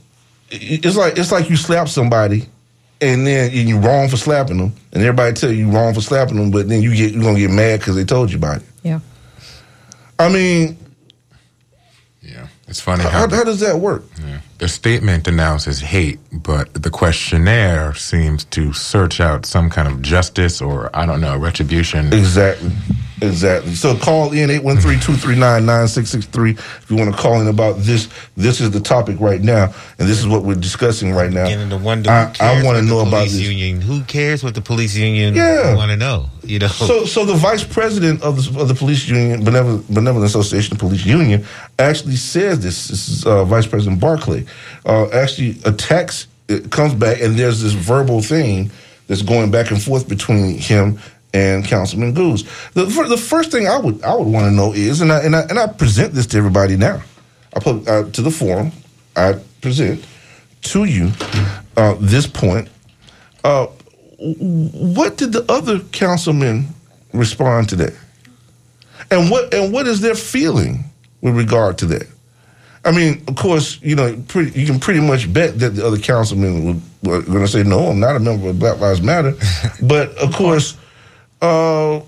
it's 0.51 0.97
like 0.97 1.19
it's 1.19 1.33
like 1.33 1.51
you 1.51 1.57
slap 1.57 1.89
somebody, 1.89 2.47
and 3.01 3.27
then 3.27 3.51
and 3.51 3.69
you 3.69 3.79
wrong 3.79 4.09
for 4.09 4.17
slapping 4.17 4.59
them, 4.59 4.73
and 4.93 5.03
everybody 5.03 5.35
tell 5.35 5.51
you 5.51 5.67
you 5.67 5.71
wrong 5.73 5.93
for 5.93 6.01
slapping 6.01 6.37
them, 6.37 6.51
but 6.51 6.69
then 6.69 6.83
you 6.83 6.95
get 6.95 7.13
you're 7.13 7.23
gonna 7.23 7.39
get 7.39 7.51
mad 7.51 7.81
because 7.81 7.97
they 7.97 8.05
told 8.05 8.31
you 8.31 8.39
about 8.39 8.59
it. 8.59 8.63
Yeah. 8.85 9.01
I 10.19 10.29
mean, 10.29 10.77
Yeah, 12.23 12.47
It's 12.69 12.81
funny 12.81 13.03
how, 13.03 13.11
how, 13.11 13.29
how 13.29 13.45
does 13.45 13.61
that 13.61 13.77
work? 13.79 14.05
The 14.59 14.69
statement 14.69 15.25
denounces 15.25 15.81
hate, 15.81 16.19
but 16.33 16.73
the 16.75 16.91
questionnaire 16.91 17.95
seems 17.95 18.45
to 18.47 18.73
search 18.73 19.21
out 19.21 19.47
some 19.47 19.71
kind 19.71 19.87
of 19.87 20.03
justice 20.03 20.61
or, 20.61 20.91
I 20.95 21.07
don't 21.07 21.21
know, 21.21 21.39
retribution. 21.39 22.13
Exactly. 22.13 22.73
Exactly. 23.21 23.75
So 23.75 23.97
call 23.97 24.31
in 24.33 24.49
813-239-9663 24.49 26.51
if 26.59 26.87
you 26.91 26.97
want 26.97 27.15
to 27.15 27.21
call 27.21 27.41
in 27.41 27.49
about 27.49 27.77
this. 27.79 28.09
This 28.37 28.61
is 28.61 28.71
the 28.71 28.79
topic 28.81 29.19
right 29.21 29.41
now, 29.41 29.73
and 29.99 30.09
this 30.09 30.19
is 30.21 30.27
what 30.29 30.45
we're 30.45 30.55
discussing 30.55 31.13
right 31.13 31.33
now. 31.33 31.45
Beginning 31.45 31.71
to 31.71 31.77
wonder 31.79 32.11
I, 32.11 32.33
I 32.41 32.63
want 32.65 32.79
to 32.79 32.83
the 32.85 32.89
know 32.89 33.01
about 33.01 33.11
police 33.27 33.33
this. 33.33 33.41
union. 33.43 33.81
Who 33.81 34.03
cares 34.05 34.45
what 34.45 34.55
the 34.55 34.61
police 34.61 34.95
union 34.97 35.35
Yeah. 35.35 35.75
want 35.75 35.91
to 35.91 35.97
know? 35.97 36.27
You 36.45 36.61
know. 36.61 36.69
So, 36.69 37.05
so 37.07 37.25
the 37.25 37.35
vice 37.35 37.65
president 37.65 38.23
of 38.23 38.37
the, 38.37 38.61
of 38.61 38.69
the 38.69 38.75
police 38.75 39.09
union, 39.09 39.43
benevolent, 39.45 39.93
benevolent 39.93 40.27
association, 40.27 40.77
police 40.77 41.05
union, 41.05 41.45
actually 41.79 42.17
says 42.17 42.61
this. 42.61 42.89
This 42.89 43.09
is 43.09 43.27
uh, 43.27 43.45
Vice 43.45 43.67
President 43.67 44.01
Barclay. 44.01 44.47
Uh, 44.87 45.09
actually 45.11 45.57
attacks. 45.65 46.27
It 46.49 46.71
comes 46.71 46.95
back, 46.95 47.21
and 47.21 47.37
there's 47.37 47.63
this 47.63 47.73
verbal 47.73 48.23
thing 48.23 48.71
that's 49.07 49.23
going 49.23 49.51
back 49.51 49.71
and 49.71 49.83
forth 49.83 50.09
between 50.09 50.59
him 50.59 50.99
and 51.35 51.65
Councilman 51.65 52.15
Gudes. 52.15 52.45
The, 52.73 52.85
the 52.85 53.17
first 53.17 53.51
thing 53.51 53.67
I 53.67 53.79
would 53.79 54.03
I 54.03 54.15
would 54.15 54.29
want 54.29 54.47
to 54.47 54.51
know 54.51 54.73
is, 54.73 55.01
and 55.01 55.13
I, 55.13 55.21
and 55.21 55.37
I 55.37 55.43
and 55.43 55.59
I 55.59 55.67
present 55.67 56.15
this 56.15 56.27
to 56.29 56.39
everybody 56.39 56.77
now. 56.77 57.03
I 57.55 57.61
put 57.61 57.89
uh, 57.89 58.11
to 58.11 58.23
the 58.23 58.31
forum. 58.31 58.73
I 59.17 59.35
present 59.61 60.05
to 60.63 60.85
you 60.85 61.11
uh, 61.77 61.97
this 62.01 62.27
point. 62.27 62.69
Uh, 63.45 63.67
what 64.19 65.17
did 65.17 65.33
the 65.33 65.45
other 65.51 65.81
councilmen 65.81 66.69
respond 67.13 67.69
to 67.71 67.77
that? 67.77 67.95
And 69.11 69.31
what 69.31 69.53
and 69.55 69.73
what 69.73 69.87
is 69.87 70.01
their 70.01 70.15
feeling 70.15 70.85
with 71.21 71.37
regard 71.37 71.79
to 71.79 71.87
that? 71.87 72.07
I 72.85 72.93
mean, 72.93 73.23
of 73.27 73.37
course, 73.37 73.81
you 73.83 73.97
know, 73.97 74.23
pretty, 74.29 74.59
you 74.59 74.67
can 74.67 74.79
pretty 74.79 75.01
much 75.01 75.33
bet 75.33 75.59
that 75.59 75.71
the 75.71 75.87
other 75.87 75.99
councilmen 75.99 76.65
would, 76.65 76.83
were 77.03 77.23
going 77.23 77.41
to 77.41 77.49
say, 77.49 77.63
"No, 77.63 77.89
I'm 77.89 78.01
not 78.01 78.17
a 78.17 78.21
member 78.21 78.49
of 78.49 78.59
Black 78.59 78.79
Lives 78.81 79.03
Matter." 79.03 79.35
but 79.83 80.17
of 80.19 80.33
course, 80.35 80.77
uh, 81.43 82.01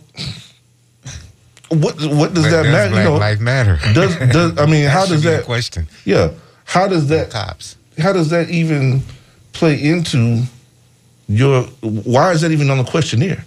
what 1.70 2.00
what 2.00 2.34
does 2.34 2.44
But 2.44 2.50
that 2.50 2.62
does 2.64 2.72
matter? 2.72 2.90
Black 2.90 3.04
you 3.04 3.10
know, 3.10 3.16
Lives 3.16 3.40
matter? 3.40 3.78
Does 3.92 4.16
does 4.32 4.58
I 4.58 4.66
mean, 4.66 4.86
how 4.88 5.06
does 5.06 5.22
that 5.24 5.44
question? 5.44 5.88
Yeah, 6.04 6.32
how 6.64 6.88
does 6.88 7.08
that 7.08 7.30
cops? 7.30 7.76
How 7.98 8.12
does 8.12 8.30
that 8.30 8.50
even 8.50 9.02
play 9.52 9.82
into 9.82 10.42
your? 11.28 11.64
Why 11.80 12.32
is 12.32 12.40
that 12.42 12.52
even 12.52 12.70
on 12.70 12.78
the 12.78 12.84
questionnaire? 12.84 13.44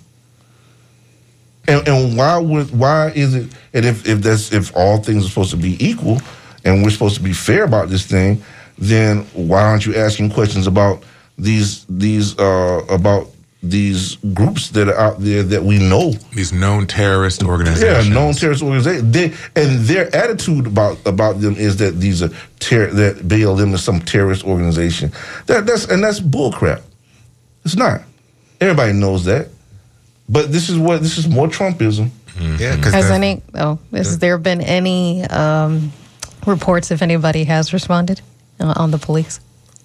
And, 1.67 1.87
and 1.87 2.17
why 2.17 2.37
would 2.37 2.77
why 2.77 3.09
is 3.09 3.35
it? 3.35 3.49
And 3.73 3.85
if 3.85 4.07
if 4.07 4.21
that's 4.21 4.51
if 4.51 4.75
all 4.75 5.01
things 5.01 5.25
are 5.25 5.29
supposed 5.29 5.51
to 5.51 5.57
be 5.57 5.77
equal, 5.85 6.21
and 6.63 6.83
we're 6.83 6.89
supposed 6.89 7.15
to 7.15 7.23
be 7.23 7.33
fair 7.33 7.63
about 7.63 7.89
this 7.89 8.05
thing, 8.05 8.43
then 8.77 9.23
why 9.33 9.61
aren't 9.61 9.85
you 9.85 9.95
asking 9.95 10.31
questions 10.31 10.67
about 10.67 11.03
these 11.37 11.85
these 11.89 12.37
uh, 12.39 12.85
about 12.89 13.27
these 13.63 14.17
groups 14.33 14.69
that 14.71 14.89
are 14.89 14.97
out 14.97 15.19
there 15.19 15.41
that 15.41 15.63
we 15.63 15.79
know. 15.79 16.11
These 16.33 16.51
known 16.51 16.85
terrorist 16.85 17.43
organizations. 17.43 18.07
Yeah, 18.09 18.13
known 18.13 18.33
terrorist 18.33 18.61
organizations. 18.61 19.11
They, 19.13 19.25
and 19.55 19.79
their 19.85 20.13
attitude 20.13 20.67
about 20.67 20.97
about 21.05 21.39
them 21.39 21.55
is 21.55 21.77
that 21.77 21.99
these 21.99 22.21
are 22.21 22.29
ter- 22.59 22.91
that 22.91 23.19
BLM 23.19 23.73
is 23.73 23.81
some 23.81 24.01
terrorist 24.01 24.43
organization. 24.43 25.11
That 25.45 25.65
that's 25.65 25.85
and 25.85 26.03
that's 26.03 26.19
bullcrap. 26.19 26.81
It's 27.63 27.77
not. 27.77 28.01
Everybody 28.59 28.93
knows 28.93 29.23
that. 29.25 29.47
But 30.27 30.51
this 30.51 30.69
is 30.69 30.77
what 30.77 31.01
this 31.01 31.17
is 31.17 31.27
more 31.27 31.47
Trumpism. 31.47 32.09
Yeah, 32.59 32.75
Has 32.77 33.11
any? 33.11 33.41
Oh, 33.53 33.79
has 33.91 34.19
there 34.19 34.37
been 34.37 34.59
any 34.59 35.23
um, 35.25 35.93
reports 36.45 36.91
if 36.91 37.01
anybody 37.01 37.43
has 37.45 37.73
responded 37.73 38.21
uh, 38.59 38.73
on 38.77 38.91
the 38.91 38.97
police? 38.97 39.39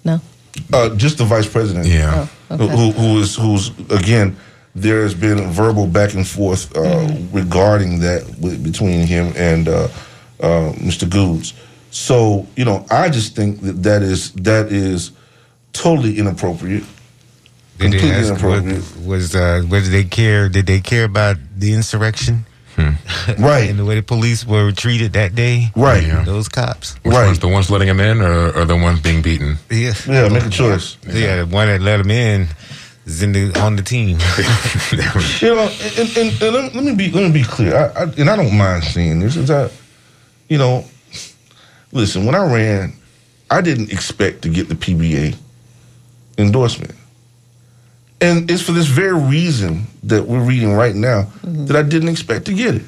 No. 0.04 0.20
Uh, 0.72 0.94
just 0.96 1.18
the 1.18 1.24
vice 1.24 1.46
president. 1.48 1.86
Yeah. 1.86 2.26
Oh, 2.50 2.54
okay. 2.54 2.76
who, 2.76 2.90
who 2.92 3.20
is 3.20 3.36
who's 3.36 3.70
again? 3.90 4.36
There 4.74 5.02
has 5.02 5.14
been 5.14 5.50
verbal 5.50 5.86
back 5.86 6.14
and 6.14 6.26
forth 6.26 6.76
uh, 6.76 6.80
Mm-hmm. 6.80 7.36
regarding 7.36 8.00
that 8.00 8.22
with, 8.40 8.62
between 8.62 9.06
him 9.06 9.32
and 9.36 9.66
uh, 9.68 9.88
uh, 10.40 10.72
Mr. 10.78 11.08
Gudes. 11.08 11.52
So 11.90 12.46
you 12.56 12.64
know, 12.64 12.84
I 12.90 13.08
just 13.08 13.34
think 13.34 13.60
that 13.62 13.82
that 13.82 14.02
is 14.02 14.32
that 14.32 14.70
is 14.72 15.10
totally 15.72 16.18
inappropriate. 16.18 16.84
Did 17.78 17.92
they 17.92 17.98
Completely 17.98 18.10
ask 18.10 18.42
what, 18.44 18.58
inappropriate. 18.58 19.06
was 19.06 19.34
uh, 19.34 19.62
whether 19.68 19.88
they 19.88 20.04
care? 20.04 20.48
Did 20.48 20.66
they 20.66 20.80
care 20.80 21.04
about 21.04 21.36
the 21.56 21.72
insurrection? 21.72 22.44
Hmm. 22.78 23.42
right. 23.42 23.68
and 23.70 23.78
the 23.78 23.84
way 23.84 23.96
the 23.96 24.02
police 24.02 24.46
were 24.46 24.70
treated 24.70 25.14
that 25.14 25.34
day. 25.34 25.70
Right. 25.74 26.06
Yeah. 26.06 26.22
Those 26.22 26.48
cops. 26.48 26.94
Which 27.02 27.12
ones? 27.12 27.40
The 27.40 27.48
ones 27.48 27.70
letting 27.70 27.88
him 27.88 27.98
in, 27.98 28.20
or, 28.20 28.56
or 28.56 28.64
the 28.64 28.76
ones 28.76 29.00
being 29.00 29.20
beaten? 29.20 29.56
Yeah. 29.70 29.94
Yeah, 30.06 30.28
make 30.28 30.44
a 30.46 30.50
choice. 30.50 30.96
Yeah, 31.06 31.36
the 31.42 31.46
one 31.46 31.66
that 31.66 31.80
let 31.80 31.98
him 32.00 32.10
in 32.10 32.46
is 33.04 33.22
in 33.22 33.32
the 33.32 33.58
on 33.60 33.74
the 33.76 33.82
team. 33.82 34.18
You 35.40 35.54
know, 35.54 35.68
and, 35.98 36.16
and, 36.16 36.42
and 36.42 36.54
let, 36.54 36.74
let 36.74 36.84
me 36.84 36.94
be 36.94 37.10
let 37.10 37.24
me 37.24 37.32
be 37.32 37.44
clear, 37.44 37.74
I, 37.74 38.02
I, 38.02 38.02
and 38.04 38.30
I 38.30 38.36
don't 38.36 38.56
mind 38.56 38.84
saying 38.84 39.20
this. 39.20 39.36
Is 39.36 39.48
that 39.48 39.72
you 40.48 40.58
know, 40.58 40.84
listen, 41.92 42.24
when 42.26 42.34
I 42.34 42.52
ran, 42.52 42.92
I 43.50 43.60
didn't 43.60 43.92
expect 43.92 44.42
to 44.42 44.48
get 44.48 44.68
the 44.68 44.74
PBA 44.74 45.36
endorsement, 46.38 46.94
and 48.20 48.50
it's 48.50 48.62
for 48.62 48.72
this 48.72 48.86
very 48.86 49.18
reason 49.18 49.86
that 50.04 50.26
we're 50.26 50.44
reading 50.44 50.74
right 50.74 50.94
now 50.94 51.22
mm-hmm. 51.22 51.66
that 51.66 51.76
I 51.76 51.82
didn't 51.82 52.08
expect 52.08 52.46
to 52.46 52.54
get 52.54 52.74
it. 52.74 52.82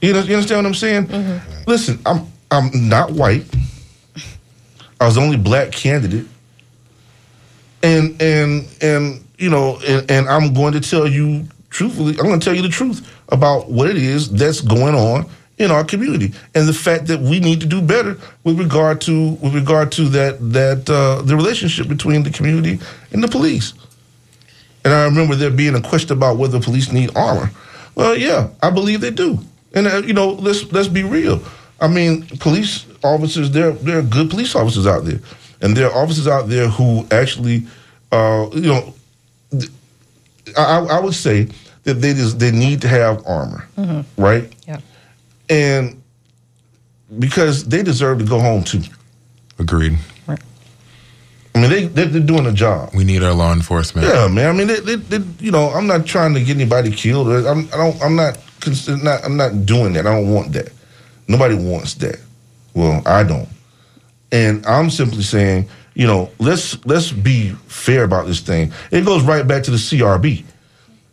You 0.00 0.12
know, 0.12 0.20
you 0.20 0.36
understand 0.36 0.58
what 0.58 0.66
I'm 0.66 0.74
saying? 0.74 1.06
Mm-hmm. 1.06 1.62
Listen, 1.66 1.98
I'm 2.06 2.30
I'm 2.50 2.88
not 2.88 3.10
white. 3.10 3.46
I 5.00 5.06
was 5.06 5.16
the 5.16 5.20
only 5.20 5.36
black 5.36 5.72
candidate 5.72 6.26
and 7.82 8.20
and 8.20 8.68
and 8.80 9.24
you 9.38 9.48
know 9.50 9.78
and, 9.86 10.10
and 10.10 10.28
i'm 10.28 10.52
going 10.52 10.72
to 10.72 10.80
tell 10.80 11.06
you 11.06 11.46
truthfully 11.70 12.12
i'm 12.18 12.26
going 12.26 12.40
to 12.40 12.44
tell 12.44 12.54
you 12.54 12.62
the 12.62 12.68
truth 12.68 13.16
about 13.28 13.70
what 13.70 13.88
it 13.88 13.96
is 13.96 14.30
that's 14.30 14.60
going 14.60 14.94
on 14.94 15.28
in 15.58 15.70
our 15.70 15.84
community 15.84 16.32
and 16.54 16.68
the 16.68 16.72
fact 16.72 17.06
that 17.06 17.20
we 17.20 17.40
need 17.40 17.60
to 17.60 17.66
do 17.66 17.80
better 17.82 18.16
with 18.44 18.58
regard 18.58 19.00
to 19.00 19.30
with 19.42 19.54
regard 19.54 19.90
to 19.92 20.02
that 20.08 20.38
that 20.52 20.88
uh, 20.88 21.20
the 21.22 21.34
relationship 21.36 21.88
between 21.88 22.22
the 22.22 22.30
community 22.30 22.78
and 23.12 23.22
the 23.22 23.28
police 23.28 23.74
and 24.84 24.94
i 24.94 25.04
remember 25.04 25.34
there 25.34 25.50
being 25.50 25.74
a 25.74 25.80
question 25.82 26.12
about 26.12 26.36
whether 26.36 26.60
police 26.60 26.92
need 26.92 27.10
armor 27.16 27.50
well 27.96 28.16
yeah 28.16 28.48
i 28.62 28.70
believe 28.70 29.00
they 29.00 29.10
do 29.10 29.38
and 29.74 29.86
uh, 29.86 29.96
you 30.06 30.12
know 30.12 30.30
let's 30.30 30.70
let's 30.72 30.88
be 30.88 31.02
real 31.02 31.42
i 31.80 31.88
mean 31.88 32.24
police 32.38 32.86
officers 33.02 33.50
there 33.50 33.72
there 33.72 33.98
are 33.98 34.02
good 34.02 34.30
police 34.30 34.54
officers 34.54 34.86
out 34.86 35.04
there 35.04 35.18
and 35.60 35.76
there 35.76 35.90
are 35.90 36.02
officers 36.02 36.28
out 36.28 36.48
there 36.48 36.68
who 36.68 37.04
actually, 37.10 37.66
uh, 38.12 38.46
you 38.54 38.60
know, 38.72 38.94
I, 40.56 40.78
I 40.78 41.00
would 41.00 41.14
say 41.14 41.48
that 41.82 41.94
they 41.94 42.14
just 42.14 42.38
they 42.38 42.52
need 42.52 42.80
to 42.82 42.88
have 42.88 43.26
armor, 43.26 43.66
Mm-hmm. 43.76 44.22
right? 44.22 44.44
Yeah. 44.68 44.78
And 45.50 46.02
because 47.18 47.64
they 47.64 47.82
deserve 47.82 48.18
to 48.18 48.24
go 48.24 48.38
home 48.40 48.64
too. 48.64 48.82
Agreed. 49.58 49.96
Right. 50.26 50.40
I 51.54 51.60
mean, 51.60 51.70
they 51.70 51.86
they're, 51.86 52.06
they're 52.06 52.20
doing 52.22 52.46
a 52.46 52.52
job. 52.52 52.90
We 52.94 53.04
need 53.04 53.22
our 53.22 53.32
law 53.32 53.52
enforcement. 53.52 54.06
Yeah, 54.06 54.28
man. 54.28 54.48
I 54.48 54.52
mean, 54.52 54.66
they, 54.68 54.80
they, 54.80 54.96
they, 54.96 55.24
you 55.44 55.50
know, 55.50 55.70
I'm 55.70 55.86
not 55.86 56.06
trying 56.06 56.34
to 56.34 56.42
get 56.44 56.54
anybody 56.56 56.90
killed. 56.90 57.28
I'm, 57.46 57.68
I 57.72 57.76
don't. 57.76 58.02
I'm 58.02 58.14
not. 58.16 58.38
cons- 58.60 58.88
Not. 58.88 59.24
I'm 59.24 59.36
not 59.36 59.64
doing 59.66 59.94
that. 59.94 60.06
I 60.06 60.14
don't 60.14 60.32
want 60.32 60.52
that. 60.52 60.70
Nobody 61.26 61.54
wants 61.54 61.94
that. 61.94 62.20
Well, 62.74 63.02
I 63.06 63.22
don't. 63.24 63.48
And 64.30 64.64
I'm 64.66 64.90
simply 64.90 65.22
saying, 65.22 65.68
you 65.94 66.06
know, 66.06 66.30
let's 66.38 66.84
let's 66.84 67.10
be 67.10 67.50
fair 67.66 68.04
about 68.04 68.26
this 68.26 68.40
thing. 68.40 68.72
It 68.90 69.04
goes 69.04 69.22
right 69.24 69.46
back 69.46 69.62
to 69.64 69.70
the 69.70 69.78
CRB, 69.78 70.44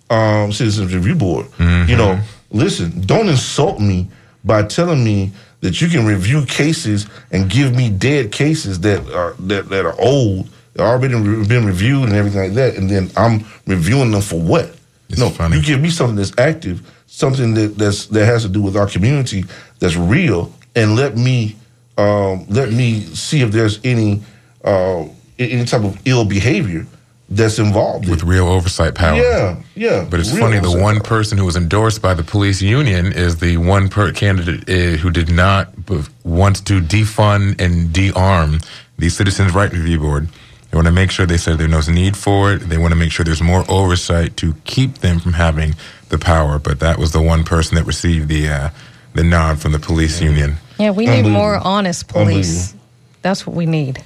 um, 0.10 0.52
Citizens 0.52 0.94
Review 0.94 1.16
Board. 1.16 1.48
You 1.58 1.96
know, 1.96 2.20
listen, 2.52 3.02
don't 3.02 3.30
insult 3.30 3.80
me 3.80 4.10
by 4.46 4.64
telling 4.64 5.04
me 5.04 5.32
that 5.62 5.82
you 5.82 5.88
can 5.88 6.06
review 6.06 6.46
cases 6.46 7.08
and 7.32 7.50
give 7.50 7.76
me 7.76 7.90
dead 7.90 8.32
cases 8.32 8.80
that 8.82 9.00
are 9.12 9.34
that, 9.40 9.68
that 9.70 9.86
are 9.86 10.00
old, 10.00 10.50
that 10.74 10.84
already 10.84 11.14
been 11.48 11.66
reviewed 11.66 12.04
and 12.04 12.14
everything 12.14 12.42
like 12.42 12.54
that, 12.54 12.78
and 12.78 12.90
then 12.90 13.10
I'm 13.18 13.44
reviewing 13.66 14.12
them 14.12 14.22
for 14.22 14.40
what? 14.40 14.76
no, 15.18 15.28
you 15.52 15.62
give 15.62 15.80
me 15.82 15.90
something 15.90 16.16
that's 16.16 16.38
active, 16.38 16.82
something 17.08 17.54
that 17.54 17.78
that's 17.78 18.08
that 18.08 18.26
has 18.26 18.44
to 18.44 18.50
do 18.50 18.62
with 18.62 18.76
our 18.76 18.88
community 18.88 19.46
that's 19.80 19.96
real, 19.96 20.52
and 20.76 20.96
let 20.96 21.18
me 21.18 21.56
um, 21.98 22.46
let 22.50 22.72
me 22.72 23.02
see 23.02 23.42
if 23.42 23.52
there's 23.52 23.80
any 23.84 24.22
uh, 24.64 25.06
any 25.40 25.66
type 25.66 25.84
of 25.84 26.00
ill 26.06 26.26
behavior 26.26 26.86
that's 27.30 27.58
involved 27.60 28.08
with 28.08 28.24
real 28.24 28.48
oversight 28.48 28.94
power. 28.96 29.18
Yeah, 29.18 29.62
yeah. 29.76 30.08
But 30.10 30.20
it's 30.20 30.30
funny. 30.38 30.60
The 30.60 30.68
oversight 30.68 30.82
one 30.82 31.00
person 31.02 31.38
who 31.38 31.46
was 31.46 31.56
endorsed 31.56 32.02
by 32.02 32.14
the 32.14 32.24
police 32.24 32.62
union 32.62 33.12
is 33.14 33.38
the 33.38 33.58
one 33.58 33.90
per 33.90 34.12
candidate 34.12 34.70
uh, 34.70 34.98
who 34.98 35.10
did 35.10 35.30
not 35.32 35.86
b- 35.86 36.04
want 36.24 36.66
to 36.68 36.80
defund 36.82 37.60
and 37.60 37.92
de-arm 37.92 38.60
the 38.98 39.10
Citizens 39.10 39.54
Right 39.54 39.72
Review 39.72 40.00
Board. 40.00 40.28
They 40.70 40.76
want 40.78 40.88
to 40.88 40.92
make 40.94 41.10
sure 41.10 41.26
they 41.26 41.38
said 41.38 41.58
there's 41.58 41.88
no 41.88 41.94
need 41.94 42.16
for 42.18 42.54
it. 42.54 42.60
They 42.60 42.78
want 42.78 42.92
to 42.92 42.96
make 42.96 43.12
sure 43.12 43.24
there's 43.24 43.42
more 43.42 43.64
oversight 43.70 44.38
to 44.38 44.54
keep 44.66 44.96
them 45.00 45.20
from 45.20 45.34
having 45.34 45.74
the 46.10 46.18
power. 46.18 46.60
But 46.60 46.80
that 46.82 47.00
was 47.00 47.12
the 47.12 47.22
one 47.22 47.44
person 47.44 47.76
that 47.76 47.86
received 47.86 48.28
the 48.28 48.50
uh, 48.50 48.70
the 49.14 49.24
nod 49.24 49.60
from 49.60 49.72
the 49.72 49.80
police 49.80 50.22
union. 50.22 50.58
Yeah, 50.78 50.92
we 50.92 51.06
need 51.08 51.26
more 51.26 51.56
honest 51.58 52.08
police. 52.10 52.76
That's 53.22 53.48
what 53.48 53.56
we 53.56 53.66
need. 53.66 54.04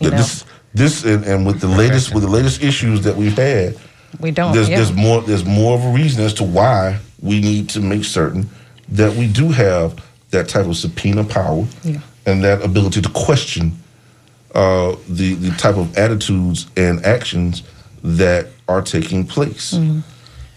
You 0.00 0.10
know, 0.10 0.18
This, 0.18 0.44
this 0.74 1.04
and, 1.04 1.24
and 1.24 1.46
with 1.46 1.60
the 1.60 1.68
latest 1.68 2.12
with 2.14 2.22
the 2.24 2.28
latest 2.30 2.62
issues 2.62 3.02
that 3.02 3.16
we've 3.16 3.36
had, 3.36 3.76
we 4.20 4.30
don't. 4.30 4.52
there's 4.54 4.68
yeah. 4.68 4.76
there's 4.76 4.92
more 4.92 5.22
there's 5.22 5.44
more 5.44 5.76
of 5.78 5.84
a 5.84 5.90
reason 5.90 6.22
as 6.24 6.34
to 6.34 6.44
why 6.44 6.98
we 7.22 7.40
need 7.40 7.68
to 7.70 7.80
make 7.80 8.04
certain 8.04 8.48
that 8.88 9.14
we 9.16 9.26
do 9.26 9.48
have 9.50 10.04
that 10.30 10.48
type 10.48 10.66
of 10.66 10.76
subpoena 10.76 11.24
power 11.24 11.64
Yeah. 11.84 12.00
and 12.26 12.42
that 12.44 12.62
ability 12.62 13.00
to 13.02 13.08
question 13.10 13.72
uh, 14.54 14.96
the 15.08 15.34
the 15.34 15.50
type 15.56 15.76
of 15.76 15.96
attitudes 15.96 16.66
and 16.76 17.04
actions 17.06 17.62
that 18.02 18.48
are 18.68 18.82
taking 18.82 19.26
place, 19.26 19.72
Mm-hmm. 19.74 20.00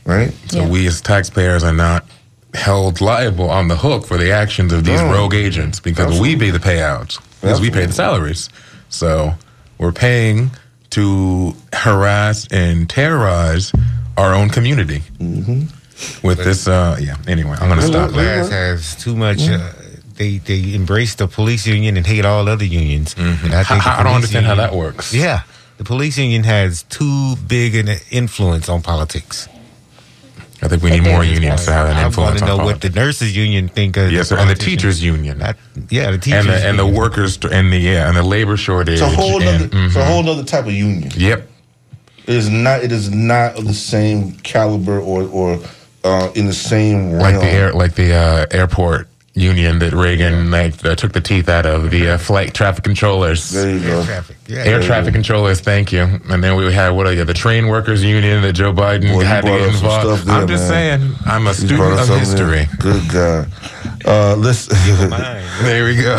right? 0.10 0.32
So 0.48 0.68
we 0.68 0.88
as 0.88 1.00
taxpayers 1.02 1.64
are 1.64 1.74
not 1.74 2.06
held 2.54 3.02
liable 3.02 3.50
on 3.50 3.68
the 3.68 3.76
hook 3.78 4.06
for 4.08 4.18
the 4.18 4.32
actions 4.32 4.74
of 4.74 4.84
these 4.84 5.00
No. 5.02 5.12
rogue 5.12 5.34
agents 5.36 5.80
because 5.80 6.20
we 6.20 6.36
pay 6.36 6.50
the 6.50 6.60
payouts 6.60 7.20
because 7.42 7.62
we 7.62 7.70
pay 7.70 7.86
the 7.86 7.94
salaries. 7.94 8.50
So 8.90 9.34
we're 9.78 9.92
paying 9.92 10.52
to 10.92 11.54
harass 11.74 12.48
and 12.52 12.90
terrorize 12.90 13.72
our 14.18 14.34
own 14.34 14.50
community. 14.50 15.04
With 16.24 16.38
this, 16.38 16.68
uh, 16.68 16.98
yeah. 17.00 17.16
Anyway, 17.28 17.58
I'm 17.60 17.70
going 17.70 17.80
to 17.82 17.88
stop 17.88 18.12
class 18.12 18.50
has 18.50 18.96
too 18.96 19.16
much. 19.16 19.48
Uh, 19.50 19.72
they 20.16 20.38
they 20.38 20.74
embrace 20.74 21.16
the 21.16 21.28
police 21.28 21.66
union 21.68 21.98
and 21.98 22.06
hate 22.06 22.26
all 22.26 22.48
other 22.48 22.66
unions. 22.66 23.16
And 23.18 23.54
I, 23.54 23.64
think 23.64 23.82
How- 23.82 24.00
I 24.00 24.04
don't 24.04 24.14
understand 24.16 24.46
how 24.46 24.56
that 24.56 24.74
works. 24.74 25.14
Yeah, 25.14 25.42
the 25.78 25.84
police 25.84 26.18
union 26.18 26.44
has 26.44 26.84
too 26.84 27.36
big 27.48 27.76
an 27.76 27.90
influence 28.12 28.70
on 28.70 28.82
politics. 28.82 29.48
I 30.62 30.68
think 30.68 30.82
we 30.82 30.90
need 30.90 31.04
more 31.04 31.24
unions 31.24 31.66
to 31.66 31.72
have 31.72 31.90
an 31.90 32.06
influence. 32.06 32.42
I 32.42 32.46
want 32.46 32.58
to 32.58 32.58
know 32.58 32.66
what 32.66 32.82
the 32.82 32.90
nurses 32.90 33.36
union 33.38 33.68
think 33.68 33.96
of. 33.96 34.12
Yes, 34.12 34.30
the 34.30 34.40
and 34.40 34.50
the 34.50 34.56
teachers 34.56 35.04
union. 35.04 35.40
yeah, 35.90 36.10
the 36.12 36.18
teachers 36.18 36.46
and 36.46 36.50
the, 36.50 36.68
and 36.68 36.80
the 36.80 36.88
workers 36.88 37.38
and 37.44 37.72
the 37.72 37.78
yeah 37.78 38.08
and 38.08 38.18
the 38.18 38.24
labor 38.24 38.58
shortage. 38.58 38.94
It's 38.94 39.02
a 39.02 39.08
whole 39.08 39.42
and, 39.42 39.72
nother, 39.72 39.86
it's 39.86 39.96
a 39.96 40.00
mhm. 40.00 40.08
whole 40.08 40.24
nother 40.24 40.44
type 40.44 40.66
of 40.66 40.74
union. 40.74 41.12
Yep. 41.16 41.48
It 42.26 42.36
is 42.36 42.50
not. 42.50 42.84
It 42.84 42.92
is 42.92 43.12
not 43.12 43.58
of 43.58 43.66
the 43.68 43.74
same 43.74 44.34
caliber 44.38 45.00
or 45.00 45.24
or 45.24 45.60
uh, 46.04 46.32
in 46.36 46.48
the 46.48 46.54
same 46.54 47.12
realm. 47.12 47.20
like 47.20 47.40
the 47.40 47.48
air, 47.48 47.74
like 47.74 47.96
the 47.96 48.14
uh, 48.14 48.46
airport 48.52 49.08
union 49.38 49.80
that 49.80 49.94
Reagan 49.94 50.50
like 50.52 50.84
uh, 50.84 50.96
took 50.96 51.14
the 51.14 51.22
teeth 51.22 51.48
out 51.48 51.66
of 51.66 51.92
the 51.92 52.10
uh, 52.10 52.18
flight 52.18 52.54
traffic 52.54 52.84
controllers. 52.84 53.52
There 53.52 53.70
you 53.72 53.80
go. 53.80 54.02
Yeah, 54.48 54.64
Air 54.66 54.82
traffic 54.82 55.14
controllers, 55.14 55.60
thank 55.62 55.92
you. 55.92 56.02
And 56.30 56.44
then 56.44 56.56
we 56.56 56.72
had 56.74 56.90
what 56.90 57.06
are 57.06 57.14
you, 57.14 57.24
the 57.24 57.34
train 57.34 57.68
workers 57.68 58.04
union 58.04 58.42
that 58.42 58.54
Joe 58.54 58.74
Biden 58.74 59.14
Boy, 59.14 59.24
had 59.24 59.42
to 59.42 59.48
brought 59.48 59.58
get 59.60 59.68
involved. 59.76 60.06
stuff 60.22 60.26
there, 60.26 60.36
I'm 60.36 60.48
just 60.48 60.70
man. 60.70 61.00
saying, 61.00 61.16
I'm 61.26 61.46
a 61.46 61.50
You 61.50 61.54
student 61.54 61.94
of 61.94 62.00
something 62.00 62.20
history. 62.20 62.66
there. 62.66 62.68
Good 62.80 63.10
God. 63.12 63.48
Uh, 64.06 64.36
let's. 64.38 64.68
There 65.64 65.86
we 65.86 65.96
go. 66.02 66.18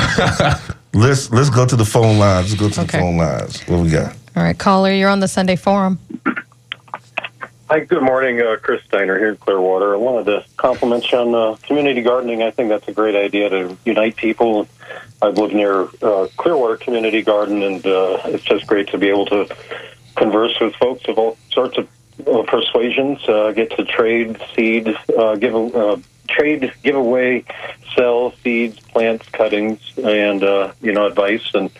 let's 0.94 1.30
let's 1.30 1.48
go 1.50 1.64
to 1.64 1.76
the 1.76 1.84
phone 1.84 2.18
lines. 2.18 2.50
Let's 2.50 2.60
go 2.60 2.68
to 2.68 2.80
Okay. 2.82 2.98
the 2.98 3.02
phone 3.04 3.16
lines. 3.16 3.62
What 3.68 3.80
we 3.80 3.90
got? 3.90 4.14
All 4.36 4.42
right, 4.42 4.58
caller, 4.58 4.92
you're 4.92 5.08
on 5.10 5.20
the 5.20 5.28
Sunday 5.28 5.56
Forum. 5.56 5.98
Hi, 7.70 7.80
good 7.80 8.02
morning. 8.02 8.40
Uh, 8.40 8.56
Chris 8.56 8.82
Steiner 8.84 9.18
here 9.18 9.28
in 9.28 9.36
Clearwater. 9.36 9.92
I 9.92 9.98
wanted 9.98 10.24
to 10.24 10.44
compliment 10.56 11.12
you 11.12 11.18
on 11.18 11.34
uh, 11.34 11.56
community 11.56 12.00
gardening. 12.00 12.42
I 12.42 12.50
think 12.50 12.70
that's 12.70 12.88
a 12.88 12.92
great 12.92 13.14
idea 13.14 13.50
to 13.50 13.76
unite 13.84 14.16
people. 14.16 14.66
I've 15.20 15.36
lived 15.36 15.52
near 15.52 15.82
uh, 16.00 16.28
Clearwater 16.38 16.78
Community 16.78 17.20
Garden, 17.20 17.62
and 17.62 17.86
uh, 17.86 18.22
it's 18.24 18.42
just 18.42 18.66
great 18.66 18.88
to 18.88 18.96
be 18.96 19.10
able 19.10 19.26
to 19.26 19.54
converse 20.16 20.58
with 20.58 20.76
folks 20.76 21.06
of 21.08 21.18
all 21.18 21.36
sorts 21.50 21.76
of 21.76 21.88
uh, 22.26 22.42
persuasions, 22.44 23.18
uh, 23.28 23.52
get 23.52 23.70
to 23.72 23.84
trade 23.84 24.40
seeds, 24.56 24.88
uh, 25.18 25.34
give 25.34 25.54
a, 25.54 25.58
uh, 25.58 25.96
trade, 26.26 26.72
give 26.82 26.96
away, 26.96 27.44
sell 27.94 28.32
seeds, 28.42 28.80
plants, 28.80 29.28
cuttings, 29.28 29.78
and 30.02 30.42
uh, 30.42 30.72
you 30.80 30.92
know 30.92 31.04
advice. 31.04 31.50
And 31.52 31.70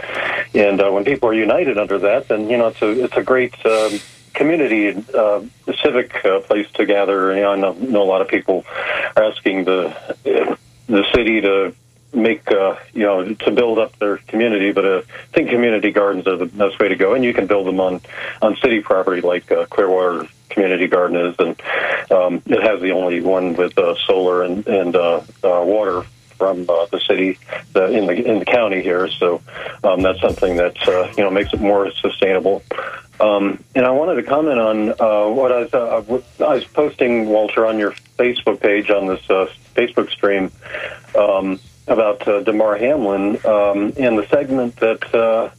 and 0.54 0.82
uh, 0.82 0.90
when 0.90 1.06
people 1.06 1.30
are 1.30 1.34
united 1.34 1.78
under 1.78 1.98
that, 2.00 2.28
then 2.28 2.50
you 2.50 2.58
know 2.58 2.66
it's 2.68 2.82
a 2.82 3.04
it's 3.04 3.16
a 3.16 3.22
great. 3.22 3.54
Um, 3.64 4.00
community 4.38 5.04
uh, 5.14 5.42
civic 5.82 6.24
uh, 6.24 6.38
place 6.40 6.70
to 6.74 6.86
gather. 6.86 7.34
You 7.34 7.42
know, 7.42 7.52
I 7.52 7.56
know, 7.56 7.72
know 7.72 8.02
a 8.02 8.10
lot 8.14 8.22
of 8.22 8.28
people 8.28 8.64
are 9.16 9.24
asking 9.24 9.64
the 9.64 10.56
the 10.86 11.04
city 11.12 11.40
to 11.40 11.74
make 12.14 12.50
uh, 12.50 12.76
you 12.94 13.02
know 13.02 13.34
to 13.34 13.50
build 13.50 13.78
up 13.78 13.98
their 13.98 14.16
community 14.16 14.72
but 14.72 14.84
uh, 14.84 15.02
I 15.06 15.34
think 15.34 15.50
community 15.50 15.90
gardens 15.90 16.26
are 16.26 16.36
the 16.36 16.46
best 16.46 16.78
way 16.78 16.88
to 16.88 16.96
go. 16.96 17.14
And 17.14 17.24
you 17.24 17.34
can 17.34 17.46
build 17.46 17.66
them 17.66 17.80
on 17.80 18.00
on 18.40 18.56
city 18.62 18.80
property 18.80 19.20
like 19.20 19.50
uh, 19.50 19.66
Clearwater 19.66 20.28
Community 20.50 20.86
Garden 20.86 21.16
is. 21.16 21.34
And 21.38 21.60
um, 22.10 22.42
it 22.46 22.62
has 22.62 22.80
the 22.80 22.92
only 22.92 23.20
one 23.20 23.54
with 23.54 23.76
uh, 23.76 23.96
solar 24.06 24.44
and 24.44 24.66
and 24.68 24.94
water 25.42 26.06
from 26.38 26.66
uh, 26.68 26.86
the 26.86 27.00
city 27.00 27.38
the, 27.72 27.86
in 27.86 28.06
the 28.06 28.14
in 28.14 28.38
the 28.38 28.44
county 28.44 28.82
here. 28.82 29.08
So 29.08 29.42
um, 29.84 30.02
that's 30.02 30.20
something 30.20 30.56
that 30.56 30.88
uh, 30.88 31.12
you 31.16 31.24
know 31.24 31.30
makes 31.30 31.52
it 31.52 31.60
more 31.60 31.90
sustainable. 31.92 32.62
Um, 33.20 33.62
and 33.74 33.84
I 33.84 33.90
wanted 33.90 34.14
to 34.16 34.22
comment 34.22 34.60
on 34.60 34.90
uh, 34.90 35.28
what 35.28 35.50
I 35.50 35.62
was, 35.62 35.74
uh, 35.74 36.00
w- 36.02 36.22
I 36.38 36.54
was 36.54 36.64
posting, 36.64 37.28
Walter, 37.28 37.66
on 37.66 37.78
your 37.78 37.92
Facebook 38.16 38.60
page 38.60 38.90
on 38.90 39.06
this 39.06 39.28
uh, 39.28 39.50
Facebook 39.74 40.10
stream 40.10 40.52
um, 41.18 41.58
about 41.88 42.26
uh, 42.28 42.42
Damar 42.42 42.76
Hamlin 42.76 43.44
um, 43.44 43.92
and 43.96 44.18
the 44.18 44.26
segment 44.30 44.76
that. 44.76 45.14
Uh, 45.14 45.50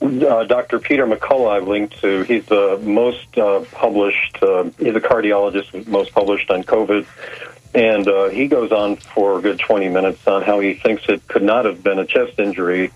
Dr. 0.00 0.80
Peter 0.80 1.06
McCullough, 1.06 1.56
I've 1.56 1.68
linked 1.68 1.98
to. 2.02 2.24
He's 2.24 2.44
the 2.44 2.78
most 2.82 3.38
uh, 3.38 3.64
published. 3.72 4.36
Uh, 4.42 4.64
he's 4.78 4.94
a 4.94 5.00
cardiologist, 5.00 5.86
most 5.86 6.12
published 6.12 6.50
on 6.50 6.62
COVID, 6.62 7.06
and 7.74 8.06
uh, 8.06 8.28
he 8.28 8.46
goes 8.46 8.72
on 8.72 8.96
for 8.96 9.38
a 9.38 9.42
good 9.42 9.58
20 9.58 9.88
minutes 9.88 10.26
on 10.26 10.42
how 10.42 10.60
he 10.60 10.74
thinks 10.74 11.04
it 11.08 11.26
could 11.26 11.42
not 11.42 11.64
have 11.64 11.82
been 11.82 11.98
a 11.98 12.06
chest 12.06 12.38
injury. 12.38 12.92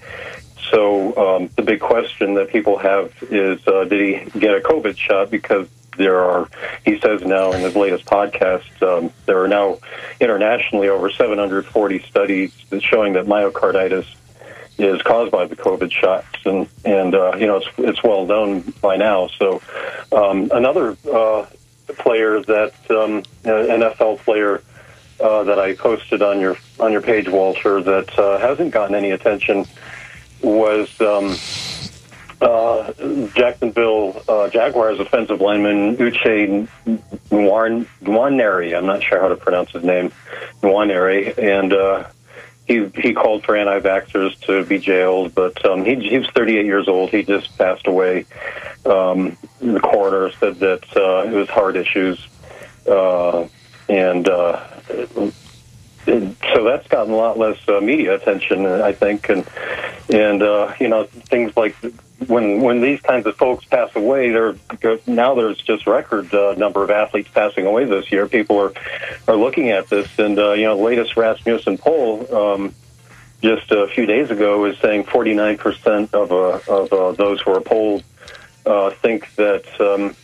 So 0.70 1.16
um, 1.16 1.51
the 1.57 1.62
big 1.62 1.81
question 1.81 2.35
that 2.35 2.51
people 2.51 2.79
have 2.79 3.12
is, 3.22 3.66
uh, 3.66 3.85
did 3.85 4.01
he 4.33 4.39
get 4.39 4.55
a 4.55 4.61
COVID 4.61 4.97
shot? 4.97 5.31
Because 5.31 5.66
there 5.97 6.20
are, 6.20 6.49
he 6.85 7.01
says 7.01 7.22
now 7.22 7.53
in 7.53 7.62
his 7.62 7.74
latest 7.74 8.05
podcast, 8.05 8.83
um, 8.83 9.12
there 9.26 9.43
are 9.43 9.49
now 9.49 9.79
internationally 10.20 10.89
over 10.89 11.11
740 11.11 11.99
studies 12.01 12.53
showing 12.81 13.14
that 13.14 13.26
myocarditis 13.26 14.07
is 14.79 15.03
caused 15.03 15.33
by 15.33 15.45
the 15.47 15.57
COVID 15.57 15.91
shots, 15.91 16.26
and 16.45 16.68
and 16.85 17.12
uh, 17.14 17.35
you 17.37 17.47
know 17.47 17.57
it's 17.57 17.66
it's 17.79 18.03
well 18.05 18.26
known 18.26 18.61
by 18.81 18.97
now. 18.97 19.26
So 19.26 19.61
um, 20.12 20.51
another 20.55 20.97
uh, 21.12 21.47
player 21.89 22.41
that 22.43 22.74
um, 22.89 23.24
NFL 23.43 24.18
player 24.20 24.62
uh, 25.21 25.45
that 25.45 25.59
I 25.59 25.75
posted 25.75 26.23
on 26.23 26.41
your 26.41 26.57
on 26.79 26.93
your 26.93 27.03
page, 27.03 27.29
Walter, 27.29 27.81
that 27.83 28.19
uh, 28.19 28.39
hasn't 28.39 28.71
gotten 28.73 28.95
any 28.95 29.11
attention 29.11 29.66
was 30.43 30.89
um, 31.01 31.37
uh, 32.41 32.93
Jacksonville 33.35 34.23
uh, 34.29 34.49
Jaguars 34.49 35.01
offensive 35.01 35.41
lineman 35.41 35.97
Uche 35.97 36.69
Nwan- 37.31 37.87
Nwaneri. 38.03 38.77
I'm 38.77 38.87
not 38.87 39.03
sure 39.03 39.21
how 39.21 39.29
to 39.29 39.37
pronounce 39.37 39.73
his 39.73 39.85
name, 39.85 40.12
Nwaneri, 40.62 41.37
and 41.37 41.73
uh, 41.73 42.09
he 42.66 42.87
he 42.95 43.14
called 43.14 43.45
for 43.45 43.57
anti-vaxxers 43.57 44.39
to 44.43 44.64
be 44.64 44.79
jailed, 44.79 45.35
but 45.35 45.64
um, 45.64 45.85
he, 45.85 45.97
he 45.97 46.19
was 46.19 46.29
38 46.35 46.66
years 46.66 46.87
old. 46.87 47.11
He 47.11 47.23
just 47.25 47.57
passed 47.59 47.87
away. 47.87 48.27
Um, 48.85 49.37
the 49.61 49.81
coroner 49.81 50.31
said 50.39 50.61
that 50.61 50.85
uh, 50.97 51.29
it 51.29 51.33
was 51.33 51.49
heart 51.49 51.77
issues, 51.77 52.25
uh, 52.87 53.49
and 53.89 54.29
uh, 54.29 54.64
so 54.89 56.64
that's 56.64 56.89
gotten 56.89 57.12
a 57.12 57.16
lot 57.16 57.39
less 57.39 57.59
uh, 57.68 57.80
media 57.80 58.14
attention, 58.14 58.66
I 58.66 58.93
think, 58.93 59.28
and 59.28 59.47
and 60.09 60.43
uh, 60.43 60.74
you 60.80 60.89
know 60.89 61.05
things 61.05 61.57
like 61.57 61.76
when 62.26 62.61
when 62.61 62.80
these 62.80 63.01
kinds 63.01 63.26
of 63.26 63.36
folks 63.36 63.64
pass 63.64 63.95
away, 63.95 64.30
there 64.30 64.57
now 65.07 65.34
there's 65.34 65.59
just 65.59 65.86
record 65.86 66.32
uh, 66.34 66.55
number 66.57 66.82
of 66.82 66.91
athletes 66.91 67.28
passing 67.32 67.66
away 67.66 67.84
this 67.84 68.11
year. 68.11 68.26
People 68.26 68.59
are 68.59 68.72
are 69.28 69.36
looking 69.36 69.70
at 69.70 69.89
this, 69.89 70.18
and 70.18 70.39
uh, 70.39 70.53
you 70.53 70.64
know, 70.64 70.78
latest 70.78 71.16
Rasmussen 71.16 71.78
poll 71.78 72.34
um, 72.34 72.74
just 73.43 73.70
a 73.70 73.86
few 73.89 74.07
days 74.07 74.30
ago 74.30 74.64
is 74.64 74.78
saying 74.78 75.05
49 75.05 75.59
percent 75.59 76.14
of 76.14 76.32
uh, 76.32 76.61
of 76.68 76.93
uh, 76.93 77.12
those 77.12 77.41
who 77.43 77.53
are 77.53 77.61
polled 77.61 78.03
uh, 78.66 78.91
think 78.91 79.34
that 79.36 79.64
um, 79.80 80.16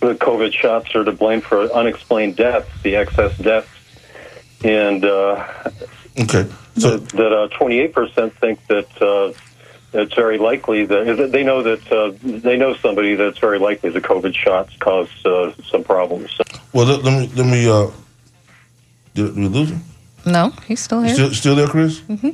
the 0.00 0.14
COVID 0.14 0.52
shots 0.52 0.94
are 0.94 1.04
to 1.04 1.12
blame 1.12 1.40
for 1.42 1.70
unexplained 1.72 2.36
deaths, 2.36 2.70
the 2.82 2.96
excess 2.96 3.36
deaths, 3.38 3.68
and 4.64 5.04
uh, 5.04 5.46
okay, 6.20 6.46
so 6.76 6.96
that 6.98 7.32
uh, 7.32 7.48
28 7.56 7.92
percent 7.92 8.34
think 8.36 8.64
that. 8.68 9.02
Uh, 9.02 9.32
it's 9.92 10.14
very 10.14 10.38
likely 10.38 10.84
that 10.84 11.30
they 11.32 11.42
know 11.42 11.64
that 11.64 11.90
uh, 11.90 12.12
they 12.22 12.56
know 12.56 12.74
somebody 12.76 13.16
that's 13.16 13.40
very 13.40 13.58
likely 13.58 13.90
the 13.90 14.00
COVID 14.00 14.36
shots 14.36 14.76
cause 14.76 15.08
uh, 15.26 15.52
some 15.64 15.82
problems. 15.82 16.38
Well, 16.72 16.86
let, 16.86 17.02
let 17.02 17.12
me 17.20 17.26
let 17.34 17.44
me. 17.46 17.68
Uh, 17.68 17.90
did, 19.14 19.34
did 19.34 19.36
we 19.36 19.48
lose 19.48 19.70
him? 19.70 19.82
No, 20.24 20.50
he's 20.68 20.78
still 20.78 21.02
here. 21.02 21.14
Still, 21.14 21.34
still 21.34 21.54
there, 21.56 21.66
Chris? 21.66 21.98
hmm 22.02 22.28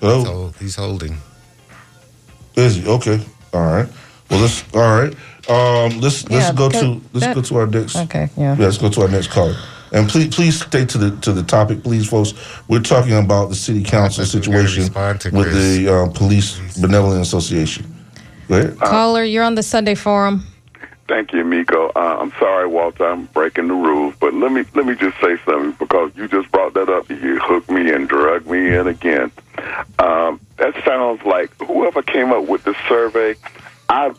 Hello. 0.00 0.52
He's 0.58 0.76
holding. 0.76 1.16
Is 2.56 2.74
he 2.76 2.86
okay? 2.86 3.20
All 3.54 3.60
right. 3.64 3.88
Well, 4.30 4.40
let's. 4.40 4.62
All 4.74 4.80
right. 4.82 5.14
Um, 5.48 5.98
let's 6.00 6.28
let's 6.28 6.48
Yeah, 6.48 6.52
go 6.52 6.68
that- 6.68 6.80
to 6.82 7.00
let's 7.14 7.24
that- 7.24 7.34
go 7.36 7.40
to 7.40 7.56
our 7.56 7.66
next. 7.66 7.96
Okay, 7.96 8.28
yeah. 8.36 8.54
let's 8.58 8.76
go 8.76 8.90
to 8.90 9.00
our 9.00 9.08
next 9.08 9.28
caller. 9.28 9.56
And 9.92 10.08
please, 10.08 10.34
please 10.34 10.60
stay 10.60 10.84
to 10.84 10.98
the 10.98 11.16
to 11.22 11.32
the 11.32 11.42
topic, 11.42 11.82
please, 11.82 12.08
folks. 12.08 12.34
We're 12.68 12.80
talking 12.80 13.16
about 13.16 13.48
the 13.48 13.54
city 13.54 13.82
council 13.82 14.24
situation 14.24 14.84
with 15.32 15.52
the 15.52 15.88
uh, 15.88 16.12
police 16.12 16.58
benevolent 16.80 17.22
association. 17.22 17.94
Go 18.48 18.56
ahead. 18.56 18.78
Caller, 18.78 19.24
you're 19.24 19.44
on 19.44 19.54
the 19.54 19.62
Sunday 19.62 19.94
Forum. 19.94 20.46
Thank 21.08 21.32
you, 21.32 21.42
Miko. 21.42 21.90
Uh, 21.96 22.18
I'm 22.20 22.32
sorry, 22.32 22.66
Walter. 22.66 23.06
I'm 23.06 23.24
breaking 23.26 23.68
the 23.68 23.74
rules, 23.74 24.14
but 24.20 24.34
let 24.34 24.52
me 24.52 24.64
let 24.74 24.84
me 24.84 24.94
just 24.94 25.18
say 25.20 25.38
something 25.46 25.72
because 25.72 26.12
you 26.16 26.28
just 26.28 26.50
brought 26.52 26.74
that 26.74 26.90
up. 26.90 27.08
You 27.08 27.38
hooked 27.40 27.70
me 27.70 27.90
and 27.90 28.06
drug 28.06 28.46
me 28.46 28.76
in 28.76 28.86
again. 28.86 29.32
Um, 29.98 30.38
that 30.58 30.74
sounds 30.84 31.22
like 31.24 31.50
whoever 31.62 32.02
came 32.02 32.30
up 32.30 32.46
with 32.46 32.64
the 32.64 32.76
survey. 32.88 33.36
I 33.88 34.12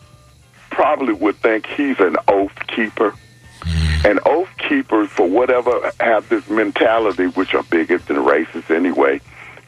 probably 0.70 1.12
would 1.12 1.36
think 1.36 1.66
he's 1.66 2.00
an 2.00 2.16
oath 2.26 2.66
keeper. 2.66 3.14
Mm. 3.60 4.10
And 4.10 4.20
oath 4.26 4.48
keepers, 4.58 5.08
for 5.08 5.28
whatever, 5.28 5.92
have 6.00 6.28
this 6.28 6.48
mentality, 6.48 7.26
which 7.26 7.54
are 7.54 7.62
bigots 7.64 8.08
and 8.08 8.18
racist 8.18 8.74
anyway, 8.74 9.20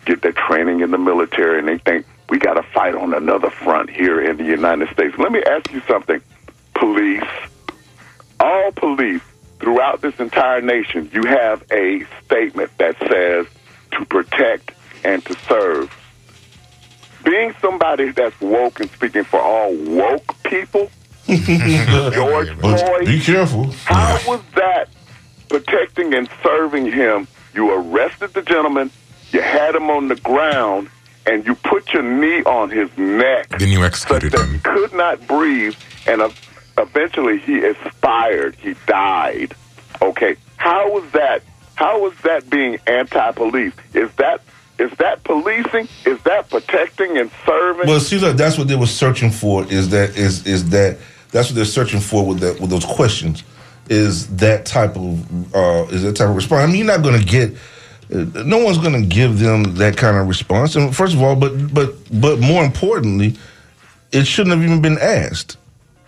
get 0.05 0.22
their 0.22 0.32
training 0.32 0.80
in 0.80 0.90
the 0.90 0.99
military, 0.99 1.59
and 1.59 1.68
they 1.68 1.78
think 1.78 2.07
we 2.28 2.38
got 2.38 2.55
to 2.55 2.62
fight 2.62 2.95
on 2.95 3.14
another 3.14 3.51
front 3.51 3.90
here 3.90 4.20
in 4.20 4.36
the 4.38 4.45
United 4.45 4.88
States. 4.90 5.16
Let 5.18 5.32
me 5.32 5.43
ask 5.43 5.70
you 5.72 5.82
something. 5.86 6.20
Police, 6.74 7.22
all 8.40 8.72
police 8.72 9.20
throughout 9.61 10.01
this 10.01 10.18
entire 10.18 10.61
nation, 10.61 11.11
you 11.12 11.22
have 11.24 11.62
a 11.70 12.05
statement 12.24 12.70
that 12.78 12.97
says 12.99 13.47
to 13.93 14.05
protect 14.07 14.72
and 15.05 15.24
to 15.26 15.34
serve. 15.47 15.95
Being 17.24 17.55
somebody 17.61 18.11
that's 18.11 18.40
woke 18.40 18.80
and 18.80 18.90
speaking 18.90 19.24
for 19.24 19.40
all 19.40 19.72
woke 19.74 20.43
people, 20.43 20.90
George 22.12 22.59
But 22.61 22.78
Floyd, 22.78 23.07
be 23.07 23.20
careful. 23.20 23.70
how 23.85 24.18
was 24.26 24.41
that 24.55 24.89
protecting 25.49 26.14
and 26.14 26.28
serving 26.43 26.87
him? 26.91 27.26
You 27.55 27.70
arrested 27.72 28.35
the 28.35 28.43
gentleman, 28.43 28.91
you 29.30 29.43
had 29.43 29.74
him 29.74 29.91
on 29.91 30.09
the 30.09 30.16
ground, 30.16 30.89
and 31.26 31.47
you 31.47 31.55
put 31.55 31.93
your 31.93 32.03
knee 32.03 32.43
on 32.45 32.70
his 32.70 32.91
neck. 32.97 33.49
Then 33.59 33.68
you 33.68 33.85
executed 33.85 34.35
him. 34.35 34.55
He 34.55 34.59
could 34.61 34.93
not 34.93 35.26
breathe, 35.26 35.74
and 36.07 36.22
eventually 36.78 37.39
he 37.39 37.64
expired. 37.64 38.57
He 38.57 38.74
died. 38.87 39.55
Okay, 40.01 40.37
how 40.57 40.91
was 40.91 41.11
that? 41.12 41.43
How 41.74 42.01
was 42.01 42.14
that 42.24 42.49
being 42.51 42.78
anti-police? 42.87 43.72
Is 43.95 44.11
that 44.16 44.43
is 44.78 44.91
that 44.99 45.22
policing? 45.24 45.89
Is 46.05 46.20
that 46.22 46.51
protecting 46.51 47.18
and 47.18 47.30
serving? 47.47 47.87
Well, 47.87 48.01
see, 48.01 48.18
look, 48.18 48.37
that's 48.37 48.59
what 48.59 48.68
they 48.68 48.76
were 48.76 48.87
searching 48.87 49.30
for. 49.30 49.64
Is 49.66 49.91
that 49.91 50.16
is 50.16 50.47
is 50.47 50.70
that 50.70 50.99
that's 51.33 51.49
what 51.49 51.57
they're 51.57 51.64
searching 51.64 52.01
for 52.01 52.24
with 52.24 52.41
that 52.41 52.61
with 52.61 52.70
those 52.70 52.85
questions? 52.85 53.43
Is 53.89 54.28
that 54.37 54.64
type 54.64 54.97
of 54.97 55.55
uh, 55.55 55.87
is 55.91 56.03
that 56.03 56.14
type 56.14 56.28
of 56.28 56.37
response? 56.37 56.62
I 56.62 56.66
mean, 56.66 56.76
you're 56.76 56.87
not 56.87 57.03
going 57.03 57.18
to 57.18 57.26
get 57.26 57.53
uh, 58.14 58.43
no 58.45 58.62
one's 58.62 58.78
going 58.78 59.01
to 59.01 59.07
give 59.07 59.39
them 59.39 59.74
that 59.76 59.97
kind 59.97 60.16
of 60.16 60.28
response. 60.28 60.76
And 60.76 60.95
first 60.95 61.14
of 61.14 61.22
all, 61.22 61.35
but 61.35 61.74
but 61.74 61.95
but 62.20 62.39
more 62.39 62.64
importantly, 62.64 63.37
it 64.12 64.26
shouldn't 64.26 64.55
have 64.55 64.64
even 64.64 64.80
been 64.80 64.99
asked. 64.99 65.57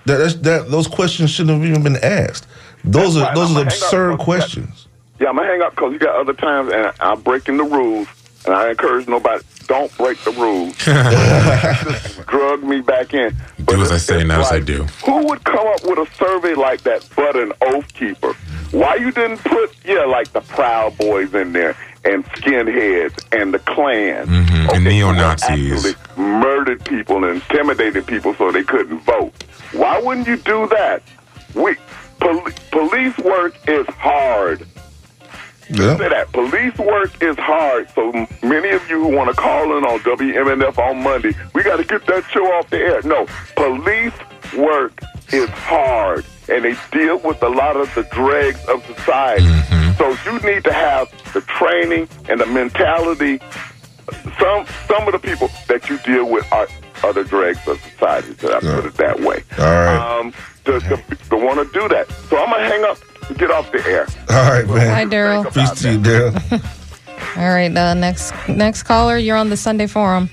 That 0.07 0.19
that's, 0.19 0.35
that 0.37 0.71
those 0.71 0.87
questions 0.87 1.31
shouldn't 1.31 1.59
have 1.61 1.69
even 1.69 1.83
been 1.83 2.03
asked. 2.05 2.47
Those 2.85 3.15
That's 3.15 3.17
are 3.17 3.29
right. 3.29 3.35
those 3.35 3.51
I'm 3.51 3.57
are 3.57 3.61
gonna 3.61 3.71
hang 3.71 3.79
up 3.79 3.85
absurd 3.85 4.19
questions. 4.19 4.89
Yeah, 5.19 5.29
I'm 5.29 5.37
gonna 5.37 5.49
hang 5.49 5.63
up 5.63 5.75
because 5.75 5.93
you 5.93 5.99
got 5.99 6.17
other 6.17 6.35
times, 6.35 6.71
and 6.73 6.93
I'm 7.01 7.21
breaking 7.23 7.57
the 7.57 7.65
rules. 7.65 8.09
And 8.47 8.55
I 8.55 8.71
encourage 8.71 9.09
nobody 9.09 9.43
don't 9.67 9.97
break 9.97 10.19
the 10.25 10.33
rules. 10.33 10.77
Drug 12.27 12.63
me 12.63 12.81
back 12.81 13.15
in. 13.15 13.35
Do 13.65 13.81
as 13.81 13.91
I 13.91 13.97
say, 13.99 14.23
not 14.25 14.41
as 14.41 14.53
I 14.53 14.61
do. 14.61 14.85
Who 15.07 15.27
would 15.29 15.43
come 15.45 15.67
up 15.67 15.83
with 15.85 15.99
a 15.99 16.07
survey 16.17 16.55
like 16.55 16.83
that 16.83 17.09
but 17.17 17.37
an 17.37 17.53
oath 17.63 17.93
keeper? 17.95 18.35
Why 18.73 18.97
you 18.97 19.13
didn't 19.13 19.39
put 19.39 19.75
yeah 19.85 20.05
like 20.05 20.33
the 20.33 20.41
Proud 20.43 20.97
Boys 20.99 21.33
in 21.35 21.53
there 21.53 21.77
and 22.05 22.25
skinheads 22.27 23.15
and 23.33 23.55
the 23.55 23.59
Klan 23.61 24.27
Mhm, 24.27 24.75
and 24.75 24.85
neo-Nazis. 24.85 25.95
murdered 26.17 26.85
people 26.85 27.25
and 27.25 27.37
intimidated 27.37 28.07
people 28.07 28.35
so 28.35 28.51
they 28.53 28.63
couldn't 28.65 28.99
vote? 29.01 29.33
Why 29.73 30.01
wouldn't 30.01 30.27
you 30.27 30.37
do 30.37 30.67
that? 30.69 31.03
We 31.55 31.77
pol- 32.21 32.47
police 32.71 33.17
work 33.19 33.55
is 33.69 33.87
hard. 33.87 34.67
Yeah. 35.71 35.97
Say 35.97 36.09
that 36.09 36.33
police 36.33 36.77
work 36.79 37.23
is 37.23 37.37
hard. 37.39 37.89
So 37.95 38.13
many 38.43 38.71
of 38.71 38.89
you 38.89 39.03
who 39.03 39.17
want 39.17 39.31
to 39.31 39.37
call 39.37 39.77
in 39.79 39.85
on 39.85 39.99
WMNF 40.01 40.79
on 40.79 41.03
Monday, 41.03 41.33
we 41.55 41.63
got 41.63 41.77
to 41.77 41.85
get 41.85 42.07
that 42.07 42.25
show 42.31 42.45
off 42.55 42.69
the 42.71 42.79
air. 42.79 43.01
No, 43.03 43.27
police 43.57 44.13
work 44.57 45.01
is 45.33 45.49
hard, 45.51 46.25
and 46.49 46.65
they 46.65 46.77
deal 46.93 47.19
with 47.21 47.43
a 47.43 47.49
lot 47.49 47.77
of 47.77 47.93
the 47.95 48.03
dregs 48.05 48.63
of 48.67 48.85
society. 48.85 49.49
So 49.97 50.15
you 50.27 50.39
need 50.41 50.65
to 50.65 50.73
have 50.73 51.09
the 51.33 51.41
training 51.43 52.09
and 52.29 52.41
the 52.41 52.47
mentality. 52.47 53.41
Some 54.39 54.67
some 54.87 55.07
of 55.07 55.13
the 55.13 55.19
people 55.21 55.49
that 55.69 55.89
you 55.89 55.99
deal 55.99 56.29
with 56.29 56.51
are 56.53 56.69
other 57.03 57.25
dregs 57.25 57.67
of 57.67 57.81
society. 57.81 58.35
So 58.39 58.55
I 58.55 58.61
put 58.61 58.85
it 58.87 58.95
that 58.95 59.21
way. 59.21 59.43
All 59.59 59.65
right. 59.65 60.19
Um, 60.21 60.35
to, 60.65 60.81
to, 60.81 60.97
to 60.97 61.37
want 61.37 61.59
to 61.59 61.79
do 61.79 61.89
that. 61.89 62.11
So 62.29 62.39
I'm 62.39 62.51
gonna 62.51 62.65
hang 62.65 62.85
up 62.85 62.99
and 63.29 63.39
get 63.39 63.51
off 63.51 63.71
the 63.73 63.85
air. 63.87 64.07
All 64.31 64.51
right, 64.51 64.67
man. 64.67 64.91
Hi, 64.91 65.05
Daryl. 65.05 65.53
Peace 65.53 65.83
to 65.83 65.93
you, 65.93 65.99
Daryl. 65.99 66.81
All 67.37 67.49
right, 67.49 67.75
uh, 67.77 67.95
next 67.95 68.33
next 68.49 68.85
caller, 68.85 69.19
you're 69.19 69.37
on 69.37 69.51
the 69.51 69.57
Sunday 69.57 69.87
Forum. 69.87 70.31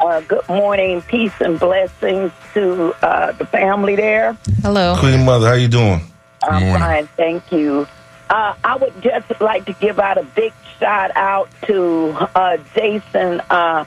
Uh, 0.00 0.20
good 0.20 0.46
morning, 0.48 1.02
peace 1.02 1.32
and 1.40 1.58
blessings 1.58 2.30
to 2.52 2.94
uh, 3.02 3.32
the 3.32 3.46
family 3.46 3.96
there. 3.96 4.36
Hello. 4.62 4.96
Queen 4.98 5.24
Mother, 5.24 5.48
how 5.48 5.54
you 5.54 5.68
doing? 5.68 6.00
I'm 6.42 6.78
fine, 6.78 7.06
thank 7.16 7.50
you. 7.50 7.86
Uh, 8.30 8.54
I 8.62 8.76
would 8.76 8.92
just 9.02 9.40
like 9.40 9.64
to 9.66 9.72
give 9.74 9.98
out 9.98 10.18
a 10.18 10.22
big 10.22 10.52
shout 10.78 11.10
out 11.16 11.48
to 11.66 12.10
uh, 12.34 12.58
Jason, 12.74 13.40
uh, 13.50 13.84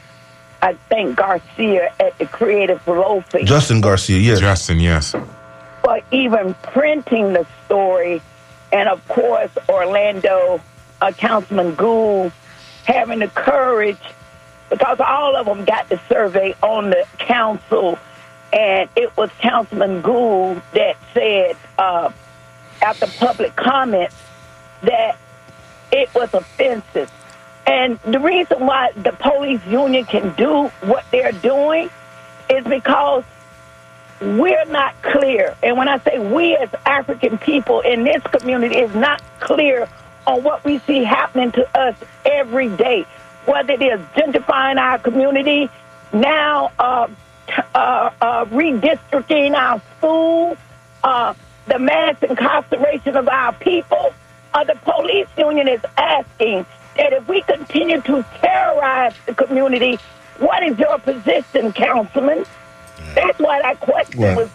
I 0.62 0.74
think 0.90 1.16
Garcia 1.16 1.94
at 2.00 2.18
the 2.18 2.26
Creative 2.26 2.86
Loafing 2.88 3.46
Justin 3.46 3.82
Garcia, 3.82 4.18
yes. 4.18 4.40
Justin, 4.40 4.80
yes. 4.80 5.16
for 5.84 6.00
even 6.12 6.54
printing 6.56 7.34
the 7.34 7.46
story, 7.66 8.22
and 8.72 8.90
of 8.90 9.08
course 9.08 9.52
Orlando, 9.70 10.60
uh, 11.02 11.12
Councilman 11.12 11.76
Gudes 11.76 12.32
having 12.86 13.20
the 13.20 13.28
courage 13.28 13.98
because 14.70 15.00
all 15.00 15.36
of 15.36 15.46
them 15.46 15.66
got 15.66 15.90
the 15.90 16.00
survey 16.10 16.54
on 16.62 16.90
the 16.90 17.06
council, 17.20 17.98
and 18.52 18.90
it 18.96 19.16
was 19.16 19.30
Councilman 19.40 20.02
Gudes 20.02 20.62
that 20.74 20.98
said 21.14 21.56
uh, 21.78 22.12
after 22.82 23.08
public 23.08 23.56
comments 23.56 24.16
that 24.82 25.18
it 25.92 26.14
was 26.14 26.34
offensive. 26.34 27.12
And 27.68 28.00
the 28.00 28.20
reason 28.20 28.66
why 28.66 28.92
the 28.94 29.12
police 29.12 29.64
union 29.68 30.06
can 30.06 30.34
do 30.36 30.70
what 30.82 31.04
they're 31.12 31.34
doing 31.34 31.90
is 32.50 32.64
because 32.64 33.26
we're 34.22 34.66
not 34.66 35.00
clear. 35.02 35.56
And 35.62 35.78
when 35.78 35.90
I 35.90 36.00
say 36.00 36.18
we 36.18 36.56
as 36.56 36.70
African 36.86 37.38
people 37.38 37.82
in 37.82 38.06
this 38.06 38.24
community 38.24 38.78
is 38.78 38.96
not 38.96 39.22
clear 39.42 39.88
on 40.26 40.44
what 40.44 40.64
we 40.64 40.80
see 40.80 41.04
happening 41.04 41.52
to 41.52 41.78
us 41.78 41.96
every 42.26 42.70
day, 42.70 43.06
whether 43.46 43.74
it 43.74 43.82
is 43.82 44.00
gentrifying 44.16 44.78
our 44.78 44.98
community, 44.98 45.70
now 46.14 46.72
uh, 46.80 47.08
uh, 47.76 48.10
uh, 48.22 48.46
redistricting 48.46 49.56
our 49.56 49.82
schools, 49.98 50.58
uh, 51.04 51.34
the 51.68 51.80
mass 51.80 52.16
incarceration 52.24 53.18
of 53.18 53.28
our 53.28 53.54
people. 53.54 54.14
Uh, 54.54 54.64
the 54.64 54.76
police 54.76 55.28
union 55.38 55.68
is 55.68 55.82
asking 55.98 56.66
that 56.98 57.14
if 57.14 57.28
we 57.28 57.42
continue 57.42 58.02
to 58.02 58.26
terrorize 58.42 59.14
the 59.26 59.34
community, 59.34 59.98
what 60.40 60.64
is 60.64 60.78
your 60.78 60.98
position, 61.00 61.74
councilman? 61.74 62.46
That's 63.16 63.40
why 63.40 63.62
that 63.62 63.80
question 63.80 64.22
was. 64.36 64.50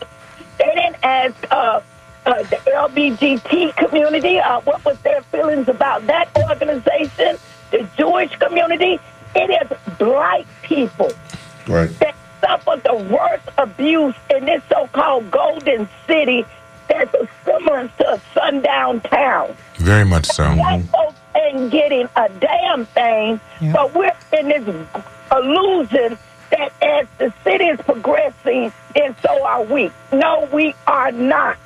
They 0.59 0.73
didn't 0.75 0.97
ask 1.03 1.35
uh, 1.51 1.81
uh, 2.27 2.43
the 2.45 2.57
LBGT 2.67 3.77
community 3.77 4.39
uh, 4.39 4.61
what 4.61 4.85
was 4.85 4.99
their 5.01 5.23
feelings 5.23 5.69
about 5.69 6.07
that 6.07 6.29
organization, 6.49 7.39
the 7.71 7.89
Jewish 7.97 8.37
community. 8.37 8.99
It 9.35 9.51
is 9.51 9.97
black 9.99 10.45
people 10.63 11.11
Right. 11.67 11.89
that 12.01 12.15
suffer 12.41 12.81
the 12.85 12.95
worst 12.95 13.49
abuse 13.57 14.15
in 14.35 14.45
this 14.45 14.63
so-called 14.69 15.31
golden 15.31 15.89
city 16.07 16.45
that's 16.89 17.15
a 17.15 17.27
semblance 17.45 17.93
to 17.99 18.13
a 18.15 18.21
sundown 18.35 19.01
town. 19.01 19.57
Very 19.77 20.05
much 20.05 20.27
so. 20.27 20.45
White 20.55 20.85
folks 20.85 21.15
ain't 21.37 21.71
getting 21.71 22.09
a 22.17 22.29
damn 22.29 22.87
thing, 22.87 23.41
but 23.73 23.95
we're 23.95 24.13
in 24.39 24.49
this 24.49 24.67
illusion 25.31 26.19
that 26.51 26.73
as 26.83 27.07
the 27.19 27.33
city 27.45 27.65
is 27.65 27.81
progressing, 27.81 28.73
and 28.95 29.15
so 29.23 29.45
are 29.47 29.63
we. 29.63 29.91
No, 30.13 30.49
we 30.53 30.75
are 30.87 31.11
not. 31.13 31.57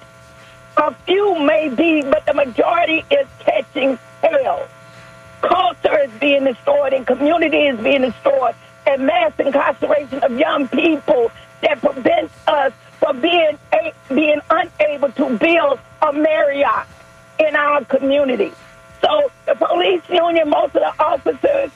A 0.77 0.95
few 1.07 1.39
may 1.41 1.69
be, 1.71 2.03
but 2.03 2.25
the 2.27 2.35
majority 2.35 3.05
is 3.11 3.27
catching 3.41 3.99
hell. 4.23 4.69
Culture 5.41 5.99
is 6.01 6.11
being 6.21 6.45
destroyed 6.45 6.93
and 6.93 7.07
community 7.07 7.67
is 7.67 7.79
being 7.81 8.03
destroyed 8.03 8.55
and 8.87 9.07
mass 9.07 9.33
incarceration 9.39 10.23
of 10.23 10.39
young 10.39 10.69
people 10.69 11.31
that 11.62 11.81
prevents 11.81 12.35
us 12.47 12.73
from 12.99 13.21
being 13.21 13.59
a, 13.73 13.93
being 14.09 14.41
unable 14.51 15.11
to 15.12 15.37
build 15.39 15.79
a 16.03 16.12
Marriott 16.12 16.87
in 17.39 17.57
our 17.57 17.85
community. 17.85 18.53
So 19.03 19.30
the 19.47 19.55
police 19.55 20.03
union, 20.09 20.51
most 20.51 20.74
of 20.76 20.82
the 20.82 21.03
officers 21.03 21.70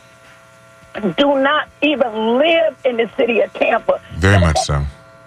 do 1.17 1.41
not 1.41 1.69
even 1.83 2.39
live 2.39 2.77
in 2.85 2.97
the 2.97 3.11
city 3.17 3.41
of 3.41 3.53
Tampa. 3.55 4.01
Very 4.17 4.41
much 4.41 4.59
so. 4.59 4.85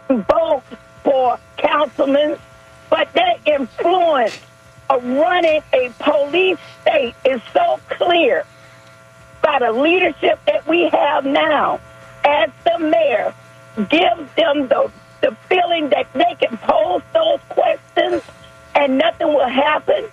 Vote 0.09 0.63
for 1.03 1.37
councilmen, 1.57 2.37
but 2.89 3.11
their 3.13 3.35
influence 3.45 4.39
of 4.89 5.03
running 5.05 5.61
a 5.73 5.89
police 5.99 6.59
state 6.81 7.15
is 7.25 7.41
so 7.53 7.79
clear 7.89 8.45
by 9.41 9.59
the 9.59 9.71
leadership 9.71 10.39
that 10.45 10.65
we 10.67 10.89
have 10.89 11.25
now 11.25 11.79
as 12.25 12.49
the 12.63 12.79
mayor 12.79 13.33
gives 13.89 14.33
them 14.35 14.67
the, 14.67 14.91
the 15.21 15.35
feeling 15.49 15.89
that 15.89 16.07
they 16.13 16.35
can 16.39 16.57
pose 16.57 17.01
those 17.13 17.39
questions 17.49 18.21
and 18.75 18.97
nothing 18.97 19.27
will 19.27 19.47
happen. 19.47 20.05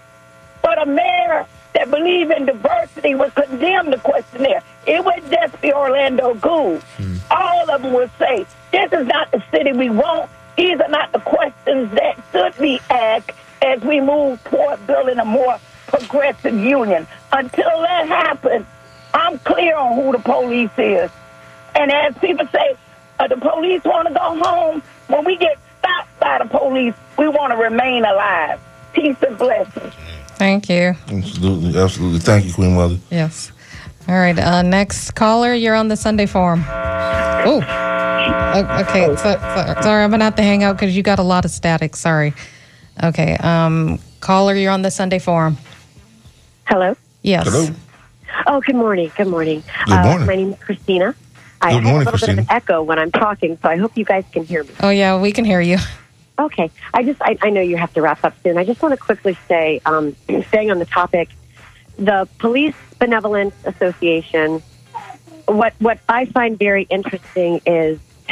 But 0.62 0.82
a 0.82 0.86
mayor 0.86 1.46
that 1.74 1.90
believe 1.90 2.30
in 2.30 2.46
diversity 2.46 3.14
would 3.14 3.34
condemn 3.34 3.90
the 3.90 3.98
questionnaire. 3.98 4.62
It 4.86 5.04
would 5.04 5.22
just 5.30 5.60
be 5.60 5.72
Orlando 5.72 6.34
Gudes. 6.34 6.82
All 7.30 7.70
of 7.70 7.82
them 7.82 7.92
would 7.92 8.10
say, 8.18 8.46
this 8.72 8.92
is 8.92 9.06
not 9.06 9.30
the 9.30 9.42
city 9.50 9.72
we 9.72 9.90
want. 9.90 10.30
These 10.56 10.80
are 10.80 10.88
not 10.88 11.12
the 11.12 11.20
questions 11.20 11.90
that 11.92 12.16
should 12.32 12.56
be 12.60 12.80
asked 12.90 13.32
as 13.62 13.80
we 13.82 14.00
move 14.00 14.42
toward 14.44 14.84
building 14.86 15.18
a 15.18 15.24
more 15.24 15.58
progressive 15.86 16.54
union. 16.54 17.06
Until 17.32 17.82
that 17.82 18.06
happens, 18.08 18.66
I'm 19.14 19.38
clear 19.40 19.76
on 19.76 19.94
who 19.96 20.12
the 20.12 20.18
police 20.18 20.70
is. 20.78 21.10
And 21.74 21.90
as 21.92 22.14
people 22.18 22.46
say, 22.48 22.76
uh, 23.18 23.28
the 23.28 23.36
police 23.36 23.82
want 23.84 24.08
to 24.08 24.14
go 24.14 24.42
home. 24.42 24.82
When 25.08 25.24
we 25.24 25.36
get 25.36 25.58
stopped 25.78 26.18
by 26.20 26.38
the 26.38 26.46
police, 26.46 26.94
we 27.18 27.28
want 27.28 27.52
to 27.52 27.56
remain 27.56 28.04
alive. 28.04 28.60
Peace 28.92 29.16
and 29.22 29.38
blessings. 29.38 29.94
Thank 30.40 30.70
you. 30.70 30.94
Absolutely, 31.06 31.78
absolutely. 31.78 32.18
Thank 32.18 32.46
you, 32.46 32.54
Queen 32.54 32.74
Mother. 32.74 32.96
Yes. 33.10 33.52
All 34.08 34.14
right. 34.14 34.38
Uh, 34.38 34.62
next 34.62 35.10
caller, 35.10 35.52
you're 35.52 35.74
on 35.74 35.88
the 35.88 35.98
Sunday 35.98 36.24
Forum. 36.24 36.64
Oh. 36.66 37.58
Okay. 38.80 39.04
So, 39.16 39.16
so- 39.16 39.80
sorry, 39.82 40.02
I'm 40.02 40.10
gonna 40.10 40.24
have 40.24 40.36
to 40.36 40.42
hang 40.42 40.64
out 40.64 40.76
because 40.78 40.96
you 40.96 41.02
got 41.02 41.18
a 41.18 41.22
lot 41.22 41.44
of 41.44 41.50
static. 41.50 41.94
Sorry. 41.94 42.32
Okay. 43.04 43.36
Um, 43.36 43.98
caller, 44.20 44.54
you're 44.54 44.72
on 44.72 44.80
the 44.80 44.90
Sunday 44.90 45.18
Forum. 45.18 45.58
Hello. 46.66 46.96
Yes. 47.20 47.46
Hello. 47.46 47.74
Oh, 48.46 48.62
good 48.62 48.76
morning. 48.76 49.12
Good 49.18 49.26
morning. 49.26 49.62
Good 49.84 49.90
morning. 49.90 50.22
Uh, 50.22 50.24
my 50.24 50.36
name 50.36 50.52
is 50.54 50.58
Christina. 50.60 51.14
I 51.60 51.74
Good 51.74 51.84
have 51.84 51.94
a 51.96 51.98
little 51.98 52.12
bit 52.12 52.22
of 52.22 52.38
an 52.38 52.46
echo 52.48 52.82
when 52.82 52.98
I'm 52.98 53.12
talking, 53.12 53.58
so 53.60 53.68
I 53.68 53.76
hope 53.76 53.94
you 53.94 54.06
guys 54.06 54.24
can 54.32 54.46
hear 54.46 54.64
me. 54.64 54.70
Oh 54.80 54.88
yeah, 54.88 55.20
we 55.20 55.32
can 55.32 55.44
hear 55.44 55.60
you. 55.60 55.76
Okay. 56.40 56.70
I 56.94 57.02
just 57.02 57.20
I, 57.20 57.36
I 57.42 57.50
know 57.50 57.60
you 57.60 57.76
have 57.76 57.92
to 57.94 58.02
wrap 58.02 58.24
up 58.24 58.34
soon. 58.42 58.56
I 58.56 58.64
just 58.64 58.80
want 58.80 58.92
to 58.92 58.96
quickly 58.96 59.36
say, 59.46 59.80
um, 59.84 60.16
staying 60.48 60.70
on 60.70 60.78
the 60.78 60.86
topic, 60.86 61.28
the 61.98 62.26
police 62.38 62.74
benevolent 62.98 63.52
association. 63.64 64.62
What 65.46 65.74
what 65.78 65.98
I 66.08 66.24
find 66.24 66.58
very 66.58 66.84
interesting 66.84 67.60
is 67.66 67.98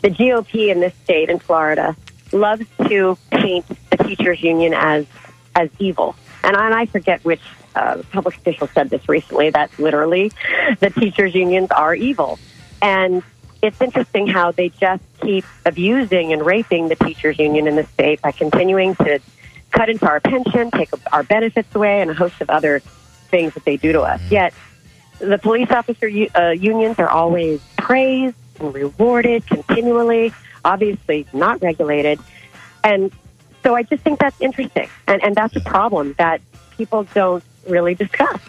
the 0.00 0.10
GOP 0.10 0.70
in 0.70 0.80
this 0.80 0.94
state 1.04 1.28
in 1.28 1.38
Florida 1.38 1.94
loves 2.32 2.64
to 2.88 3.18
paint 3.30 3.66
the 3.90 3.98
teachers 3.98 4.42
union 4.42 4.72
as 4.72 5.06
as 5.54 5.68
evil. 5.78 6.16
And 6.42 6.56
I, 6.56 6.66
and 6.66 6.74
I 6.74 6.86
forget 6.86 7.24
which 7.24 7.42
uh, 7.74 8.02
public 8.10 8.36
official 8.36 8.68
said 8.68 8.88
this 8.88 9.06
recently 9.08 9.50
that 9.50 9.78
literally 9.78 10.32
the 10.80 10.90
teachers 10.90 11.34
unions 11.34 11.70
are 11.70 11.94
evil. 11.94 12.38
And 12.80 13.22
it's 13.64 13.80
interesting 13.80 14.26
how 14.26 14.52
they 14.52 14.68
just 14.68 15.02
keep 15.22 15.44
abusing 15.64 16.32
and 16.32 16.44
raping 16.44 16.88
the 16.88 16.96
teachers 16.96 17.38
union 17.38 17.66
in 17.66 17.76
the 17.76 17.84
state 17.84 18.20
by 18.20 18.30
continuing 18.30 18.94
to 18.96 19.18
cut 19.70 19.88
into 19.88 20.06
our 20.06 20.20
pension, 20.20 20.70
take 20.70 20.90
our 21.12 21.22
benefits 21.22 21.74
away, 21.74 22.02
and 22.02 22.10
a 22.10 22.14
host 22.14 22.40
of 22.40 22.50
other 22.50 22.80
things 23.30 23.54
that 23.54 23.64
they 23.64 23.76
do 23.76 23.92
to 23.92 24.02
us. 24.02 24.20
Yet 24.30 24.52
the 25.18 25.38
police 25.38 25.70
officer 25.70 26.10
uh, 26.34 26.50
unions 26.50 26.98
are 26.98 27.08
always 27.08 27.60
praised 27.78 28.36
and 28.60 28.74
rewarded 28.74 29.46
continually, 29.46 30.32
obviously 30.64 31.26
not 31.32 31.62
regulated. 31.62 32.20
And 32.84 33.10
so 33.62 33.74
I 33.74 33.82
just 33.82 34.02
think 34.02 34.18
that's 34.18 34.40
interesting. 34.42 34.88
And, 35.08 35.24
and 35.24 35.34
that's 35.34 35.56
a 35.56 35.60
problem 35.60 36.14
that 36.18 36.42
people 36.76 37.04
don't 37.14 37.42
really 37.66 37.94
discuss. 37.94 38.40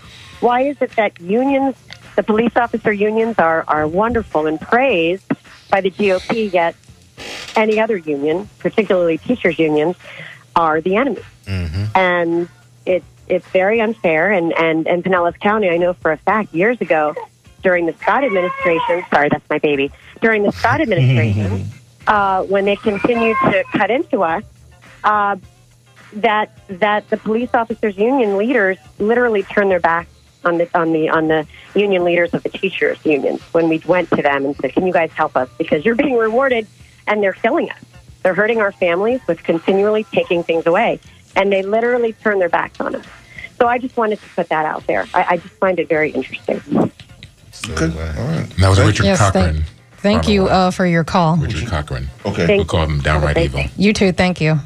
Why 0.42 0.62
is 0.64 0.82
it 0.82 0.92
that 0.98 1.20
unions, 1.22 1.76
the 2.16 2.24
police 2.24 2.56
officer 2.56 2.92
unions, 2.92 3.38
are, 3.38 3.64
are 3.68 3.88
wonderful 3.88 4.48
and 4.48 4.60
praised 4.60 5.32
by 5.70 5.82
the 5.82 5.92
GOP, 5.92 6.52
yet 6.52 6.76
any 7.56 7.80
other 7.80 7.98
union, 7.98 8.50
particularly 8.60 9.18
teachers' 9.18 9.60
unions, 9.60 9.96
are 10.56 10.82
the 10.82 10.96
enemy? 10.96 11.22
And 11.96 12.50
it's, 12.86 13.06
it's 13.28 13.48
very 13.50 13.82
unfair. 13.82 14.32
And, 14.32 14.54
and, 14.54 14.88
and 14.88 15.04
Pinellas 15.04 15.40
County, 15.40 15.70
I 15.70 15.78
know 15.78 15.94
for 15.94 16.12
a 16.12 16.18
fact, 16.18 16.54
years 16.54 16.80
ago, 16.82 17.16
during 17.62 17.86
the 17.86 17.94
Scott 17.94 18.24
administration, 18.24 19.04
sorry, 19.10 19.30
that's 19.30 19.50
my 19.50 19.58
baby, 19.58 19.92
during 20.22 20.44
the 20.44 20.52
Scott 20.52 20.82
administration, 20.86 21.68
uh, 22.08 22.44
when 22.44 22.66
they 22.66 22.76
continued 22.76 23.38
to 23.44 23.64
cut 23.72 23.90
into 23.90 24.24
us, 24.24 24.44
uh, 25.04 25.36
that 26.14 26.58
that 26.68 27.10
the 27.10 27.18
police 27.18 27.50
officers 27.54 27.98
union 27.98 28.38
leaders 28.38 28.78
literally 29.00 29.44
turned 29.44 29.70
their 29.70 29.80
back 29.80 30.08
on 30.46 30.58
the 30.60 30.78
on 30.78 30.94
the 30.94 31.10
on 31.10 31.28
the 31.28 31.48
union 31.76 32.04
leaders 32.04 32.34
of 32.34 32.44
the 32.44 32.50
teachers 32.50 32.98
unions 33.04 33.42
when 33.52 33.68
we 33.68 33.80
went 33.80 34.10
to 34.12 34.22
them 34.22 34.46
and 34.46 34.56
said, 34.58 34.74
"Can 34.74 34.86
you 34.86 34.94
guys 34.94 35.12
help 35.12 35.36
us 35.36 35.50
because 35.58 35.84
you're 35.84 35.96
being 35.96 36.16
rewarded 36.16 36.68
and 37.08 37.22
they're 37.22 37.34
killing 37.34 37.70
us. 37.70 37.80
They're 38.24 38.34
hurting 38.36 38.60
our 38.62 38.72
families 38.72 39.22
with 39.28 39.44
continually 39.44 40.04
taking 40.06 40.44
things 40.44 40.66
away." 40.66 41.00
And 41.36 41.52
they 41.52 41.64
literally 41.64 42.14
turn 42.14 42.40
their 42.40 42.50
backs 42.50 42.80
on 42.80 42.96
us. 42.96 43.06
So 43.60 43.68
I 43.68 43.78
just 43.78 43.98
wanted 43.98 44.22
to 44.22 44.30
put 44.36 44.50
that 44.50 44.66
out 44.66 44.88
there. 44.88 45.06
I, 45.14 45.26
I 45.32 45.38
just 45.38 45.54
find 45.56 45.80
it 45.80 45.90
very 45.90 46.12
interesting. 46.12 46.62
Okay. 46.68 47.86
All 47.86 48.28
right. 48.28 48.50
That 48.58 48.70
was 48.70 48.80
Richard 48.80 49.06
Yes, 49.06 49.20
Cochran. 49.20 49.56
thank, 49.56 49.66
thank 49.98 50.28
you 50.28 50.48
uh, 50.48 50.72
for 50.72 50.86
your 50.86 51.04
call. 51.04 51.38
Richard 51.38 51.68
Cochran. 51.68 52.08
Okay. 52.26 52.48
thank 52.48 52.60
we 52.60 52.66
call 52.66 52.84
him 52.86 53.00
downright 53.00 53.38
evil. 53.38 53.64
You 53.78 53.94
too. 53.94 54.12
Thank 54.12 54.40
you. 54.42 54.60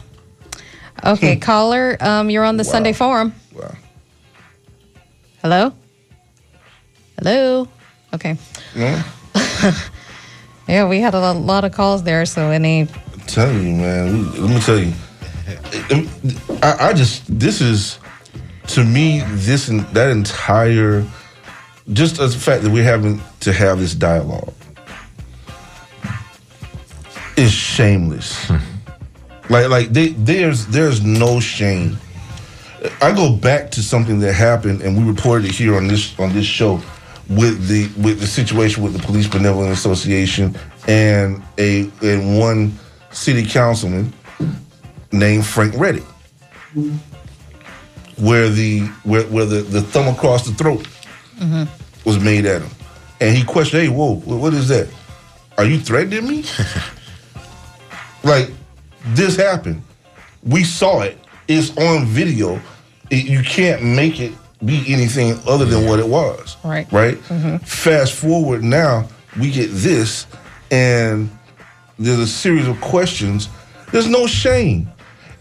Okay, 1.06 1.38
caller, 1.38 1.96
um, 2.02 2.30
you're 2.30 2.44
on 2.44 2.58
the 2.58 2.64
Sunday 2.66 2.92
Forum. 2.92 3.34
Wow. 3.54 3.72
Hello. 5.42 5.74
Hello. 7.18 7.68
Okay. 8.14 8.38
Yeah. 8.76 9.04
Yeah, 10.70 10.88
we 10.88 11.00
had 11.00 11.16
a 11.16 11.34
lot 11.34 11.66
of 11.66 11.72
calls 11.72 12.04
there. 12.04 12.28
So 12.28 12.52
any 12.52 12.88
telling 13.26 13.66
you, 13.66 13.74
man. 13.74 14.32
Let 14.34 14.50
me 14.52 14.60
tell 14.60 14.78
you. 14.78 14.94
I, 16.62 16.90
I 16.90 16.94
just 16.94 17.26
this 17.40 17.60
is 17.60 17.98
to 18.68 18.84
me 18.84 19.24
this 19.30 19.68
and 19.68 19.82
that 19.96 20.12
entire 20.12 21.04
just 21.92 22.20
as 22.20 22.36
the 22.36 22.40
fact 22.40 22.62
that 22.62 22.70
we're 22.70 22.84
having 22.84 23.20
to 23.40 23.52
have 23.52 23.80
this 23.80 23.96
dialogue 23.96 24.54
is 27.36 27.52
shameless. 27.52 28.48
like 29.50 29.70
like 29.70 29.90
they, 29.90 30.10
there's 30.10 30.68
there's 30.68 31.04
no 31.04 31.40
shame. 31.40 31.98
I 33.02 33.14
go 33.14 33.36
back 33.36 33.72
to 33.72 33.82
something 33.82 34.20
that 34.20 34.34
happened 34.34 34.82
and 34.82 34.98
we 34.98 35.04
reported 35.04 35.46
it 35.46 35.56
here 35.56 35.76
on 35.76 35.88
this 35.88 36.18
on 36.20 36.34
this 36.34 36.46
show 36.46 36.82
with 37.30 37.68
the 37.68 37.90
with 38.02 38.20
the 38.20 38.28
situation 38.28 38.84
with 38.84 38.94
the 38.94 39.00
Police 39.00 39.28
Benevolent 39.28 39.72
Association 39.72 40.56
and 40.88 41.42
a 41.58 41.90
and 42.02 42.40
one 42.40 42.74
city 43.12 43.46
councilman 43.46 44.14
named 45.12 45.46
Frank 45.46 45.76
Reddick, 45.76 46.04
where 48.18 48.50
the 48.50 48.82
where, 49.04 49.24
where 49.24 49.46
the, 49.46 49.62
the 49.62 49.82
thumb 49.82 50.08
across 50.08 50.46
the 50.46 50.54
throat 50.54 50.88
mm-hmm. 51.38 51.64
was 52.08 52.20
made 52.20 52.46
at 52.46 52.62
him, 52.62 52.72
and 53.22 53.36
he 53.36 53.44
questioned, 53.44 53.84
"Hey, 53.84 53.90
whoa, 53.90 54.16
what 54.16 54.54
is 54.54 54.68
that? 54.70 54.88
Are 55.58 55.66
you 55.66 55.80
threatening 55.80 56.28
me?" 56.28 56.46
like 58.24 58.52
this 59.08 59.36
happened. 59.36 59.84
We 60.44 60.64
saw 60.64 61.02
it. 61.02 61.18
It's 61.50 61.76
on 61.78 62.06
video. 62.06 62.62
It- 63.10 63.26
you 63.26 63.42
can't 63.42 63.84
make 63.84 64.20
it 64.22 64.32
be 64.64 64.84
anything 64.88 65.38
other 65.48 65.66
than 65.66 65.86
what 65.88 66.00
it 66.00 66.08
was. 66.08 66.56
Right. 66.64 66.88
Right. 66.92 67.18
Mm-hmm. 67.28 67.58
Fast 67.66 68.14
forward 68.14 68.64
now, 68.64 69.08
we 69.40 69.50
get 69.52 69.70
this, 69.72 70.26
and 70.70 71.30
there's 71.98 72.20
a 72.20 72.28
series 72.28 72.68
of 72.68 72.80
questions. 72.82 73.50
There's 73.92 74.08
no 74.08 74.28
shame, 74.28 74.88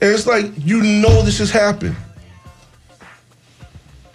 and 0.00 0.10
it's 0.10 0.26
like 0.26 0.46
you 0.56 0.82
know 0.82 1.22
this 1.22 1.38
has 1.38 1.50
happened. 1.50 1.96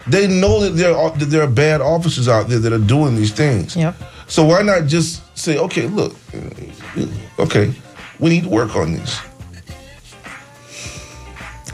They 0.08 0.28
know 0.28 0.60
that 0.62 0.72
there 0.72 0.96
are 0.98 1.12
that 1.12 1.26
there 1.26 1.44
are 1.44 1.48
bad 1.48 1.80
officers 1.82 2.28
out 2.28 2.50
there 2.50 2.60
that 2.60 2.74
are 2.74 2.80
doing 2.80 3.16
these 3.16 3.32
things. 3.32 3.76
Yep. 3.76 3.96
So 4.28 4.44
why 4.46 4.62
not 4.64 4.88
just 4.88 5.22
say, 5.38 5.58
okay, 5.60 5.88
look, 5.88 6.16
okay, 7.40 7.72
we 8.20 8.30
need 8.30 8.44
to 8.44 8.50
work 8.50 8.76
on 8.76 8.94
this. 8.94 9.20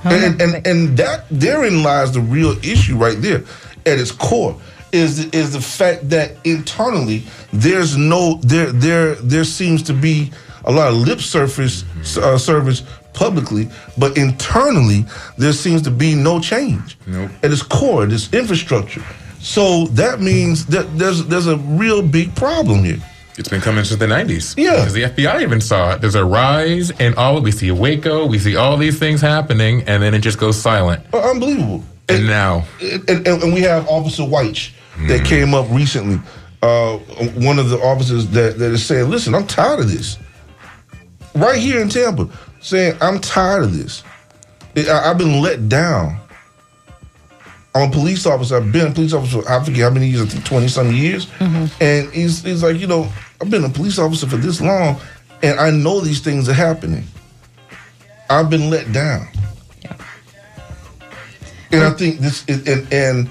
And, 0.04 0.42
and 0.42 0.68
and 0.68 0.98
that 0.98 1.26
therein 1.30 1.84
lies 1.84 2.12
the 2.14 2.22
real 2.22 2.58
issue 2.64 2.96
right 2.98 3.22
there, 3.22 3.44
at 3.86 4.00
its 4.00 4.12
core, 4.12 4.56
is 4.92 5.26
is 5.32 5.54
the 5.54 5.62
fact 5.62 6.10
that 6.10 6.38
internally 6.46 7.24
there's 7.52 7.98
no 7.98 8.40
there 8.44 8.72
there 8.72 9.16
there 9.16 9.44
seems 9.44 9.84
to 9.84 9.94
be 9.94 10.32
a 10.66 10.72
lot 10.72 10.90
of 10.90 10.96
lip 10.96 11.20
surface 11.20 11.84
uh, 12.18 12.38
service 12.38 12.84
publicly, 13.14 13.68
but 13.98 14.18
internally 14.18 15.06
there 15.38 15.52
seems 15.54 15.82
to 15.82 15.92
be 15.92 16.16
no 16.16 16.40
change 16.40 16.98
at 17.44 17.52
its 17.52 17.62
core, 17.64 18.06
this 18.06 18.32
infrastructure. 18.34 19.04
So 19.42 19.86
that 19.88 20.20
means 20.22 20.66
that 20.68 20.98
there's 20.98 21.26
there's 21.26 21.48
a 21.48 21.58
real 21.58 22.02
big 22.02 22.34
problem 22.36 22.84
here. 22.84 23.00
It's 23.40 23.48
been 23.48 23.62
coming 23.62 23.86
since 23.86 23.98
the 24.02 24.06
90s. 24.06 24.56
Yeah. 24.58 24.72
Because 24.72 24.92
the 24.92 25.04
FBI 25.04 25.42
even 25.42 25.62
saw 25.62 25.94
it. 25.94 26.02
There's 26.02 26.16
a 26.16 26.26
rise 26.26 26.92
in 27.00 27.14
all, 27.14 27.42
we 27.42 27.52
see 27.52 27.72
Waco, 27.72 28.26
we 28.26 28.38
see 28.38 28.58
all 28.58 28.76
these 28.76 29.00
things 29.00 29.22
happening, 29.22 29.82
and 29.88 30.04
then 30.04 30.14
it 30.14 30.20
just 30.20 30.38
goes 30.38 30.62
silent. 30.62 31.06
Uh, 31.14 31.32
unbelievable. 31.32 31.82
And 32.10 32.28
now, 32.28 32.66
and, 32.82 33.10
and, 33.10 33.28
and 33.28 33.54
we 33.54 33.62
have 33.62 33.88
Officer 33.88 34.26
White 34.26 34.72
that 35.08 35.24
came 35.26 35.54
up 35.54 35.70
recently. 35.70 36.20
Uh, 36.62 36.98
one 36.98 37.60
of 37.60 37.70
the 37.70 37.78
officers 37.80 38.28
that, 38.32 38.58
that 38.58 38.72
is 38.72 38.86
saying, 38.86 39.10
"Listen, 39.10 39.34
I'm 39.36 39.48
tired 39.48 39.80
of 39.80 39.90
this." 39.90 40.18
Right 41.36 41.60
here 41.60 41.80
in 41.80 41.88
Tampa, 41.88 42.28
saying, 42.62 42.98
"I'm 43.00 43.20
tired 43.20 43.64
of 43.64 43.78
this. 43.78 44.04
I, 44.76 45.12
I've 45.12 45.18
been 45.20 45.40
let 45.42 45.70
down." 45.70 46.20
I'm 47.76 47.90
a 47.90 47.92
police 47.92 48.26
officer. 48.26 48.58
I've 48.58 48.72
been 48.72 48.88
a 48.88 48.94
police 48.94 49.14
officer. 49.14 49.44
For, 49.44 49.50
I 49.50 49.64
forget 49.64 49.84
how 49.84 49.92
many 49.92 50.08
years. 50.08 50.24
I 50.24 50.26
think 50.26 50.46
twenty 50.46 50.68
some 50.68 50.92
years. 50.92 51.28
And 51.40 52.12
he's, 52.12 52.44
he's 52.44 52.64
like, 52.64 52.78
you 52.78 52.88
know, 52.88 53.08
I've 53.42 53.50
been 53.50 53.64
a 53.64 53.70
police 53.70 53.98
officer 53.98 54.28
for 54.28 54.38
this 54.38 54.60
long, 54.62 55.00
and 55.42 55.60
I 55.60 55.72
know 55.72 56.02
these 56.02 56.20
things 56.20 56.50
are 56.50 56.54
happening. 56.54 57.06
I've 58.30 58.50
been 58.50 58.70
let 58.70 58.92
down. 58.92 59.28
And 61.72 61.84
I 61.84 61.92
think 61.92 62.20
this, 62.20 62.44
is, 62.48 62.68
and, 62.68 62.92
and 62.94 63.30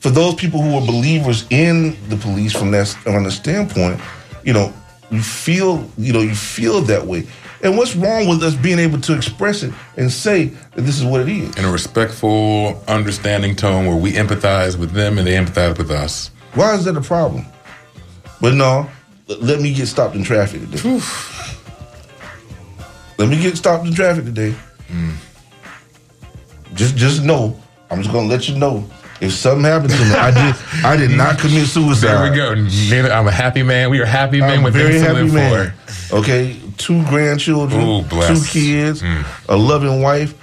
for 0.00 0.08
those 0.10 0.34
people 0.34 0.62
who 0.62 0.76
are 0.76 0.86
believers 0.86 1.46
in 1.50 1.96
the 2.08 2.16
police 2.16 2.52
from 2.52 2.70
that 2.70 2.96
on 3.06 3.24
the 3.24 3.30
standpoint, 3.30 4.00
you 4.44 4.52
know, 4.52 4.72
you 5.10 5.22
feel, 5.22 5.88
you 5.98 6.12
know, 6.12 6.20
you 6.20 6.34
feel 6.34 6.80
that 6.82 7.06
way. 7.06 7.26
And 7.62 7.76
what's 7.76 7.94
wrong 7.96 8.28
with 8.28 8.42
us 8.42 8.54
being 8.54 8.78
able 8.78 9.00
to 9.02 9.14
express 9.14 9.62
it 9.62 9.72
and 9.96 10.10
say 10.10 10.46
that 10.46 10.82
this 10.82 10.98
is 10.98 11.04
what 11.04 11.20
it 11.22 11.28
is? 11.28 11.56
in 11.56 11.64
a 11.64 11.70
respectful, 11.70 12.82
understanding 12.88 13.54
tone 13.56 13.86
where 13.86 13.96
we 13.96 14.12
empathize 14.12 14.78
with 14.78 14.92
them 14.92 15.18
and 15.18 15.26
they 15.26 15.34
empathize 15.34 15.76
with 15.78 15.90
us. 15.90 16.30
Why 16.54 16.74
is 16.74 16.84
that 16.84 16.96
a 16.96 17.00
problem? 17.00 17.44
But 18.40 18.54
no, 18.54 18.88
l- 18.88 18.90
let 19.26 19.60
me 19.60 19.72
get 19.72 19.86
stopped 19.86 20.14
in 20.14 20.22
traffic 20.22 20.60
today. 20.62 21.00
Let 23.18 23.28
me 23.28 23.40
get 23.40 23.56
stopped 23.56 23.86
in 23.86 23.94
traffic 23.94 24.24
today. 24.24 24.54
Mm. 24.88 25.14
Just, 26.74 26.96
just 26.96 27.22
know. 27.22 27.58
I'm 27.90 28.02
just 28.02 28.12
gonna 28.12 28.28
let 28.28 28.48
you 28.48 28.56
know. 28.56 28.88
If 29.20 29.32
something 29.32 29.64
happened 29.64 29.92
to 29.92 30.04
me, 30.04 30.10
I 30.10 30.30
did, 30.30 30.84
I 30.84 30.96
did 30.96 31.10
not 31.10 31.38
commit 31.38 31.66
suicide. 31.66 32.30
There 32.30 32.30
we 32.30 32.36
go. 32.36 33.10
I'm 33.10 33.26
a 33.26 33.32
happy 33.32 33.62
man. 33.62 33.88
We 33.88 34.00
are 34.00 34.06
happy 34.06 34.40
men 34.40 34.58
I'm 34.58 34.62
with 34.62 34.74
very 34.74 34.94
things 34.94 35.02
to 35.02 35.08
happy 35.08 35.22
live 35.22 35.32
man. 35.32 35.72
for. 36.08 36.16
Okay, 36.16 36.56
two 36.76 37.02
grandchildren, 37.06 37.80
Ooh, 37.82 38.02
two 38.02 38.42
kids, 38.46 39.02
mm. 39.02 39.24
a 39.48 39.56
loving 39.56 40.02
wife. 40.02 40.34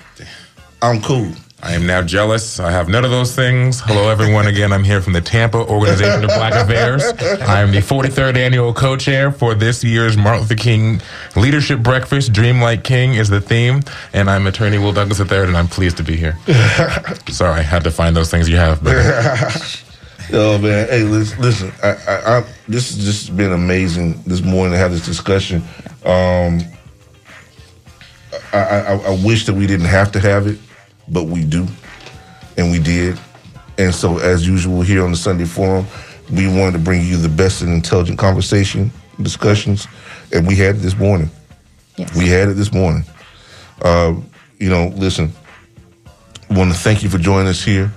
I'm 0.81 1.01
cool. 1.01 1.31
I 1.64 1.72
am 1.76 1.88
now 1.88 2.01
jealous. 2.01 2.59
I 2.59 2.72
have 2.72 2.89
none 2.89 3.05
of 3.05 3.11
those 3.11 3.34
things. 3.34 3.80
Hello, 3.80 4.09
everyone. 4.09 4.47
Again, 4.47 4.74
I'm 4.74 4.84
here 4.84 5.01
from 5.01 5.14
the 5.14 5.22
Tampa 5.22 5.59
Organization 5.59 6.26
of 6.26 6.30
Black 6.32 6.53
Affairs. 6.53 7.01
I 7.41 7.61
am 7.61 7.72
the 7.72 7.78
43rd 7.78 8.36
annual 8.36 8.74
co-chair 8.74 9.32
for 9.32 9.55
this 9.55 9.82
year's 9.82 10.18
Martin 10.18 10.41
Luther 10.41 10.55
King 10.55 11.01
Leadership 11.38 11.80
Breakfast. 11.80 12.34
Dream 12.34 12.59
Like 12.59 12.84
King 12.84 13.14
is 13.14 13.30
the 13.30 13.39
theme, 13.39 13.82
and 14.11 14.30
I'm 14.30 14.45
attorney 14.45 14.78
Will 14.78 14.91
Douglas 14.91 15.22
III, 15.22 15.47
and 15.47 15.55
I'm 15.55 15.70
pleased 15.70 15.95
to 15.97 16.03
be 16.03 16.18
here. 16.18 16.38
Sorry, 17.30 17.59
I 17.59 17.64
had 17.64 17.86
to 17.86 17.91
find 17.91 18.14
those 18.14 18.30
things 18.30 18.49
you 18.49 18.57
have. 18.57 18.84
But 18.84 18.95
Oh 20.34 20.57
man, 20.57 20.89
hey, 20.89 21.03
listen, 21.03 21.41
listen 21.41 21.72
I, 21.82 21.91
I, 22.07 22.38
I, 22.39 22.43
this 22.68 22.93
has 22.93 23.05
just 23.05 23.38
been 23.38 23.53
amazing 23.53 24.22
this 24.24 24.41
morning 24.41 24.74
to 24.74 24.78
have 24.78 24.91
this 24.91 25.05
discussion. 25.05 25.64
Um, 26.05 26.59
I, 28.51 28.57
I, 28.57 28.95
I 28.95 29.24
wish 29.24 29.45
that 29.45 29.53
we 29.53 29.66
didn't 29.66 29.86
have 29.86 30.11
to 30.14 30.20
have 30.20 30.47
it, 30.47 30.59
but 31.07 31.23
we 31.23 31.43
do, 31.43 31.67
and 32.57 32.71
we 32.71 32.79
did. 32.79 33.19
And 33.77 33.93
so, 33.93 34.19
as 34.19 34.47
usual, 34.47 34.81
here 34.81 35.03
on 35.03 35.11
the 35.11 35.17
Sunday 35.17 35.45
Forum, 35.45 35.85
we 36.31 36.47
wanted 36.47 36.73
to 36.73 36.79
bring 36.79 37.01
you 37.01 37.17
the 37.17 37.29
best 37.29 37.61
and 37.61 37.73
intelligent 37.73 38.19
conversation 38.19 38.91
discussions, 39.21 39.87
and 40.31 40.47
we 40.47 40.55
had 40.55 40.75
it 40.75 40.79
this 40.79 40.97
morning. 40.97 41.29
We 42.15 42.27
had 42.27 42.49
it 42.49 42.53
this 42.53 42.73
morning. 42.73 43.03
Uh, 43.81 44.15
you 44.59 44.69
know, 44.69 44.87
listen, 44.95 45.31
want 46.49 46.71
to 46.71 46.77
thank 46.77 47.03
you 47.03 47.09
for 47.09 47.17
joining 47.17 47.47
us 47.47 47.63
here. 47.63 47.91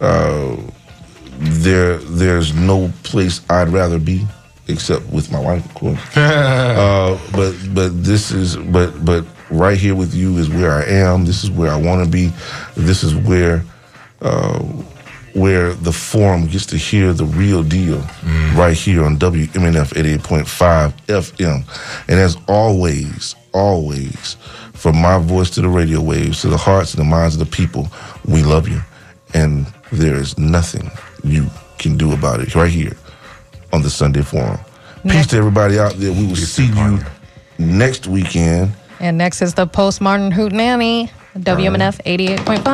Uh, 0.00 0.56
there, 1.38 1.98
there's 1.98 2.54
no 2.54 2.92
place 3.02 3.40
I'd 3.50 3.68
rather 3.68 3.98
be 3.98 4.26
except 4.68 5.06
with 5.10 5.30
my 5.30 5.38
wife, 5.38 5.64
of 5.64 5.74
course. 5.74 5.98
uh, 6.16 7.18
but 7.32 7.54
but 7.72 8.04
this 8.04 8.30
is 8.30 8.56
but 8.56 9.04
but 9.04 9.24
right 9.54 9.78
here 9.78 9.94
with 9.94 10.14
you 10.14 10.38
is 10.38 10.48
where 10.48 10.72
I 10.72 10.84
am. 10.84 11.24
This 11.24 11.44
is 11.44 11.50
where 11.50 11.70
I 11.70 11.76
want 11.80 12.04
to 12.04 12.10
be. 12.10 12.32
This 12.76 13.02
is 13.02 13.14
where 13.14 13.64
uh, 14.20 14.62
where 15.34 15.74
the 15.74 15.92
forum 15.92 16.46
gets 16.46 16.64
to 16.66 16.76
hear 16.76 17.12
the 17.12 17.24
real 17.24 17.62
deal 17.62 17.98
right 18.54 18.76
here 18.76 19.04
on 19.04 19.16
WMNF 19.18 19.92
88.5 19.92 20.92
FM. 21.06 22.08
And 22.08 22.20
as 22.20 22.36
always, 22.46 23.34
always, 23.52 24.34
from 24.74 24.96
my 24.96 25.18
voice 25.18 25.50
to 25.50 25.60
the 25.60 25.68
radio 25.68 26.00
waves, 26.00 26.40
to 26.42 26.48
the 26.48 26.56
hearts 26.56 26.94
and 26.94 27.00
the 27.00 27.04
minds 27.10 27.34
of 27.34 27.40
the 27.40 27.56
people, 27.56 27.88
we 28.26 28.42
love 28.44 28.68
you. 28.68 28.80
And 29.34 29.66
there 29.90 30.14
is 30.14 30.38
nothing 30.38 30.88
you 31.24 31.48
can 31.78 31.96
do 31.96 32.12
about 32.12 32.40
it 32.40 32.54
right 32.54 32.70
here 32.70 32.96
on 33.72 33.82
the 33.82 33.90
Sunday 33.90 34.22
Forum. 34.22 34.58
Peace 35.02 35.26
to 35.28 35.36
everybody 35.36 35.78
out 35.78 35.94
there. 35.94 36.12
We 36.12 36.26
will 36.28 36.36
see 36.36 36.66
you 36.66 37.00
next 37.58 38.06
weekend. 38.06 38.72
And 39.00 39.18
next 39.18 39.42
is 39.42 39.54
the 39.54 39.66
Postmodern 39.66 40.32
Hootenanny, 40.32 41.10
WMNF 41.36 42.00
88.5. 42.04 42.62